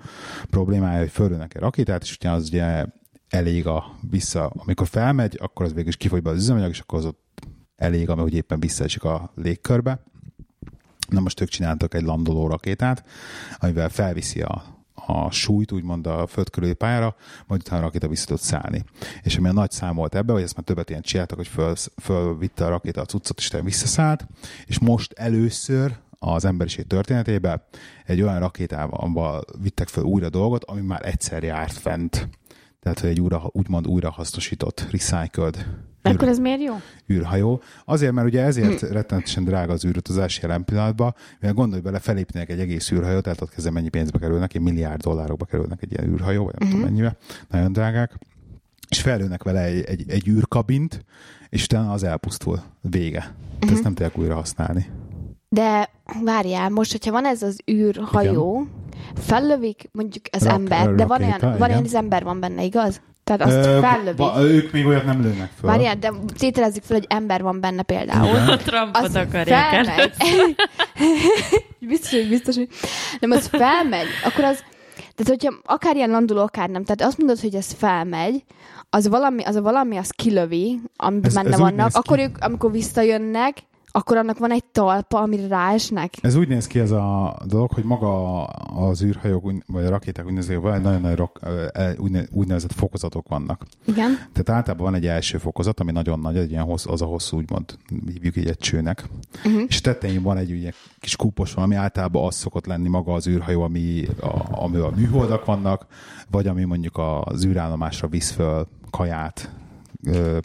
problémája, 0.49 0.99
hogy 0.99 1.11
fölülnek 1.11 1.55
egy 1.55 1.61
rakétát, 1.61 2.03
és 2.03 2.13
utána 2.13 2.35
az 2.35 2.47
ugye 2.47 2.85
elég 3.29 3.67
a 3.67 3.97
vissza, 4.09 4.51
amikor 4.55 4.87
felmegy, 4.87 5.37
akkor 5.41 5.65
az 5.65 5.73
végül 5.73 5.89
is 5.89 5.97
kifogy 5.97 6.21
be 6.21 6.29
az 6.29 6.37
üzemanyag, 6.37 6.69
és 6.69 6.79
akkor 6.79 6.99
az 6.99 7.05
ott 7.05 7.41
elég, 7.75 8.09
ami 8.09 8.21
hogy 8.21 8.33
éppen 8.33 8.59
visszaesik 8.59 9.03
a 9.03 9.31
légkörbe. 9.35 10.03
Na 11.09 11.19
most 11.19 11.41
ők 11.41 11.49
csináltak 11.49 11.93
egy 11.93 12.03
landoló 12.03 12.47
rakétát, 12.47 13.03
amivel 13.59 13.89
felviszi 13.89 14.41
a, 14.41 14.63
a 15.05 15.31
súlyt, 15.31 15.71
úgymond 15.71 16.07
a 16.07 16.27
föld 16.27 16.49
körüli 16.49 16.73
pályára, 16.73 17.15
majd 17.47 17.61
utána 17.61 17.81
a 17.81 17.85
rakéta 17.85 18.07
vissza 18.07 18.25
tud 18.25 18.39
szállni. 18.39 18.83
És 19.23 19.37
ami 19.37 19.47
a 19.47 19.53
nagy 19.53 19.71
szám 19.71 19.95
volt 19.95 20.15
ebbe, 20.15 20.33
hogy 20.33 20.41
ezt 20.41 20.55
már 20.55 20.65
többet 20.65 20.89
ilyen 20.89 21.01
csináltak, 21.01 21.37
hogy 21.37 21.47
föl, 21.47 21.75
fölvitte 22.01 22.65
a 22.65 22.69
rakéta 22.69 23.01
a 23.01 23.05
cuccot, 23.05 23.37
és 23.37 23.51
visszaszállt, 23.63 24.27
és 24.65 24.79
most 24.79 25.13
először 25.13 25.97
az 26.19 26.45
emberiség 26.45 26.87
történetében 26.87 27.61
egy 28.05 28.21
olyan 28.21 28.39
rakétával 28.39 29.45
vittek 29.61 29.87
föl 29.87 30.03
újra 30.03 30.29
dolgot, 30.29 30.63
ami 30.63 30.81
már 30.81 31.05
egyszer 31.05 31.43
járt 31.43 31.73
fent. 31.73 32.29
Tehát, 32.79 32.99
hogy 32.99 33.09
egy 33.09 33.19
újra, 33.19 33.49
úgymond 33.51 33.87
újrahasznosított, 33.87 34.87
recycled 34.91 35.65
De 36.01 36.09
akkor 36.09 36.27
ez 36.27 36.39
miért 36.39 36.61
jó? 36.61 36.75
űrhajó. 37.11 37.61
Azért, 37.85 38.11
mert 38.11 38.27
ugye 38.27 38.43
ezért 38.43 38.81
rettenetesen 38.81 39.43
drága 39.43 39.73
az 39.73 39.85
űrutazás 39.85 40.39
jelen 40.41 40.63
pillanatban, 40.63 41.15
mivel 41.39 41.55
gondolj 41.55 41.81
bele, 41.81 41.99
felépítenek 41.99 42.49
egy 42.49 42.59
egész 42.59 42.91
űrhajót, 42.91 43.23
tehát 43.23 43.41
ott 43.41 43.49
kezdve 43.49 43.71
mennyi 43.71 43.89
pénzbe 43.89 44.19
kerülnek, 44.19 44.53
egy 44.53 44.61
milliárd 44.61 45.01
dollárokba 45.01 45.45
kerülnek 45.45 45.81
egy 45.81 45.91
ilyen 45.91 46.09
űrhajó, 46.13 46.43
vagy 46.43 46.55
nem 46.59 46.69
tudom 46.69 46.85
mennyibe, 46.85 47.17
nagyon 47.49 47.71
drágák, 47.71 48.17
és 48.89 49.01
felülnek 49.01 49.43
vele 49.43 49.61
egy, 49.61 49.83
egy, 49.83 50.09
egy 50.09 50.27
űrkabint, 50.27 51.05
és 51.49 51.63
utána 51.63 51.91
az 51.91 52.03
elpusztul. 52.03 52.61
Vége. 52.81 53.35
Tehát 53.59 53.75
ezt 53.75 53.83
nem 53.83 53.93
tudják 53.93 54.17
újra 54.17 54.35
használni. 54.35 54.89
De 55.49 55.89
várjál, 56.23 56.69
most, 56.69 56.91
hogyha 56.91 57.11
van 57.11 57.25
ez 57.25 57.41
az 57.41 57.59
űrhajó, 57.71 58.67
fellövik 59.21 59.89
mondjuk 59.91 60.25
az 60.31 60.43
Rak- 60.43 60.55
ember, 60.55 60.95
de 60.95 61.05
van 61.05 61.21
olyan, 61.21 61.37
van 61.39 61.53
igen. 61.55 61.69
olyan, 61.69 61.83
az 61.83 61.93
ember 61.95 62.23
van 62.23 62.39
benne, 62.39 62.63
igaz? 62.63 63.01
Tehát 63.23 63.41
azt 63.41 63.67
Ö, 63.67 63.79
fellövik. 63.81 64.15
ba- 64.15 64.37
ők 64.41 64.71
még 64.71 64.85
olyat 64.85 65.05
nem 65.05 65.21
lőnek 65.21 65.51
föl. 65.59 65.69
Várjál, 65.69 65.95
de 65.95 66.11
tételezzük 66.37 66.83
fel, 66.83 66.97
hogy 66.97 67.05
ember 67.09 67.41
van 67.41 67.59
benne 67.59 67.81
például. 67.81 68.49
A 68.49 68.57
Trumpot 68.57 69.15
akarják 69.15 69.73
el. 69.73 69.83
felmegy. 69.85 70.11
biztos, 71.79 72.11
hogy 72.11 72.29
biztos, 72.29 72.55
hogy 72.55 72.67
nem, 73.19 73.31
az 73.31 73.47
felmegy, 73.47 74.07
akkor 74.25 74.43
az, 74.43 74.63
tehát 75.15 75.27
hogyha 75.41 75.53
akár 75.65 75.95
ilyen 75.95 76.09
landuló, 76.09 76.41
akár 76.41 76.69
nem, 76.69 76.83
tehát 76.83 77.01
azt 77.01 77.17
mondod, 77.17 77.39
hogy 77.39 77.55
ez 77.55 77.71
felmegy, 77.77 78.43
az 78.89 79.07
valami, 79.07 79.43
az 79.43 79.55
a 79.55 79.61
valami, 79.61 79.97
az 79.97 80.09
kilövi, 80.09 80.79
amiben 80.95 81.27
Ez- 81.29 81.33
benne 81.35 81.49
ez 81.53 81.59
vannak, 81.59 81.83
néz 81.85 81.93
ki. 81.93 81.99
akkor 81.99 82.19
ők, 82.19 82.37
amikor 82.39 82.71
visszajönnek, 82.71 83.57
akkor 83.91 84.17
annak 84.17 84.37
van 84.37 84.51
egy 84.51 84.63
talpa, 84.63 85.19
amire 85.19 85.47
ráesnek. 85.47 86.13
Ez 86.21 86.35
úgy 86.35 86.47
néz 86.47 86.67
ki 86.67 86.79
ez 86.79 86.91
a 86.91 87.37
dolog, 87.45 87.71
hogy 87.71 87.83
maga 87.83 88.43
az 88.45 89.03
űrhajók, 89.03 89.51
vagy 89.67 89.85
a 89.85 89.89
rakéták 89.89 90.25
úgynevezett, 90.25 90.61
vagy 90.61 90.81
nagyon 90.81 91.01
nagy 91.01 91.29
ö, 91.41 91.91
úgyne- 91.97 92.27
úgynevezett 92.31 92.73
fokozatok 92.73 93.27
vannak. 93.27 93.65
Igen. 93.85 94.15
Tehát 94.15 94.49
általában 94.49 94.85
van 94.85 94.95
egy 94.95 95.07
első 95.07 95.37
fokozat, 95.37 95.79
ami 95.79 95.91
nagyon 95.91 96.19
nagy, 96.19 96.37
egy 96.37 96.51
ilyen 96.51 96.63
hossz, 96.63 96.85
az 96.85 97.01
a 97.01 97.05
hosszú, 97.05 97.37
úgymond 97.37 97.77
hívjuk 98.05 98.35
így 98.35 98.47
egy 98.47 98.57
csőnek. 98.57 99.05
Uh-huh. 99.45 99.61
És 99.67 99.81
tetején 99.81 100.21
van 100.21 100.37
egy 100.37 100.51
ugye, 100.51 100.71
kis 100.99 101.15
kúpos 101.15 101.53
valami, 101.53 101.75
általában 101.75 102.25
az 102.25 102.35
szokott 102.35 102.65
lenni 102.65 102.89
maga 102.89 103.13
az 103.13 103.27
űrhajó, 103.27 103.61
ami 103.61 104.07
a, 104.21 104.63
ami 104.63 104.77
a 104.77 104.91
műholdak 104.95 105.45
vannak, 105.45 105.85
vagy 106.31 106.47
ami 106.47 106.63
mondjuk 106.63 106.99
az 107.23 107.45
űrállomásra 107.45 108.07
visz 108.07 108.31
föl 108.31 108.67
kaját, 108.89 109.51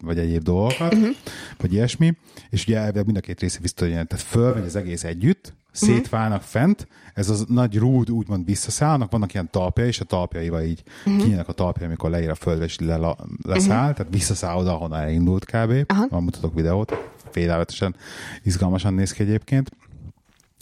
vagy 0.02 0.18
egyéb 0.18 0.42
dolgokat, 0.42 0.94
uh-huh. 0.94 1.16
vagy 1.58 1.72
ilyesmi, 1.72 2.16
és 2.50 2.66
ugye 2.66 2.78
elvileg 2.78 3.04
mind 3.04 3.16
a 3.16 3.20
két 3.20 3.40
része 3.40 3.58
visszatudja, 3.60 4.04
tehát 4.04 4.24
fölmegy 4.24 4.64
az 4.64 4.76
egész 4.76 5.04
együtt, 5.04 5.54
szétválnak 5.72 6.42
fent, 6.42 6.88
ez 7.14 7.28
az 7.30 7.44
nagy 7.48 7.76
rúd 7.76 8.10
úgymond 8.10 8.44
visszaszállnak, 8.44 9.10
vannak 9.10 9.34
ilyen 9.34 9.50
talpja, 9.50 9.86
és 9.86 10.00
a 10.00 10.04
talpjaival 10.04 10.62
így 10.62 10.82
uh-huh. 11.06 11.22
kinyílnak 11.22 11.48
a 11.48 11.52
talpja, 11.52 11.86
amikor 11.86 12.10
leér 12.10 12.30
a 12.30 12.34
földre, 12.34 12.64
és 12.64 12.78
le, 12.78 12.96
leszáll, 13.42 13.80
uh-huh. 13.80 13.96
tehát 13.96 14.06
visszaszáll 14.10 14.56
oda, 14.56 14.74
ahonnan 14.74 15.00
elindult 15.00 15.44
kb. 15.44 15.84
Aha. 15.86 16.06
Van 16.08 16.22
mutatok 16.22 16.54
videót, 16.54 16.92
félelmetesen 17.30 17.96
izgalmasan 18.42 18.94
néz 18.94 19.12
ki 19.12 19.22
egyébként. 19.22 19.70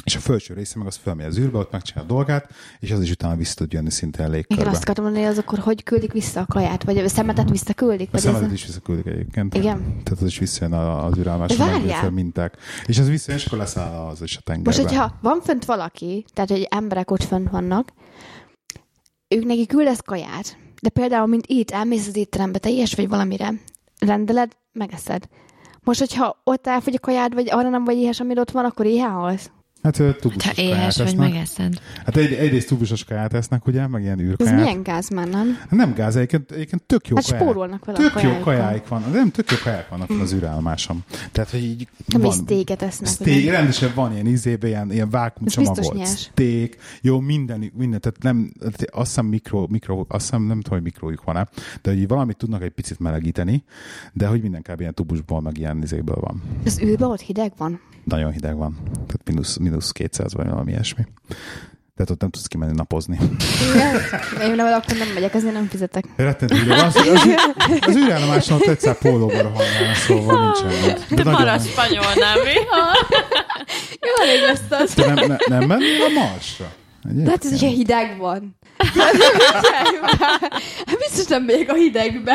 És 0.05 0.17
a 0.17 0.19
felső 0.19 0.55
része 0.55 0.79
meg 0.79 0.87
az 0.87 0.97
fölmegy 0.97 1.27
az 1.27 1.38
űrbe, 1.38 1.59
ott 1.59 1.71
megcsinál 1.73 2.05
a 2.05 2.07
dolgát, 2.07 2.51
és 2.81 2.91
az 2.91 3.01
is 3.03 3.11
utána 3.11 3.37
vissza 3.37 3.55
tud 3.55 3.73
jönni 3.73 3.91
szintén 3.91 4.21
Igen, 4.21 4.35
légkörbe. 4.37 4.71
azt 4.71 4.83
akartam 4.83 5.05
mondani, 5.05 5.25
hogy 5.25 5.33
az 5.35 5.38
akkor 5.41 5.59
hogy 5.59 5.83
küldik 5.83 6.12
vissza 6.12 6.41
a 6.41 6.47
kaját, 6.47 6.85
vagy 6.85 6.99
a 6.99 7.09
szemetet 7.09 7.51
visszaküldik? 7.51 8.09
A 8.12 8.19
szemetet 8.19 8.47
ez 8.47 8.53
is 8.53 8.67
visszaküldik 8.67 9.07
egyébként. 9.07 9.55
Igen. 9.55 9.79
Tehát 10.03 10.21
az 10.21 10.27
is 10.27 10.38
visszajön 10.38 10.73
a- 10.73 11.05
az 11.05 11.19
fel 11.57 12.11
minták. 12.11 12.57
És 12.87 12.99
az 12.99 13.09
visszajön, 13.09 13.41
és 13.41 13.47
akkor 13.47 13.59
leszáll 13.59 14.07
az 14.07 14.23
is 14.23 14.37
a 14.37 14.41
tengerbe. 14.41 14.71
Most, 14.71 14.83
hogyha 14.88 15.19
van 15.23 15.41
fönt 15.41 15.65
valaki, 15.65 16.25
tehát 16.33 16.51
hogy 16.51 16.67
emberek 16.71 17.11
ott 17.11 17.23
fönt 17.23 17.51
vannak, 17.51 17.93
ők 19.29 19.45
neki 19.45 19.67
küldesz 19.67 20.01
kaját, 20.05 20.57
de 20.83 20.88
például, 20.88 21.27
mint 21.27 21.47
itt, 21.47 21.71
elmész 21.71 22.07
az 22.09 22.17
étterembe, 22.17 22.59
te 22.59 22.69
ilyes 22.69 22.95
vagy 22.95 23.09
valamire, 23.09 23.53
rendeled, 23.99 24.53
megeszed. 24.73 25.29
Most, 25.81 25.99
hogyha 25.99 26.41
ott 26.45 26.67
elfogy 26.67 26.95
a 26.95 26.99
kajád, 26.99 27.35
vagy 27.35 27.51
arra 27.51 27.69
nem 27.69 27.85
vagy 27.85 27.97
éhes, 27.97 28.21
amire 28.21 28.41
ott 28.41 28.51
van, 28.51 28.65
akkor 28.65 28.87
éhen 28.87 29.11
halsz. 29.11 29.51
Hát 29.83 29.97
Ha 29.97 30.14
tubusos 30.14 30.55
kaját 30.55 30.59
éhes 30.59 30.97
vagy, 30.97 31.16
megeszed. 31.16 31.81
Hát 32.05 32.16
egy, 32.16 32.33
egyrészt 32.33 32.68
tubusos 32.68 33.05
kaját 33.05 33.35
esznek, 33.35 33.66
ugye, 33.66 33.87
meg 33.87 34.03
ilyen 34.03 34.18
Ez 34.18 34.25
űrkaját. 34.25 34.55
milyen 34.55 34.83
gáz 34.83 35.09
már, 35.09 35.29
nem? 35.29 35.59
Nem 35.71 35.95
gáz, 35.95 36.16
egyébként, 36.16 36.51
egyébként 36.51 36.83
tök 36.83 37.09
jó 37.09 37.16
Hát 37.16 37.25
kaják. 37.25 37.42
spórolnak 37.42 37.85
vele 37.85 37.99
a 37.99 38.01
Tök 38.01 38.23
jó 38.23 38.38
kajáik 38.38 38.88
van. 38.88 39.03
Nem, 39.12 39.31
tök 39.31 39.51
jó 39.51 39.57
kaják 39.62 39.88
vannak 39.88 40.12
mm. 40.12 40.21
az 40.21 40.33
űrállomásom. 40.33 41.05
Tehát, 41.33 41.51
hogy 41.51 41.62
így 41.62 41.88
Ami 42.14 42.23
van, 42.23 42.33
sztéket 42.33 42.83
esznek. 42.83 43.09
Steak, 43.11 43.37
ugye? 43.37 43.51
rendesen 43.51 43.92
van 43.95 44.12
ilyen 44.12 44.27
izébe, 44.27 44.66
ilyen, 44.66 44.92
ilyen 44.92 45.11
vákum 45.11 45.47
Ez 45.47 45.53
csomagolt 45.53 46.18
steak, 46.18 46.76
jó, 47.01 47.20
minden, 47.20 47.72
minden, 47.76 48.01
tehát 48.01 48.22
nem, 48.22 48.53
tehát 48.59 48.83
azt 48.91 49.07
hiszem 49.07 49.26
mikro, 49.26 49.66
mikro, 49.68 50.05
azt 50.09 50.24
hiszem 50.24 50.43
nem 50.43 50.61
tudom, 50.61 50.78
hogy 50.78 50.83
mikrójuk 50.83 51.24
van-e, 51.24 51.49
de 51.83 51.91
hogy 51.91 52.09
valamit 52.09 52.37
tudnak 52.37 52.62
egy 52.62 52.70
picit 52.70 52.99
melegíteni, 52.99 53.64
de 54.12 54.26
hogy 54.26 54.43
minden 54.43 54.62
kb. 54.62 54.80
ilyen 54.80 54.95
tubusból, 54.95 55.41
meg 55.41 55.59
ilyen 55.59 55.83
izéből 55.83 56.18
van. 56.20 56.43
Az 56.64 56.80
űrben 56.83 57.11
ott 57.11 57.20
hideg 57.20 57.53
van? 57.57 57.80
Nagyon 58.05 58.33
hideg 58.33 58.57
van. 58.57 58.76
Tehát 58.93 59.20
mínusz, 59.24 59.57
mínusz 59.57 59.72
200 59.93 60.35
vagy 60.35 60.49
valami 60.49 60.70
ilyesmi. 60.70 61.03
Tehát 61.97 62.11
ott 62.11 62.20
nem 62.20 62.31
tudsz 62.31 62.47
kimenni 62.47 62.73
napozni. 62.75 63.18
Igen. 63.75 63.95
Én 64.43 64.55
nem, 64.55 64.66
akkor 64.66 64.97
nem 64.99 65.09
megyek, 65.14 65.35
ezért 65.35 65.53
nem 65.53 65.68
fizetek. 65.68 66.05
Rettentő 66.16 66.57
hideg. 66.57 66.79
Az, 66.79 66.97
az, 66.97 67.27
az, 67.81 67.97
űrállomáson 67.97 68.61
ott 68.61 68.66
egyszer 68.66 68.99
pólóban 68.99 69.43
rohanjál, 69.43 69.95
szóval 69.95 70.45
nincsen 70.45 70.81
gond. 70.81 71.05
De 71.09 71.23
nagyon 71.23 71.33
Mara 71.33 71.59
spanyol, 71.59 72.05
nem 72.14 72.39
mi? 72.45 72.53
Jó, 74.01 74.23
elég 74.23 74.41
lesz 74.41 74.81
az. 74.81 74.95
Te 74.95 75.14
nem, 75.14 75.27
ne, 75.27 75.37
nem 75.59 75.68
mennél 75.68 76.03
a 76.03 76.09
Marsra? 76.09 76.73
De 77.03 77.31
hát 77.31 77.45
ez 77.45 77.53
ugye 77.53 77.68
hideg 77.68 78.18
van. 78.18 78.57
Hát 78.77 79.12
Biztos 80.99 81.27
nem 81.27 81.43
megyek 81.43 81.70
a 81.70 81.75
hidegbe. 81.75 82.35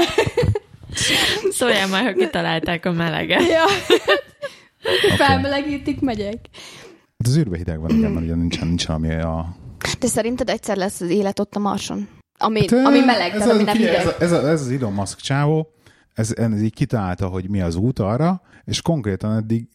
Szóljál 1.49 1.87
már, 1.87 2.03
ha 2.03 2.13
kitalálták 2.13 2.85
a 2.85 2.91
meleget. 2.91 3.47
Ja. 3.47 3.63
Felmelegítik, 5.17 5.99
megyek. 5.99 6.35
Hát 7.17 7.27
az 7.27 7.37
űrbe 7.37 7.57
hideg 7.57 7.79
van, 7.79 7.89
igen, 7.89 8.11
mert 8.11 8.25
ugye 8.25 8.35
nincsen, 8.35 8.67
nincsen 8.67 8.95
ami 8.95 9.13
a... 9.13 9.55
De 9.99 10.07
szerinted 10.07 10.49
egyszer 10.49 10.77
lesz 10.77 11.01
az 11.01 11.09
élet 11.09 11.39
ott 11.39 11.55
a 11.55 11.59
Marson? 11.59 12.07
Ami, 12.39 12.59
Hát, 12.69 12.85
ami 12.85 12.99
meleg, 12.99 13.31
ez, 13.31 13.37
tehát 13.37 13.53
ami 13.53 13.63
nem 13.63 13.75
hideg. 13.77 13.93
ez, 13.95 14.05
a- 14.07 14.15
ez, 14.19 14.31
a- 14.31 14.47
ez 14.47 14.61
az 14.61 14.69
Elon 14.71 14.93
Musk 14.93 15.19
csávó, 15.19 15.67
ez, 16.13 16.33
ez 16.35 16.61
így 16.61 16.73
kitalálta, 16.73 17.27
hogy 17.27 17.49
mi 17.49 17.61
az 17.61 17.75
út 17.75 17.99
arra, 17.99 18.41
és 18.65 18.81
konkrétan 18.81 19.35
eddig 19.35 19.67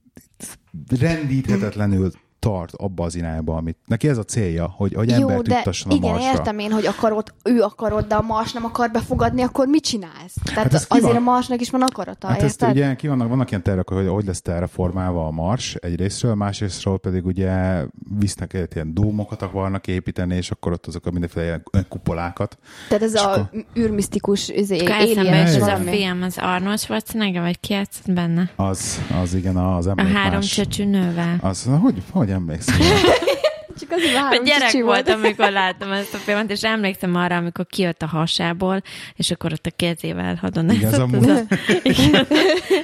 rendíthetetlenül 1.00 2.10
tart 2.42 2.74
abba 2.74 3.04
az 3.04 3.14
irányba, 3.14 3.56
amit 3.56 3.76
neki 3.86 4.08
ez 4.08 4.18
a 4.18 4.22
célja, 4.24 4.72
hogy, 4.76 4.94
hogy 4.94 5.08
Jó, 5.10 5.14
embert 5.28 5.42
de 5.48 5.54
juttasson 5.54 5.92
a 5.92 5.94
igen, 5.94 6.10
Marsra. 6.10 6.30
értem 6.30 6.58
én, 6.58 6.70
hogy 6.72 6.86
akarod, 6.86 7.34
ő 7.44 7.60
akarod, 7.60 8.06
de 8.06 8.14
a 8.14 8.22
Mars 8.22 8.52
nem 8.52 8.64
akar 8.64 8.90
befogadni, 8.90 9.42
akkor 9.42 9.66
mit 9.66 9.82
csinálsz? 9.84 10.34
Tehát 10.44 10.72
Hát 10.72 10.86
azért 10.88 11.02
van? 11.12 11.16
a 11.16 11.20
Marsnak 11.30 11.60
is 11.60 11.70
van 11.70 11.82
akarata, 11.82 12.26
Hát 12.26 12.42
ezt 12.42 12.62
érted? 12.62 12.76
ugye 12.76 12.94
ki 12.94 13.08
vannak, 13.08 13.28
vannak 13.28 13.50
ilyen 13.50 13.62
tervek, 13.62 13.88
hogy 13.88 14.08
hogy 14.08 14.24
lesz 14.26 14.42
terraformálva 14.42 15.26
a 15.26 15.30
Mars 15.30 15.74
egyrésztről, 15.74 16.34
másrésztről 16.34 16.98
pedig 16.98 17.26
ugye 17.26 17.82
visznek 18.18 18.52
egy 18.52 18.68
ilyen 18.74 18.94
dómokat 18.94 19.42
akarnak 19.42 19.86
építeni, 19.86 20.34
és 20.36 20.50
akkor 20.50 20.72
ott 20.72 20.86
azok 20.86 21.06
a 21.06 21.10
mindenféle 21.10 21.44
ilyen 21.46 21.86
kupolákat. 21.88 22.58
Tehát 22.88 23.02
ez 23.02 23.14
a 23.14 23.30
akkor- 23.32 23.64
űrmisztikus 23.78 24.48
izé, 24.48 24.76
eszembe 24.86 25.30
ez 25.30 25.62
a 25.62 25.76
film, 25.76 26.22
az 26.22 26.38
Arnold 26.40 26.78
Schwarzenegger, 26.78 27.42
vagy 27.42 27.60
ki 27.60 27.72
játszott 27.72 28.12
benne? 28.14 28.50
Az, 28.56 29.00
az 29.22 29.34
igen, 29.34 29.56
az 29.56 29.86
A 29.86 29.94
emlék 29.96 30.14
három 30.14 30.32
más. 30.34 30.46
csöcsű 30.54 30.84
nővel. 30.84 31.36
Az, 31.40 31.68
hogy, 31.80 32.02
hogy 32.10 32.30
Max. 32.40 32.68
Csak 33.80 33.90
azért 33.90 34.14
A 34.14 34.18
három 34.18 34.44
gyerek 34.44 34.82
volt, 34.82 35.08
amikor 35.08 35.50
láttam 35.50 35.92
ezt 35.92 36.14
a 36.14 36.16
filmet, 36.16 36.50
és 36.50 36.62
emlékszem 36.62 37.14
arra, 37.14 37.36
amikor 37.36 37.66
kijött 37.66 38.02
a 38.02 38.06
hasából, 38.06 38.82
és 39.16 39.30
akkor 39.30 39.52
ott 39.52 39.66
a 39.66 39.70
kezével 39.76 40.20
Igen, 40.22 40.88
ez 40.92 40.98
a 40.98 41.00
hadonázott. 41.00 41.14
az 41.14 41.26
a- 41.26 41.54
Igen. 41.82 42.26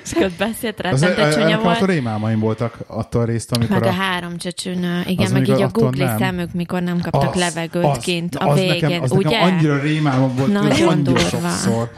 És 0.04 0.12
akkor 0.12 0.30
beszélt, 0.38 0.80
Az, 0.80 1.00
rettentő 1.02 1.32
csúnya 1.32 1.44
ennek 1.46 1.58
a 1.60 1.62
volt. 1.62 1.84
rémálmaim 1.84 2.38
voltak 2.38 2.76
attól 2.86 3.24
részt, 3.24 3.52
amikor 3.52 3.78
Meg 3.78 3.88
a 3.88 3.92
a... 3.92 3.92
három 3.92 4.36
csöcsőnő, 4.36 5.02
igen, 5.06 5.26
Az, 5.26 5.32
meg 5.32 5.48
így 5.48 5.62
a 5.62 5.68
googli 5.68 6.04
nem. 6.04 6.18
szemük, 6.18 6.52
mikor 6.52 6.82
nem 6.82 7.00
kaptak 7.00 7.34
Az- 7.34 7.40
levegőt 7.40 7.84
az- 7.84 7.98
kint 7.98 8.34
de 8.38 8.44
a 8.44 8.48
az 8.48 8.58
végén, 8.58 8.80
nekem, 8.80 9.02
az 9.02 9.12
ugye? 9.12 9.28
Nekem 9.40 9.54
annyira 9.54 9.80
rémálom 9.80 10.36
volt, 10.36 10.52
Nagyon 10.52 11.02
durva. 11.02 11.18
sokszor. 11.18 11.90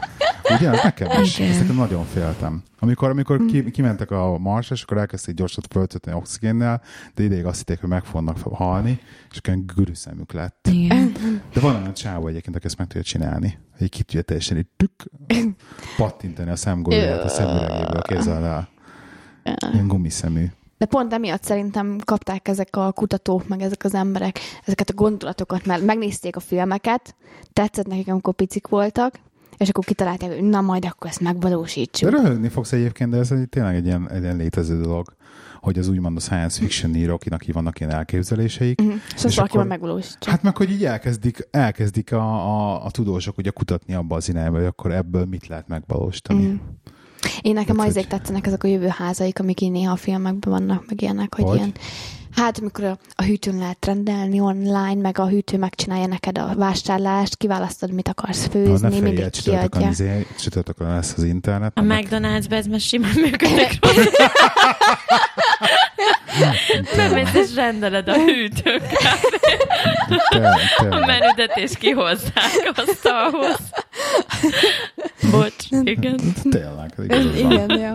Ugye? 0.59 0.69
Az 0.69 0.79
Nekem 0.83 1.21
is. 1.21 1.37
Nekem 1.37 1.75
nagyon 1.75 2.05
féltem. 2.13 2.63
Amikor, 2.79 3.09
amikor 3.09 3.45
ki, 3.45 3.71
kimentek 3.71 4.11
a 4.11 4.37
Marsra, 4.37 4.75
és 4.75 4.81
akkor 4.83 4.97
elkezdték 4.97 5.35
gyorsat 5.35 5.65
föltölteni 5.71 6.17
oxigénnel, 6.17 6.81
de 7.15 7.23
ideig 7.23 7.45
azt 7.45 7.57
hitték, 7.57 7.79
hogy 7.79 7.89
meg 7.89 8.03
fognak 8.03 8.37
halni, 8.53 8.80
és 8.89 9.37
akkor 9.37 9.53
ilyen 9.53 9.65
gürű 9.75 9.93
szemük 9.93 10.31
lett. 10.31 10.67
Igen. 10.71 11.13
De 11.53 11.59
van 11.59 11.75
olyan 11.75 11.93
csávó 11.93 12.27
egyébként, 12.27 12.55
aki 12.55 12.65
ezt 12.65 12.77
meg 12.77 12.87
tudja 12.87 13.03
csinálni. 13.03 13.59
Hogy 13.77 13.89
ki 13.89 14.03
tudja 14.03 14.21
teljesen 14.21 14.57
így 14.57 14.67
tük, 14.77 14.91
pattintani 15.97 16.49
a 16.49 16.55
szemgólyát 16.55 17.23
a 17.23 17.27
szemüregéből, 17.27 18.01
képzeld 18.01 18.43
el. 18.43 18.69
Ilyen 19.73 19.87
gumiszemű. 19.87 20.45
De 20.77 20.85
pont 20.85 21.13
emiatt 21.13 21.43
szerintem 21.43 21.97
kapták 22.05 22.47
ezek 22.47 22.75
a 22.75 22.91
kutatók, 22.91 23.47
meg 23.47 23.61
ezek 23.61 23.83
az 23.83 23.93
emberek 23.93 24.39
ezeket 24.65 24.89
a 24.89 24.93
gondolatokat, 24.93 25.65
mert 25.65 25.85
megnézték 25.85 26.35
a 26.35 26.39
filmeket, 26.39 27.15
tetszett 27.53 27.87
nekik, 27.87 28.07
amikor 28.07 28.33
picik 28.33 28.67
voltak, 28.67 29.19
és 29.57 29.69
akkor 29.69 29.83
kitalálták, 29.83 30.33
hogy 30.33 30.43
na 30.43 30.61
majd 30.61 30.85
akkor 30.85 31.09
ezt 31.09 31.19
De 31.19 31.25
megvalósítsuk. 31.25 32.09
röhögni 32.09 32.49
fogsz 32.49 32.71
egyébként, 32.71 33.09
de 33.09 33.17
ez 33.17 33.31
egy, 33.31 33.49
tényleg 33.49 33.75
egy 33.75 33.85
ilyen, 33.85 34.09
egy 34.09 34.21
ilyen 34.21 34.37
létező 34.37 34.81
dolog, 34.81 35.15
hogy 35.61 35.79
az 35.79 35.87
úgymond 35.87 36.17
a 36.17 36.19
science 36.19 36.59
fiction 36.59 36.95
írók, 36.95 37.21
akinek 37.25 37.53
vannak 37.53 37.79
ilyen 37.79 37.91
elképzeléseik. 37.91 38.81
Mhm. 38.81 38.91
És 38.91 39.23
És 39.23 39.23
azt 39.23 39.35
valaki 39.35 39.67
megvalósítsa. 39.67 40.29
Hát 40.29 40.43
meg, 40.43 40.57
hogy 40.57 40.71
így 40.71 40.85
elkezdik, 40.85 41.47
elkezdik 41.51 42.11
a, 42.11 42.45
a, 42.47 42.85
a 42.85 42.91
tudósok 42.91 43.37
ugye 43.37 43.49
kutatni 43.49 43.93
abba 43.93 44.15
az 44.15 44.29
irányba, 44.29 44.57
hogy 44.57 44.65
akkor 44.65 44.91
ebből 44.91 45.25
mit 45.25 45.47
lehet 45.47 45.67
megvalósítani. 45.67 46.45
Mhm. 46.45 46.55
Én 47.41 47.53
nekem 47.53 47.77
Hát, 47.77 47.87
azért 47.87 48.09
hogy- 48.09 48.19
tetszenek 48.19 48.47
ezek 48.47 48.63
a 48.63 48.67
jövőházaik, 48.67 49.39
amik 49.39 49.61
így 49.61 49.71
néha 49.71 49.91
a 49.91 49.95
filmekben 49.95 50.51
vannak, 50.51 50.83
meg 50.87 51.01
ilyenek, 51.01 51.35
hogy, 51.35 51.43
Hogy? 51.45 51.55
ilyen 51.57 51.71
Hát, 52.35 52.57
amikor 52.57 52.83
a, 52.83 52.97
a 53.15 53.23
hűtőn 53.23 53.57
lehet 53.57 53.85
rendelni 53.85 54.39
online, 54.39 54.95
meg 55.01 55.19
a 55.19 55.27
hűtő 55.27 55.57
megcsinálja 55.57 56.05
neked 56.07 56.37
a 56.37 56.53
vásárlást, 56.55 57.37
kiválasztod, 57.37 57.91
mit 57.91 58.07
akarsz 58.07 58.47
főzni, 58.47 58.87
ne 58.89 58.99
mindig 58.99 59.29
kiadja. 59.29 59.89
izé, 59.89 60.27
csütörtökön 60.39 60.87
lesz 60.87 61.13
az 61.17 61.23
internet. 61.23 61.71
A 61.77 61.79
annak- 61.79 62.03
McDonald'sbe 62.03 62.51
ez 62.51 62.65
már 62.65 62.79
simán 62.79 63.11
működik. 63.29 63.79
Bemész 66.95 67.33
és 67.33 67.55
rendeled 67.55 68.07
a 68.07 68.13
hűtőkkel 68.13 69.17
Te- 70.29 70.87
a 70.89 71.05
menüdet, 71.05 71.51
és 71.57 71.77
kihozzák 71.77 72.71
asztalhoz. 72.75 73.59
Bocs, 75.31 75.65
igen. 75.83 76.19
Tényleg, 76.49 76.93
igazad. 77.03 77.35
Igen, 77.35 77.79
ja. 77.79 77.93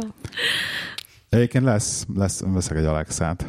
Egyébként 1.29 1.65
lesz, 1.65 2.05
lesz, 2.15 2.41
veszek 2.45 2.77
egy 2.77 2.85
Alexát. 2.85 3.47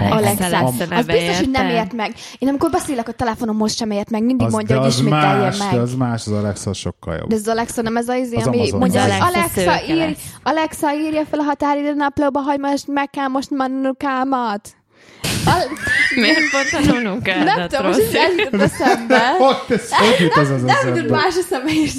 Alexa 0.00 0.48
lesz 0.48 0.80
a 0.90 0.94
Az 0.94 1.06
biztos, 1.06 1.38
hogy 1.38 1.50
nem 1.50 1.68
ért 1.68 1.92
meg. 1.92 2.14
Én 2.38 2.48
amikor 2.48 2.70
beszélek 2.70 3.08
a 3.08 3.12
telefonomhoz 3.12 3.76
sem 3.76 3.90
ért 3.90 4.10
meg, 4.10 4.24
mindig 4.24 4.46
Az, 4.46 4.52
mondja, 4.52 4.78
hogy 4.78 4.88
ismételje 4.88 5.42
más, 5.42 5.58
meg. 5.58 5.70
de 5.72 5.80
az 5.80 5.94
más, 5.94 6.26
az 6.26 6.32
Alexa 6.32 6.72
sokkal 6.72 7.16
jobb. 7.16 7.28
De 7.28 7.34
ez 7.34 7.40
az 7.40 7.48
Alexa 7.48 7.82
nem 7.82 7.96
ez 7.96 8.08
az 8.08 8.16
izé, 8.16 8.36
Az 8.36 8.46
ami 8.46 8.56
Amazon. 8.56 8.78
mondja, 8.78 9.02
Alexa 9.02 9.24
Alexa, 9.26 9.92
ír. 9.92 10.16
Alexa 10.42 10.92
írja 10.94 11.24
fel 11.24 11.38
a 11.38 11.42
határidő 11.42 11.94
naplóba, 11.94 12.40
hogy 12.42 12.58
most 12.58 12.86
meg 12.88 13.10
kell 13.10 13.26
most 13.28 13.50
manukámat. 13.50 14.68
Al- 15.46 15.68
Miért 16.14 16.50
pont 16.50 16.72
a 16.72 16.86
nem 16.86 17.02
nunukádat 17.02 17.68
tudom, 17.68 17.86
most 17.86 17.98
rossz? 17.98 18.14
ez 18.14 18.36
jutott 18.36 18.60
eszembe. 18.60 19.16
Ez, 19.68 19.92
hogy 19.92 20.20
jut 20.20 20.36
az 20.36 20.50
az 20.50 20.62
Nem 20.62 20.94
jutott 20.94 21.10
más 21.10 21.36
eszembe 21.36 21.70
is. 21.72 21.92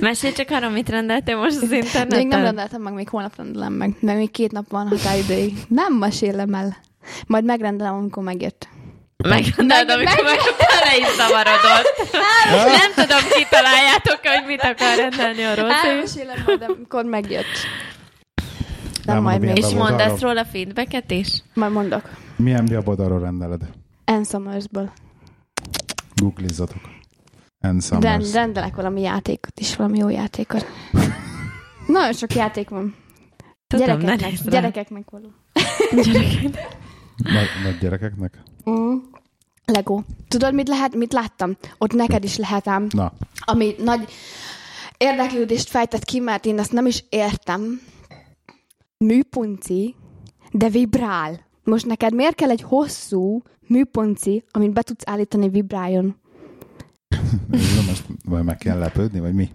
Mesélj 0.00 0.32
csak 0.32 0.50
arra, 0.50 0.68
mit 0.68 0.88
rendeltél 0.88 1.36
most 1.36 1.56
az 1.56 1.70
interneten. 1.72 2.18
Még 2.18 2.26
nem 2.26 2.42
rendeltem 2.42 2.80
meg, 2.82 2.92
még 2.92 3.08
holnap 3.08 3.36
rendelem 3.36 3.72
meg, 3.72 3.90
mert 4.00 4.18
még 4.18 4.30
két 4.30 4.52
nap 4.52 4.64
van 4.70 4.88
határidőig. 4.88 5.52
Nem 5.68 5.92
mesélem 5.92 6.54
el. 6.54 6.76
Majd 7.26 7.44
megrendelem, 7.44 7.94
amikor 7.94 8.22
megjött. 8.22 8.68
Megrendeled, 9.16 9.86
Meg- 9.86 9.96
amikor 9.96 10.24
meg- 10.24 10.34
meg 10.34 10.54
bele 10.58 10.96
is 10.98 11.14
zavarodott. 11.16 12.10
nem 12.66 13.06
tudom, 13.06 13.22
kitaláljátok 13.32 14.20
hogy 14.22 14.44
mit 14.46 14.60
akar 14.62 14.96
rendelni 14.96 15.42
a 15.44 15.54
Rozi. 15.54 15.88
Elmesélem 15.88 16.42
majd, 16.46 16.62
amikor 16.68 17.04
megjött. 17.04 17.54
Nem, 19.04 19.22
majd 19.22 19.40
még. 19.40 19.56
És 19.56 19.74
mondasz 19.74 20.20
róla 20.20 20.44
feedbacket 20.44 21.10
is? 21.10 21.42
Majd 21.54 21.72
mondok. 21.72 22.10
Milyen 22.36 22.66
weboldalról 22.70 23.20
rendeled? 23.20 23.62
Ann 24.04 24.22
Summersből. 24.22 24.92
Googlizzatok. 26.14 26.80
Ann 27.60 27.78
Rend, 28.00 28.32
rendelek 28.32 28.74
valami 28.76 29.00
játékot 29.00 29.60
is, 29.60 29.76
valami 29.76 29.98
jó 29.98 30.08
játékot. 30.08 30.66
Nagyon 31.86 32.12
sok 32.12 32.34
játék 32.34 32.68
van. 32.68 32.94
Tudom, 33.66 33.86
ne 33.86 33.94
gyerekeknek, 33.96 34.50
gyerekeknek 34.50 35.10
való. 35.10 35.26
Nagy, 37.16 37.48
nagy 37.64 37.78
gyerekeknek? 37.80 38.42
Mm. 38.70 38.96
Lego. 39.64 40.02
Tudod, 40.28 40.54
mit 40.54 40.68
lehet, 40.68 40.94
mit 40.94 41.12
láttam? 41.12 41.56
Ott 41.78 41.92
neked 41.92 42.24
is 42.24 42.36
lehet 42.36 42.68
ám, 42.68 42.86
Na, 42.90 43.12
ami 43.36 43.74
nagy 43.78 44.12
érdeklődést 44.96 45.68
fejtett 45.68 46.04
ki, 46.04 46.20
mert 46.20 46.46
én 46.46 46.58
ezt 46.58 46.72
nem 46.72 46.86
is 46.86 47.04
értem. 47.08 47.80
Műpunci, 48.98 49.94
de 50.52 50.68
vibrál. 50.68 51.40
Most 51.64 51.86
neked 51.86 52.14
miért 52.14 52.34
kell 52.34 52.50
egy 52.50 52.62
hosszú 52.62 53.42
műpunci, 53.66 54.44
amit 54.50 54.72
be 54.72 54.82
tudsz 54.82 55.02
állítani, 55.06 55.48
vibráljon? 55.48 56.16
most 57.86 58.06
vagy 58.24 58.44
meg 58.44 58.56
kell 58.58 58.78
lepődni, 58.78 59.20
vagy 59.20 59.34
mi? 59.34 59.48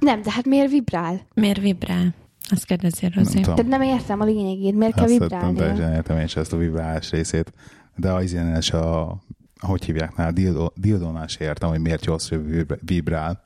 Nem, 0.00 0.22
de 0.22 0.30
hát 0.30 0.44
miért 0.44 0.70
vibrál? 0.70 1.20
Miért 1.34 1.60
vibrál? 1.60 2.14
Azt 2.50 2.64
kérdezi 2.64 2.98
Nem 3.06 3.12
Rozi. 3.14 3.40
tudom. 3.40 3.54
Tehát 3.54 3.70
nem 3.70 3.82
értem 3.82 4.20
a 4.20 4.24
lényegét. 4.24 4.74
Miért 4.74 4.94
kell 4.94 5.04
Azt 5.04 5.18
nem 5.18 5.28
vibrálni? 5.28 5.56
teljesen 5.56 5.92
értem 5.92 6.18
én 6.18 6.24
is 6.24 6.36
ezt 6.36 6.52
a 6.52 6.56
vibrálás 6.56 7.10
részét. 7.10 7.52
De 7.96 8.12
az 8.12 8.32
ilyen 8.32 8.56
és 8.56 8.70
a 8.72 9.16
hogy 9.60 9.84
hívják 9.84 10.16
nál, 10.16 10.32
dildo, 10.32 10.66
dildónál 10.74 11.26
se 11.26 11.44
értem, 11.44 11.68
hogy 11.68 11.80
miért 11.80 12.04
jó, 12.04 12.14
hogy 12.28 12.46
vibr- 12.46 12.80
vibrál. 12.84 13.42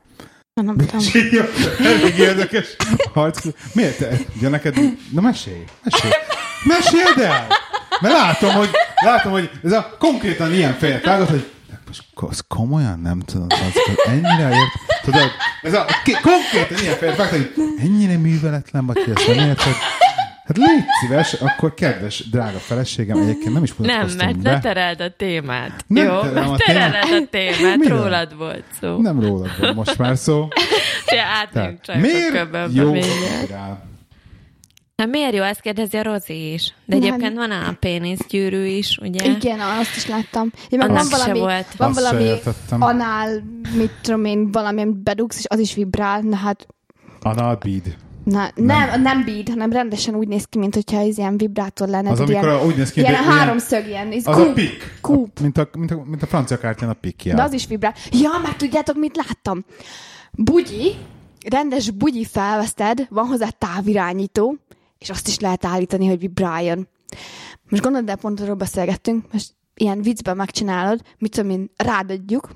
Nem 0.54 0.76
tudom. 0.76 1.00
Elég 1.84 2.18
érdekes 2.18 2.76
harc. 3.12 3.46
Miért 3.72 3.98
te? 3.98 4.08
Ja, 4.40 4.48
neked... 4.48 4.74
Na 5.12 5.20
mesélj, 5.20 5.64
mesélj. 5.84 6.12
Meséld 6.64 7.18
el! 7.18 7.46
Mert 8.00 8.14
látom, 8.14 8.52
hogy, 8.52 8.70
látom, 9.04 9.32
hogy 9.32 9.50
ez 9.64 9.72
a 9.72 9.96
konkrétan 9.98 10.54
ilyen 10.54 10.74
fejet 10.78 11.04
vágott, 11.04 11.28
hogy 11.28 11.50
most 11.86 12.02
az 12.14 12.44
komolyan 12.48 13.00
nem 13.00 13.20
tudom, 13.20 13.46
az, 13.48 14.06
ennyire 14.06 14.48
ért, 14.48 15.02
tudod, 15.02 15.30
ez 15.62 15.74
a 15.74 15.86
konkrétan 16.22 16.82
ilyen 16.82 16.96
fejet 16.96 17.16
vágott, 17.16 17.54
hogy 17.54 17.68
ennyire 17.78 18.16
műveletlen 18.18 18.86
vagy, 18.86 19.04
hogy 19.04 19.14
ezt 19.16 19.26
nem 19.26 19.48
érted. 19.48 19.74
Hát 20.50 20.58
légy 20.58 20.84
szíves, 21.00 21.32
akkor 21.32 21.74
kedves, 21.74 22.28
drága 22.30 22.58
feleségem, 22.58 23.20
egyébként 23.20 23.52
nem 23.54 23.62
is 23.62 23.74
Nem, 23.76 24.08
mert 24.16 24.38
be. 24.38 24.50
ne 24.50 24.60
tereld 24.60 25.00
a 25.00 25.10
témát. 25.16 25.84
Nem 25.86 26.04
Jó, 26.06 26.20
terelem 26.20 26.50
a 26.50 26.56
tereled 26.56 27.22
a 27.22 27.26
témát, 27.30 27.76
Miről? 27.76 28.02
rólad 28.02 28.36
volt 28.36 28.64
szó. 28.80 28.96
Nem 29.00 29.20
rólad 29.20 29.50
van 29.60 29.74
most 29.74 29.98
már 29.98 30.16
szó. 30.16 30.48
Ja, 31.06 31.22
Tehát, 31.52 31.82
csak 31.82 31.94
a 31.96 31.98
miért 31.98 32.30
köbönbe 32.30 32.80
jó 32.82 32.90
mindjárt. 32.92 33.40
vibrál? 33.40 33.88
Hát 34.96 35.08
miért 35.08 35.34
jó, 35.34 35.42
ezt 35.42 35.60
kérdezi 35.60 35.96
a 35.96 36.02
Rozi 36.02 36.52
is. 36.52 36.74
De 36.84 36.96
Nem. 36.96 37.02
egyébként 37.06 37.36
van 37.36 37.50
a 37.50 37.76
péniszgyűrű 37.80 38.64
is, 38.64 38.98
ugye? 39.02 39.24
Igen, 39.30 39.60
azt 39.60 39.96
is 39.96 40.06
láttam. 40.06 40.50
Ja, 40.70 40.78
meg 40.78 40.88
Annak 40.90 41.10
van 41.10 41.20
valami, 41.20 41.38
volt. 41.38 41.74
van 41.76 41.88
Azt 41.88 42.00
valami 42.00 42.30
anál, 42.78 43.42
mit 43.76 43.92
tudom 44.02 44.24
én, 44.24 44.50
valamilyen 44.50 45.00
bedugsz, 45.02 45.38
és 45.38 45.44
az 45.48 45.58
is 45.58 45.74
vibrál. 45.74 46.20
Na 46.20 46.36
hát, 46.36 46.66
Anal 47.20 47.58
bead. 47.62 47.96
Na, 48.30 48.50
nem, 48.54 49.02
nem 49.02 49.24
bead, 49.24 49.48
hanem 49.48 49.72
rendesen 49.72 50.14
úgy 50.14 50.28
néz 50.28 50.44
ki, 50.44 50.58
mint 50.58 50.74
hogyha 50.74 50.98
ez 51.00 51.18
ilyen 51.18 51.36
vibrátor 51.36 51.88
lenne. 51.88 52.10
Az, 52.10 52.20
amikor 52.20 52.44
ilyen, 52.44 52.64
úgy 52.66 52.76
néz 52.76 52.90
ki, 52.92 53.00
ilyen 53.00 53.12
ilyen- 53.12 53.24
háromszög, 53.24 53.86
ilyen, 53.86 54.10
ez 54.12 54.26
Az 54.26 54.36
kúp, 54.36 54.46
a 54.48 54.52
pik. 54.52 54.98
kúp. 55.00 55.40
Mint 55.40 55.58
a, 55.58 55.68
mint 55.78 55.90
a, 55.90 56.02
mint 56.06 56.22
a 56.22 56.26
francia 56.26 56.58
kártyán 56.58 56.90
a 56.90 56.92
pikja. 56.92 57.34
De 57.34 57.42
az 57.42 57.52
is 57.52 57.66
vibrál. 57.66 57.94
Ja, 58.10 58.30
meg 58.42 58.56
tudjátok, 58.56 58.96
mit 58.96 59.16
láttam? 59.16 59.64
Bugyi, 60.32 60.94
rendes 61.48 61.90
bugyi 61.90 62.24
felveszted, 62.24 63.06
van 63.10 63.26
hozzá 63.26 63.48
távirányító, 63.48 64.56
és 64.98 65.10
azt 65.10 65.28
is 65.28 65.38
lehet 65.38 65.64
állítani, 65.64 66.06
hogy 66.06 66.18
vibráljon. 66.18 66.88
Most 67.68 67.82
gondolod, 67.82 68.06
de 68.06 68.14
pont 68.14 68.40
arról 68.40 68.54
beszélgettünk, 68.54 69.24
most 69.32 69.54
ilyen 69.74 70.02
viccben 70.02 70.36
megcsinálod, 70.36 71.00
mit 71.18 71.30
tudom 71.34 71.50
én, 71.50 71.70
rádadjuk, 71.76 72.50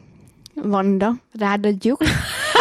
Vanda, 0.63 1.15
rádadjuk, 1.39 1.99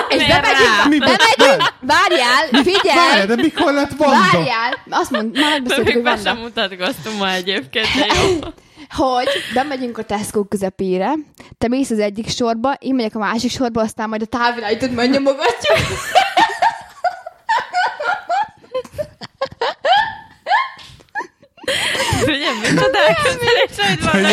és 0.10 0.28
bemegyünk? 0.28 0.88
Mi- 0.90 0.98
bemegyünk, 1.00 1.74
várjál, 1.80 2.48
Várj, 2.52 2.70
figyelj, 2.70 3.26
de 3.26 3.36
mikor 3.36 3.74
lett 3.74 3.92
Vanda? 3.98 4.18
várjál, 4.32 4.78
azt 4.90 5.12
mond, 5.12 5.40
már 5.40 5.50
megbeszéltük, 5.52 5.94
hogy 5.94 6.04
be 6.04 6.16
sem 6.16 6.24
Vanda, 6.24 6.42
mutatkoztunk 6.42 7.18
ma 7.18 7.32
egyébként, 7.32 7.88
de 7.96 8.06
jó. 8.22 8.40
hogy 9.06 9.28
bemegyünk 9.54 9.98
a 9.98 10.04
Tesco 10.04 10.44
közepére, 10.44 11.14
te 11.58 11.68
mész 11.68 11.90
az 11.90 12.00
egyik 12.00 12.30
sorba, 12.30 12.74
én 12.80 12.96
megyek 12.96 13.16
a 13.16 13.20
másik 13.20 13.52
sorba, 13.52 13.82
aztán 13.82 14.10
majd 14.10 14.22
a 14.22 14.26
távirányítót 14.26 14.92
majd 14.96 15.10
nyomogatjuk. 15.10 15.78
Ugye, 22.28 22.52
micsoda 22.62 22.98
elképzelés, 23.08 24.02
hogy 24.02 24.04
van 24.12 24.26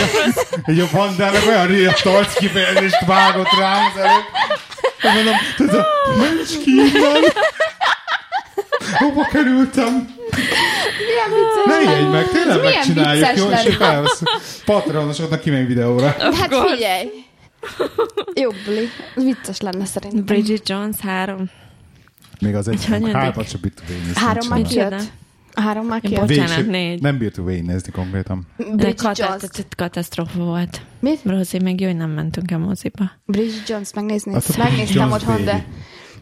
Egy, 0.64 0.80
a 0.80 0.86
Vandának 0.92 1.46
olyan 1.46 1.66
riadt 1.66 2.04
arc 2.06 2.34
kifejezést 2.34 3.04
vágott 3.06 3.52
rám 3.58 3.84
az 3.94 4.00
előtt. 4.00 4.24
Mondom, 5.02 5.34
tudod, 5.56 5.84
mencs 6.18 6.58
ki 6.58 6.70
innen. 6.70 7.22
Hova 8.98 9.24
kerültem? 9.32 10.14
Milyen 11.06 11.30
vicces 11.30 11.64
Ne 11.66 11.80
ijedj 11.82 12.10
meg, 12.10 12.28
tényleg 12.28 12.60
milyen 12.60 12.72
megcsináljuk, 12.74 13.26
jó? 13.36 13.50
És 13.50 13.64
lenne. 13.64 13.76
felvesz. 13.76 14.22
Patronosoknak 14.64 15.40
kimegy 15.40 15.66
videóra. 15.66 16.06
Hát 16.18 16.54
figyelj. 16.70 17.08
Jó, 18.34 18.50
Bli. 18.50 18.88
Vicces 19.14 19.60
lenne 19.60 19.84
szerintem. 19.84 20.24
Bridget 20.24 20.68
Jones 20.68 20.96
három. 21.02 21.50
Még 22.40 22.54
az 22.54 22.68
egy 22.68 22.84
hanyadik? 22.86 23.14
hármat 23.14 23.48
sem 23.48 23.60
végignézni. 23.62 24.20
Három 24.20 24.48
már 24.48 24.58
Micsoda. 24.58 24.96
Három 25.54 25.86
már 25.86 26.00
Végig 26.00 26.18
Bocsánat, 26.18 26.66
négy. 26.66 27.00
Nem 27.00 27.18
bírtuk 27.18 27.46
végignézni 27.46 27.92
konkrétan. 27.92 28.46
Bridget 28.56 29.18
Jones. 29.18 29.42
katasztrófa 29.76 30.44
volt. 30.44 30.80
Mit? 31.00 31.20
Rozi, 31.24 31.58
meg 31.58 31.80
jó, 31.80 31.86
hogy 31.86 31.96
nem 31.96 32.10
mentünk 32.10 32.50
el 32.50 32.58
moziba. 32.58 33.10
Bridget 33.26 33.68
Jones 33.68 33.92
megnézni. 33.94 34.34
A 34.34 34.40
Megnéztem 34.58 35.12
otthon, 35.12 35.44
de... 35.44 35.66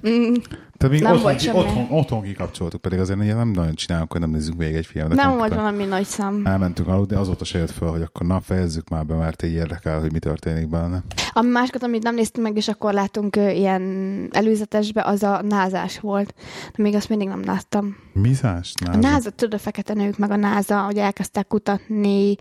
Mm, 0.08 0.34
Tehát 0.78 0.94
még 0.94 1.02
Nem 1.02 1.12
otthon, 1.12 1.24
volt 1.30 1.40
semmi. 1.40 1.58
otthon, 1.58 1.86
otthon 1.90 2.22
kikapcsoltuk, 2.22 2.80
pedig 2.80 2.98
azért 2.98 3.18
ugye 3.18 3.34
nem 3.34 3.48
nagyon 3.48 3.74
csinálunk, 3.74 4.12
hogy 4.12 4.20
nem 4.20 4.30
nézzük 4.30 4.56
végig 4.56 4.74
egy 4.74 4.86
filmet. 4.86 5.16
nem 5.16 5.36
volt 5.36 5.54
valami 5.54 5.84
nagy 5.84 6.04
szám. 6.04 6.46
Elmentünk 6.46 6.88
aludni, 6.88 7.16
azóta 7.16 7.44
se 7.44 7.58
jött 7.58 7.70
föl, 7.70 7.90
hogy 7.90 8.02
akkor 8.02 8.26
na, 8.26 8.40
fejezzük 8.40 8.88
már 8.88 9.06
be, 9.06 9.14
mert 9.14 9.42
így 9.42 9.52
érdekel, 9.52 10.00
hogy 10.00 10.12
mi 10.12 10.18
történik 10.18 10.68
benne. 10.68 11.02
A 11.32 11.40
másikat, 11.42 11.82
amit 11.82 12.02
nem 12.02 12.14
néztünk 12.14 12.46
meg, 12.46 12.56
és 12.56 12.68
akkor 12.68 12.92
látunk 12.92 13.36
ilyen 13.36 13.82
előzetesbe, 14.30 15.02
az 15.02 15.22
a 15.22 15.42
názás 15.42 16.00
volt. 16.00 16.34
De 16.76 16.82
még 16.82 16.94
azt 16.94 17.08
mindig 17.08 17.28
nem 17.28 17.44
láttam. 17.44 17.96
Mizás? 18.12 18.72
A 18.92 18.96
náza, 18.96 19.30
tudod, 19.30 19.54
a 19.54 19.62
fekete 19.62 19.94
nők, 19.94 20.18
meg 20.18 20.30
a 20.30 20.36
náza, 20.36 20.78
hogy 20.80 20.96
elkezdtek 20.96 21.46
kutatni. 21.46 22.36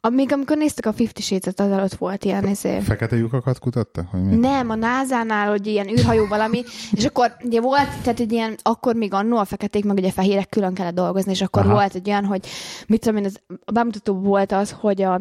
A, 0.00 0.08
még 0.08 0.32
amikor 0.32 0.56
néztük 0.56 0.86
a 0.86 0.92
Fifty 0.92 1.20
Shades-et, 1.20 1.60
az 1.60 1.70
előtt 1.70 1.94
volt 1.94 2.24
ilyen 2.24 2.46
izé. 2.46 2.80
Fekete 2.80 3.16
lyukakat 3.16 3.58
kutattak? 3.58 4.06
Hogy 4.10 4.22
mi? 4.22 4.34
Nem, 4.34 4.70
a 4.70 4.74
názánál, 4.74 5.48
hogy 5.50 5.66
ilyen 5.66 5.88
űrhajó 5.88 6.26
valami, 6.26 6.62
és 6.92 7.04
akkor 7.04 7.36
ugye 7.44 7.60
volt, 7.60 7.88
tehát 8.02 8.20
egy 8.20 8.32
ilyen, 8.32 8.56
akkor 8.62 8.94
még 8.94 9.14
annó 9.14 9.36
a 9.36 9.44
feketék, 9.44 9.84
meg 9.84 9.96
ugye 9.96 10.08
a 10.08 10.12
fehérek 10.12 10.48
külön 10.48 10.74
kellett 10.74 10.94
dolgozni, 10.94 11.30
és 11.30 11.42
akkor 11.42 11.62
Aha. 11.62 11.72
Volt 11.72 11.94
egy 11.94 12.08
olyan, 12.08 12.24
hogy 12.24 12.46
mit 12.86 13.00
tudom 13.00 13.16
én, 13.16 13.24
az, 13.24 13.40
a 13.64 13.72
bemutató 13.72 14.14
volt 14.14 14.52
az, 14.52 14.70
hogy 14.80 15.02
a 15.02 15.20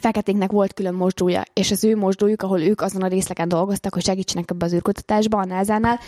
feketéknek 0.00 0.50
volt 0.50 0.74
külön 0.74 0.94
mosdója, 0.94 1.42
és 1.52 1.70
az 1.70 1.84
ő 1.84 1.96
mosdójuk, 1.96 2.42
ahol 2.42 2.60
ők 2.60 2.80
azon 2.80 3.02
a 3.02 3.06
részleken 3.06 3.48
dolgoztak, 3.48 3.94
hogy 3.94 4.04
segítsenek 4.04 4.50
ebbe 4.50 4.64
az 4.64 4.72
űrkutatásba 4.72 5.38
a 5.38 5.44
názánál, 5.44 5.98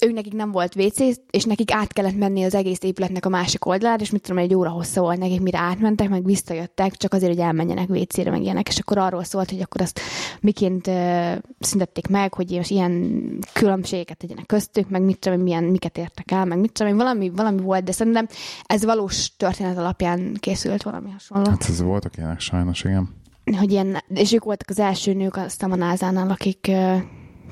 ők 0.00 0.12
nekik 0.12 0.32
nem 0.32 0.52
volt 0.52 0.76
WC, 0.76 0.98
és 1.30 1.44
nekik 1.44 1.72
át 1.72 1.92
kellett 1.92 2.16
menni 2.16 2.44
az 2.44 2.54
egész 2.54 2.82
épületnek 2.82 3.26
a 3.26 3.28
másik 3.28 3.66
oldalára, 3.66 4.02
és 4.02 4.10
mit 4.10 4.22
tudom, 4.22 4.38
egy 4.38 4.54
óra 4.54 4.70
hossza 4.70 5.00
volt 5.00 5.18
nekik, 5.18 5.40
mire 5.40 5.58
átmentek, 5.58 6.08
meg 6.08 6.24
visszajöttek, 6.24 6.96
csak 6.96 7.12
azért, 7.12 7.32
hogy 7.32 7.42
elmenjenek 7.42 7.88
WC-re, 7.88 8.30
meg 8.30 8.42
ilyenek, 8.42 8.68
és 8.68 8.78
akkor 8.78 8.98
arról 8.98 9.24
szólt, 9.24 9.50
hogy 9.50 9.60
akkor 9.60 9.80
azt 9.80 10.00
miként 10.40 10.86
uh, 10.86 11.32
szüntették 11.58 12.08
meg, 12.08 12.34
hogy 12.34 12.50
most 12.50 12.70
ilyen 12.70 13.24
különbségeket 13.52 14.16
tegyenek 14.16 14.46
köztük, 14.46 14.88
meg 14.88 15.02
mit 15.02 15.18
tudom, 15.18 15.40
milyen, 15.40 15.64
miket 15.64 15.98
értek 15.98 16.30
el, 16.30 16.44
meg 16.44 16.58
mit 16.58 16.72
tudom, 16.72 16.96
valami, 16.96 17.30
valami 17.30 17.60
volt, 17.60 17.84
de 17.84 17.92
szerintem 17.92 18.28
ez 18.64 18.84
valós 18.84 19.36
történet 19.36 19.78
alapján 19.78 20.36
készült 20.40 20.82
valami 20.82 21.10
hasonló. 21.10 21.50
Hát 21.50 21.68
ez 21.68 21.82
voltak 21.82 22.16
ilyenek 22.16 22.40
sajnos, 22.40 22.84
igen. 22.84 23.14
Hogy 23.58 23.70
ilyen, 23.70 24.02
és 24.08 24.32
ők 24.32 24.44
voltak 24.44 24.68
az 24.70 24.78
első 24.78 25.12
nők 25.12 25.36
a 25.58 25.66
názánál, 25.66 26.30
akik 26.30 26.66
uh, 26.68 26.96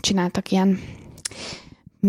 csináltak 0.00 0.50
ilyen 0.50 0.78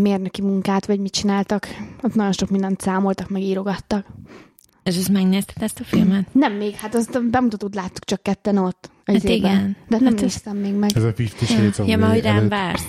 mérnöki 0.01 0.41
munkát, 0.41 0.85
vagy 0.85 0.99
mit 0.99 1.11
csináltak. 1.11 1.67
Ott 2.01 2.15
nagyon 2.15 2.31
sok 2.31 2.49
mindent 2.49 2.81
számoltak, 2.81 3.29
meg 3.29 3.41
írogattak. 3.41 4.05
És 4.83 4.97
ezt 4.97 5.09
megnézted 5.09 5.63
ezt 5.63 5.79
a 5.79 5.83
filmet? 5.83 6.27
Nem 6.33 6.53
még, 6.53 6.73
hát 6.75 6.95
azt 6.95 7.15
a 7.15 7.19
bemutatót 7.31 7.75
láttuk 7.75 8.03
csak 8.05 8.23
ketten 8.23 8.57
ott. 8.57 8.89
az 9.05 9.13
Hát 9.13 9.23
évben. 9.23 9.35
igen. 9.35 9.75
De 9.87 9.97
nem 9.97 9.99
Hát 9.99 10.01
hát 10.03 10.13
ez- 10.13 10.21
néztem 10.21 10.57
még 10.57 10.73
meg. 10.73 10.89
Ez 10.95 11.03
a 11.03 11.11
Fifty 11.15 11.45
Shades 11.45 11.79
of 11.79 11.87
Ja, 11.87 11.97
mert 11.97 12.11
hogy 12.13 12.21
rám 12.23 12.49
vársz. 12.49 12.85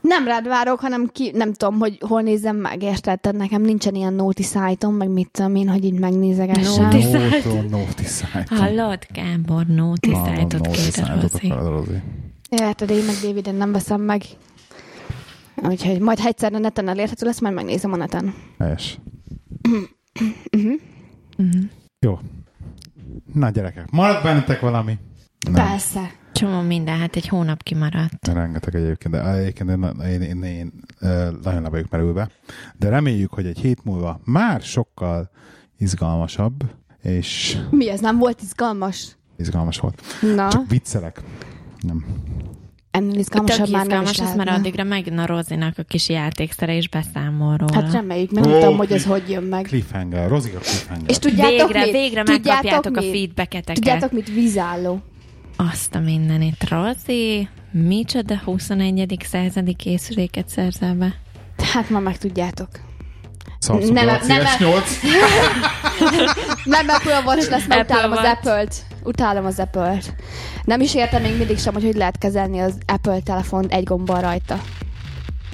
Nem 0.00 0.24
rád 0.26 0.46
várok, 0.48 0.80
hanem 0.80 1.08
ki, 1.12 1.30
nem 1.34 1.52
tudom, 1.52 1.78
hogy 1.78 1.98
hol 2.00 2.20
nézem 2.22 2.56
meg, 2.56 2.82
érted? 2.82 3.20
Tehát 3.20 3.38
nekem 3.38 3.62
nincsen 3.62 3.94
ilyen 3.94 4.12
nóti 4.12 4.42
szájtom, 4.42 4.94
meg 4.94 5.08
mit 5.08 5.28
tudom 5.30 5.54
én, 5.54 5.68
hogy 5.68 5.84
így 5.84 5.98
megnézegessem. 5.98 6.82
Nóti 6.82 6.96
No. 7.04 7.10
szájt. 7.10 7.44
Nóton, 7.44 7.64
Nóti 7.70 8.04
szájton. 8.04 8.58
Hallod, 8.58 8.98
Gábor, 9.12 9.66
nóti 9.66 10.14
szájtot 10.24 10.64
Nóti 10.66 10.70
kér 10.78 10.88
a 10.88 10.90
szájtot 10.90 11.32
Rozi. 11.32 11.50
akarod, 11.50 11.78
Rozi. 11.86 11.98
Érted, 12.48 12.90
én 12.90 13.04
meg 13.04 13.14
Daviden 13.22 13.54
nem 13.54 13.72
veszem 13.72 14.00
meg. 14.00 14.22
Úgyhogy 15.68 16.00
majd 16.00 16.18
ha 16.18 16.26
egyszer 16.28 16.54
a 16.54 16.58
neten 16.58 16.88
elérhető 16.88 17.26
lesz, 17.26 17.40
majd 17.40 17.54
megnézem 17.54 17.92
a 17.92 17.96
neten. 17.96 18.34
Helyes. 18.58 18.98
Mhm. 20.50 20.72
Jó. 21.98 22.18
Na 23.32 23.50
gyerekek, 23.50 23.90
maradt 23.90 24.22
bennetek 24.22 24.60
valami? 24.60 24.98
Nem. 25.50 25.66
Persze. 25.68 26.10
Csomó 26.32 26.60
minden, 26.60 26.98
hát 26.98 27.16
egy 27.16 27.28
hónap 27.28 27.62
kimaradt. 27.62 28.28
Rengeteg 28.28 28.74
egyébként, 28.74 29.14
de 29.14 29.30
egyébként 29.34 29.70
én, 29.70 29.82
én, 30.10 30.22
én, 30.22 30.42
én 30.42 30.72
nagyon 31.42 31.62
le 31.62 31.68
vagyok 31.68 31.90
merülve. 31.90 32.28
De 32.78 32.88
reméljük, 32.88 33.32
hogy 33.32 33.46
egy 33.46 33.58
hét 33.58 33.84
múlva 33.84 34.20
már 34.24 34.60
sokkal 34.62 35.30
izgalmasabb, 35.78 36.70
és 37.02 37.58
Mi 37.70 37.90
ez? 37.90 38.00
Nem 38.00 38.18
volt 38.18 38.42
izgalmas? 38.42 39.16
izgalmas 39.36 39.78
volt. 39.78 40.02
Na, 40.34 40.48
Csak 40.50 40.68
viccelek. 40.68 41.20
Nem. 41.80 42.04
Ennél 42.94 43.10
Tök 43.10 43.18
izgalmasabb 43.18 43.68
már 43.68 43.86
nem 43.86 44.02
is 44.02 44.18
már 44.18 44.26
lehetne. 44.36 44.52
addigra 44.52 44.84
megjön 44.84 45.18
a 45.18 45.26
Rozinak 45.26 45.78
a 45.78 45.82
kis 45.82 46.08
játékszere, 46.08 46.76
és 46.76 46.88
beszámol 46.88 47.56
róla. 47.56 47.74
Hát 47.74 47.92
reméljük, 47.92 48.30
mert 48.30 48.46
Ó, 48.46 48.50
tudom, 48.50 48.76
hogy 48.76 48.92
ez 48.92 49.04
hogy 49.04 49.30
jön 49.30 49.42
meg. 49.42 49.64
Cliffhanger, 49.64 50.28
Rozika 50.28 50.58
Cliffhanger. 50.58 51.10
És 51.10 51.18
tudjátok 51.18 51.72
végre, 51.72 51.82
mit? 51.84 51.92
végre 51.92 52.22
Tudjátok 52.22 52.44
megkapjátok 52.62 52.96
a 52.96 53.00
mit? 53.00 53.10
feedbacketeket. 53.10 53.74
Tudjátok 53.74 54.12
mit? 54.12 54.28
Vízálló. 54.32 55.02
Azt 55.56 55.94
a 55.94 55.98
mindenit. 55.98 56.68
Rozi, 56.68 57.48
micsoda 57.70 58.40
21. 58.44 59.16
századi 59.30 59.74
készüléket 59.74 60.48
szerzel 60.48 60.94
be? 60.94 61.14
Hát 61.72 61.90
ma 61.90 61.98
meg 61.98 62.18
tudjátok. 62.18 62.68
Samsung 63.60 63.92
Nem, 63.92 64.04
Galaxy 64.06 64.26
nem, 64.28 64.42
S8. 64.58 64.82
Nem 66.64 66.88
Apple 66.88 67.22
Watch 67.26 67.50
lesz, 67.50 67.66
mert 67.66 67.90
utálom 67.90 68.12
az. 68.12 68.18
Apple-t. 68.24 68.74
Utálom 69.04 69.44
az 69.44 69.58
Apple-t. 69.58 70.14
Nem 70.64 70.80
is 70.80 70.94
értem 70.94 71.22
még 71.22 71.36
mindig 71.36 71.58
sem, 71.58 71.72
hogy 71.72 71.84
hogy 71.84 71.94
lehet 71.96 72.18
kezelni 72.18 72.58
az 72.58 72.78
Apple 72.86 73.20
telefont 73.20 73.72
egy 73.72 73.84
gombbal 73.84 74.20
rajta. 74.20 74.60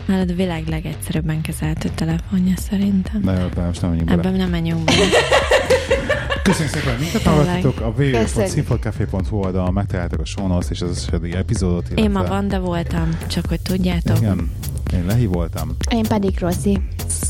Hallod, 0.07 0.31
a 0.31 0.35
világ 0.35 0.69
legegyszerűbben 0.69 1.41
kezeltő 1.41 1.91
telefonja 1.95 2.57
szerintem. 2.57 3.21
Na 3.25 3.41
jó, 3.41 3.47
de 3.55 3.61
most 3.61 3.81
nem 3.81 3.91
menjünk 3.91 4.11
bele. 4.11 4.23
Ebben 4.23 4.39
nem 4.39 4.51
menjünk 4.51 4.85
bele. 4.85 4.99
Köszönjük 6.43 6.75
szépen, 6.75 6.91
hogy 6.91 7.01
minket 7.01 7.23
hallgattatok. 7.23 7.81
A 7.81 7.93
www.színfoldcafé.hu 7.99 9.37
oldalon 9.37 9.73
megtaláltok 9.73 10.23
a 10.37 10.47
notes 10.47 10.71
és 10.71 10.81
az 10.81 10.91
összes 10.91 11.33
epizódot. 11.33 11.85
Illetve... 11.87 12.03
Én 12.03 12.11
ma 12.11 12.25
Vanda 12.25 12.61
voltam, 12.61 13.19
csak 13.27 13.47
hogy 13.49 13.61
tudjátok. 13.61 14.17
Igen, 14.17 14.51
én 14.93 15.05
Lehi 15.07 15.27
voltam. 15.27 15.77
Én 15.91 16.03
pedig 16.03 16.39
Rossi. 16.39 16.81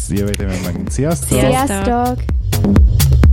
Jövő 0.08 0.46
meg 0.46 0.60
megint. 0.64 0.90
Sziasztok! 0.90 1.38
Sziasztok! 1.38 1.84
Sziasztok! 1.84 3.29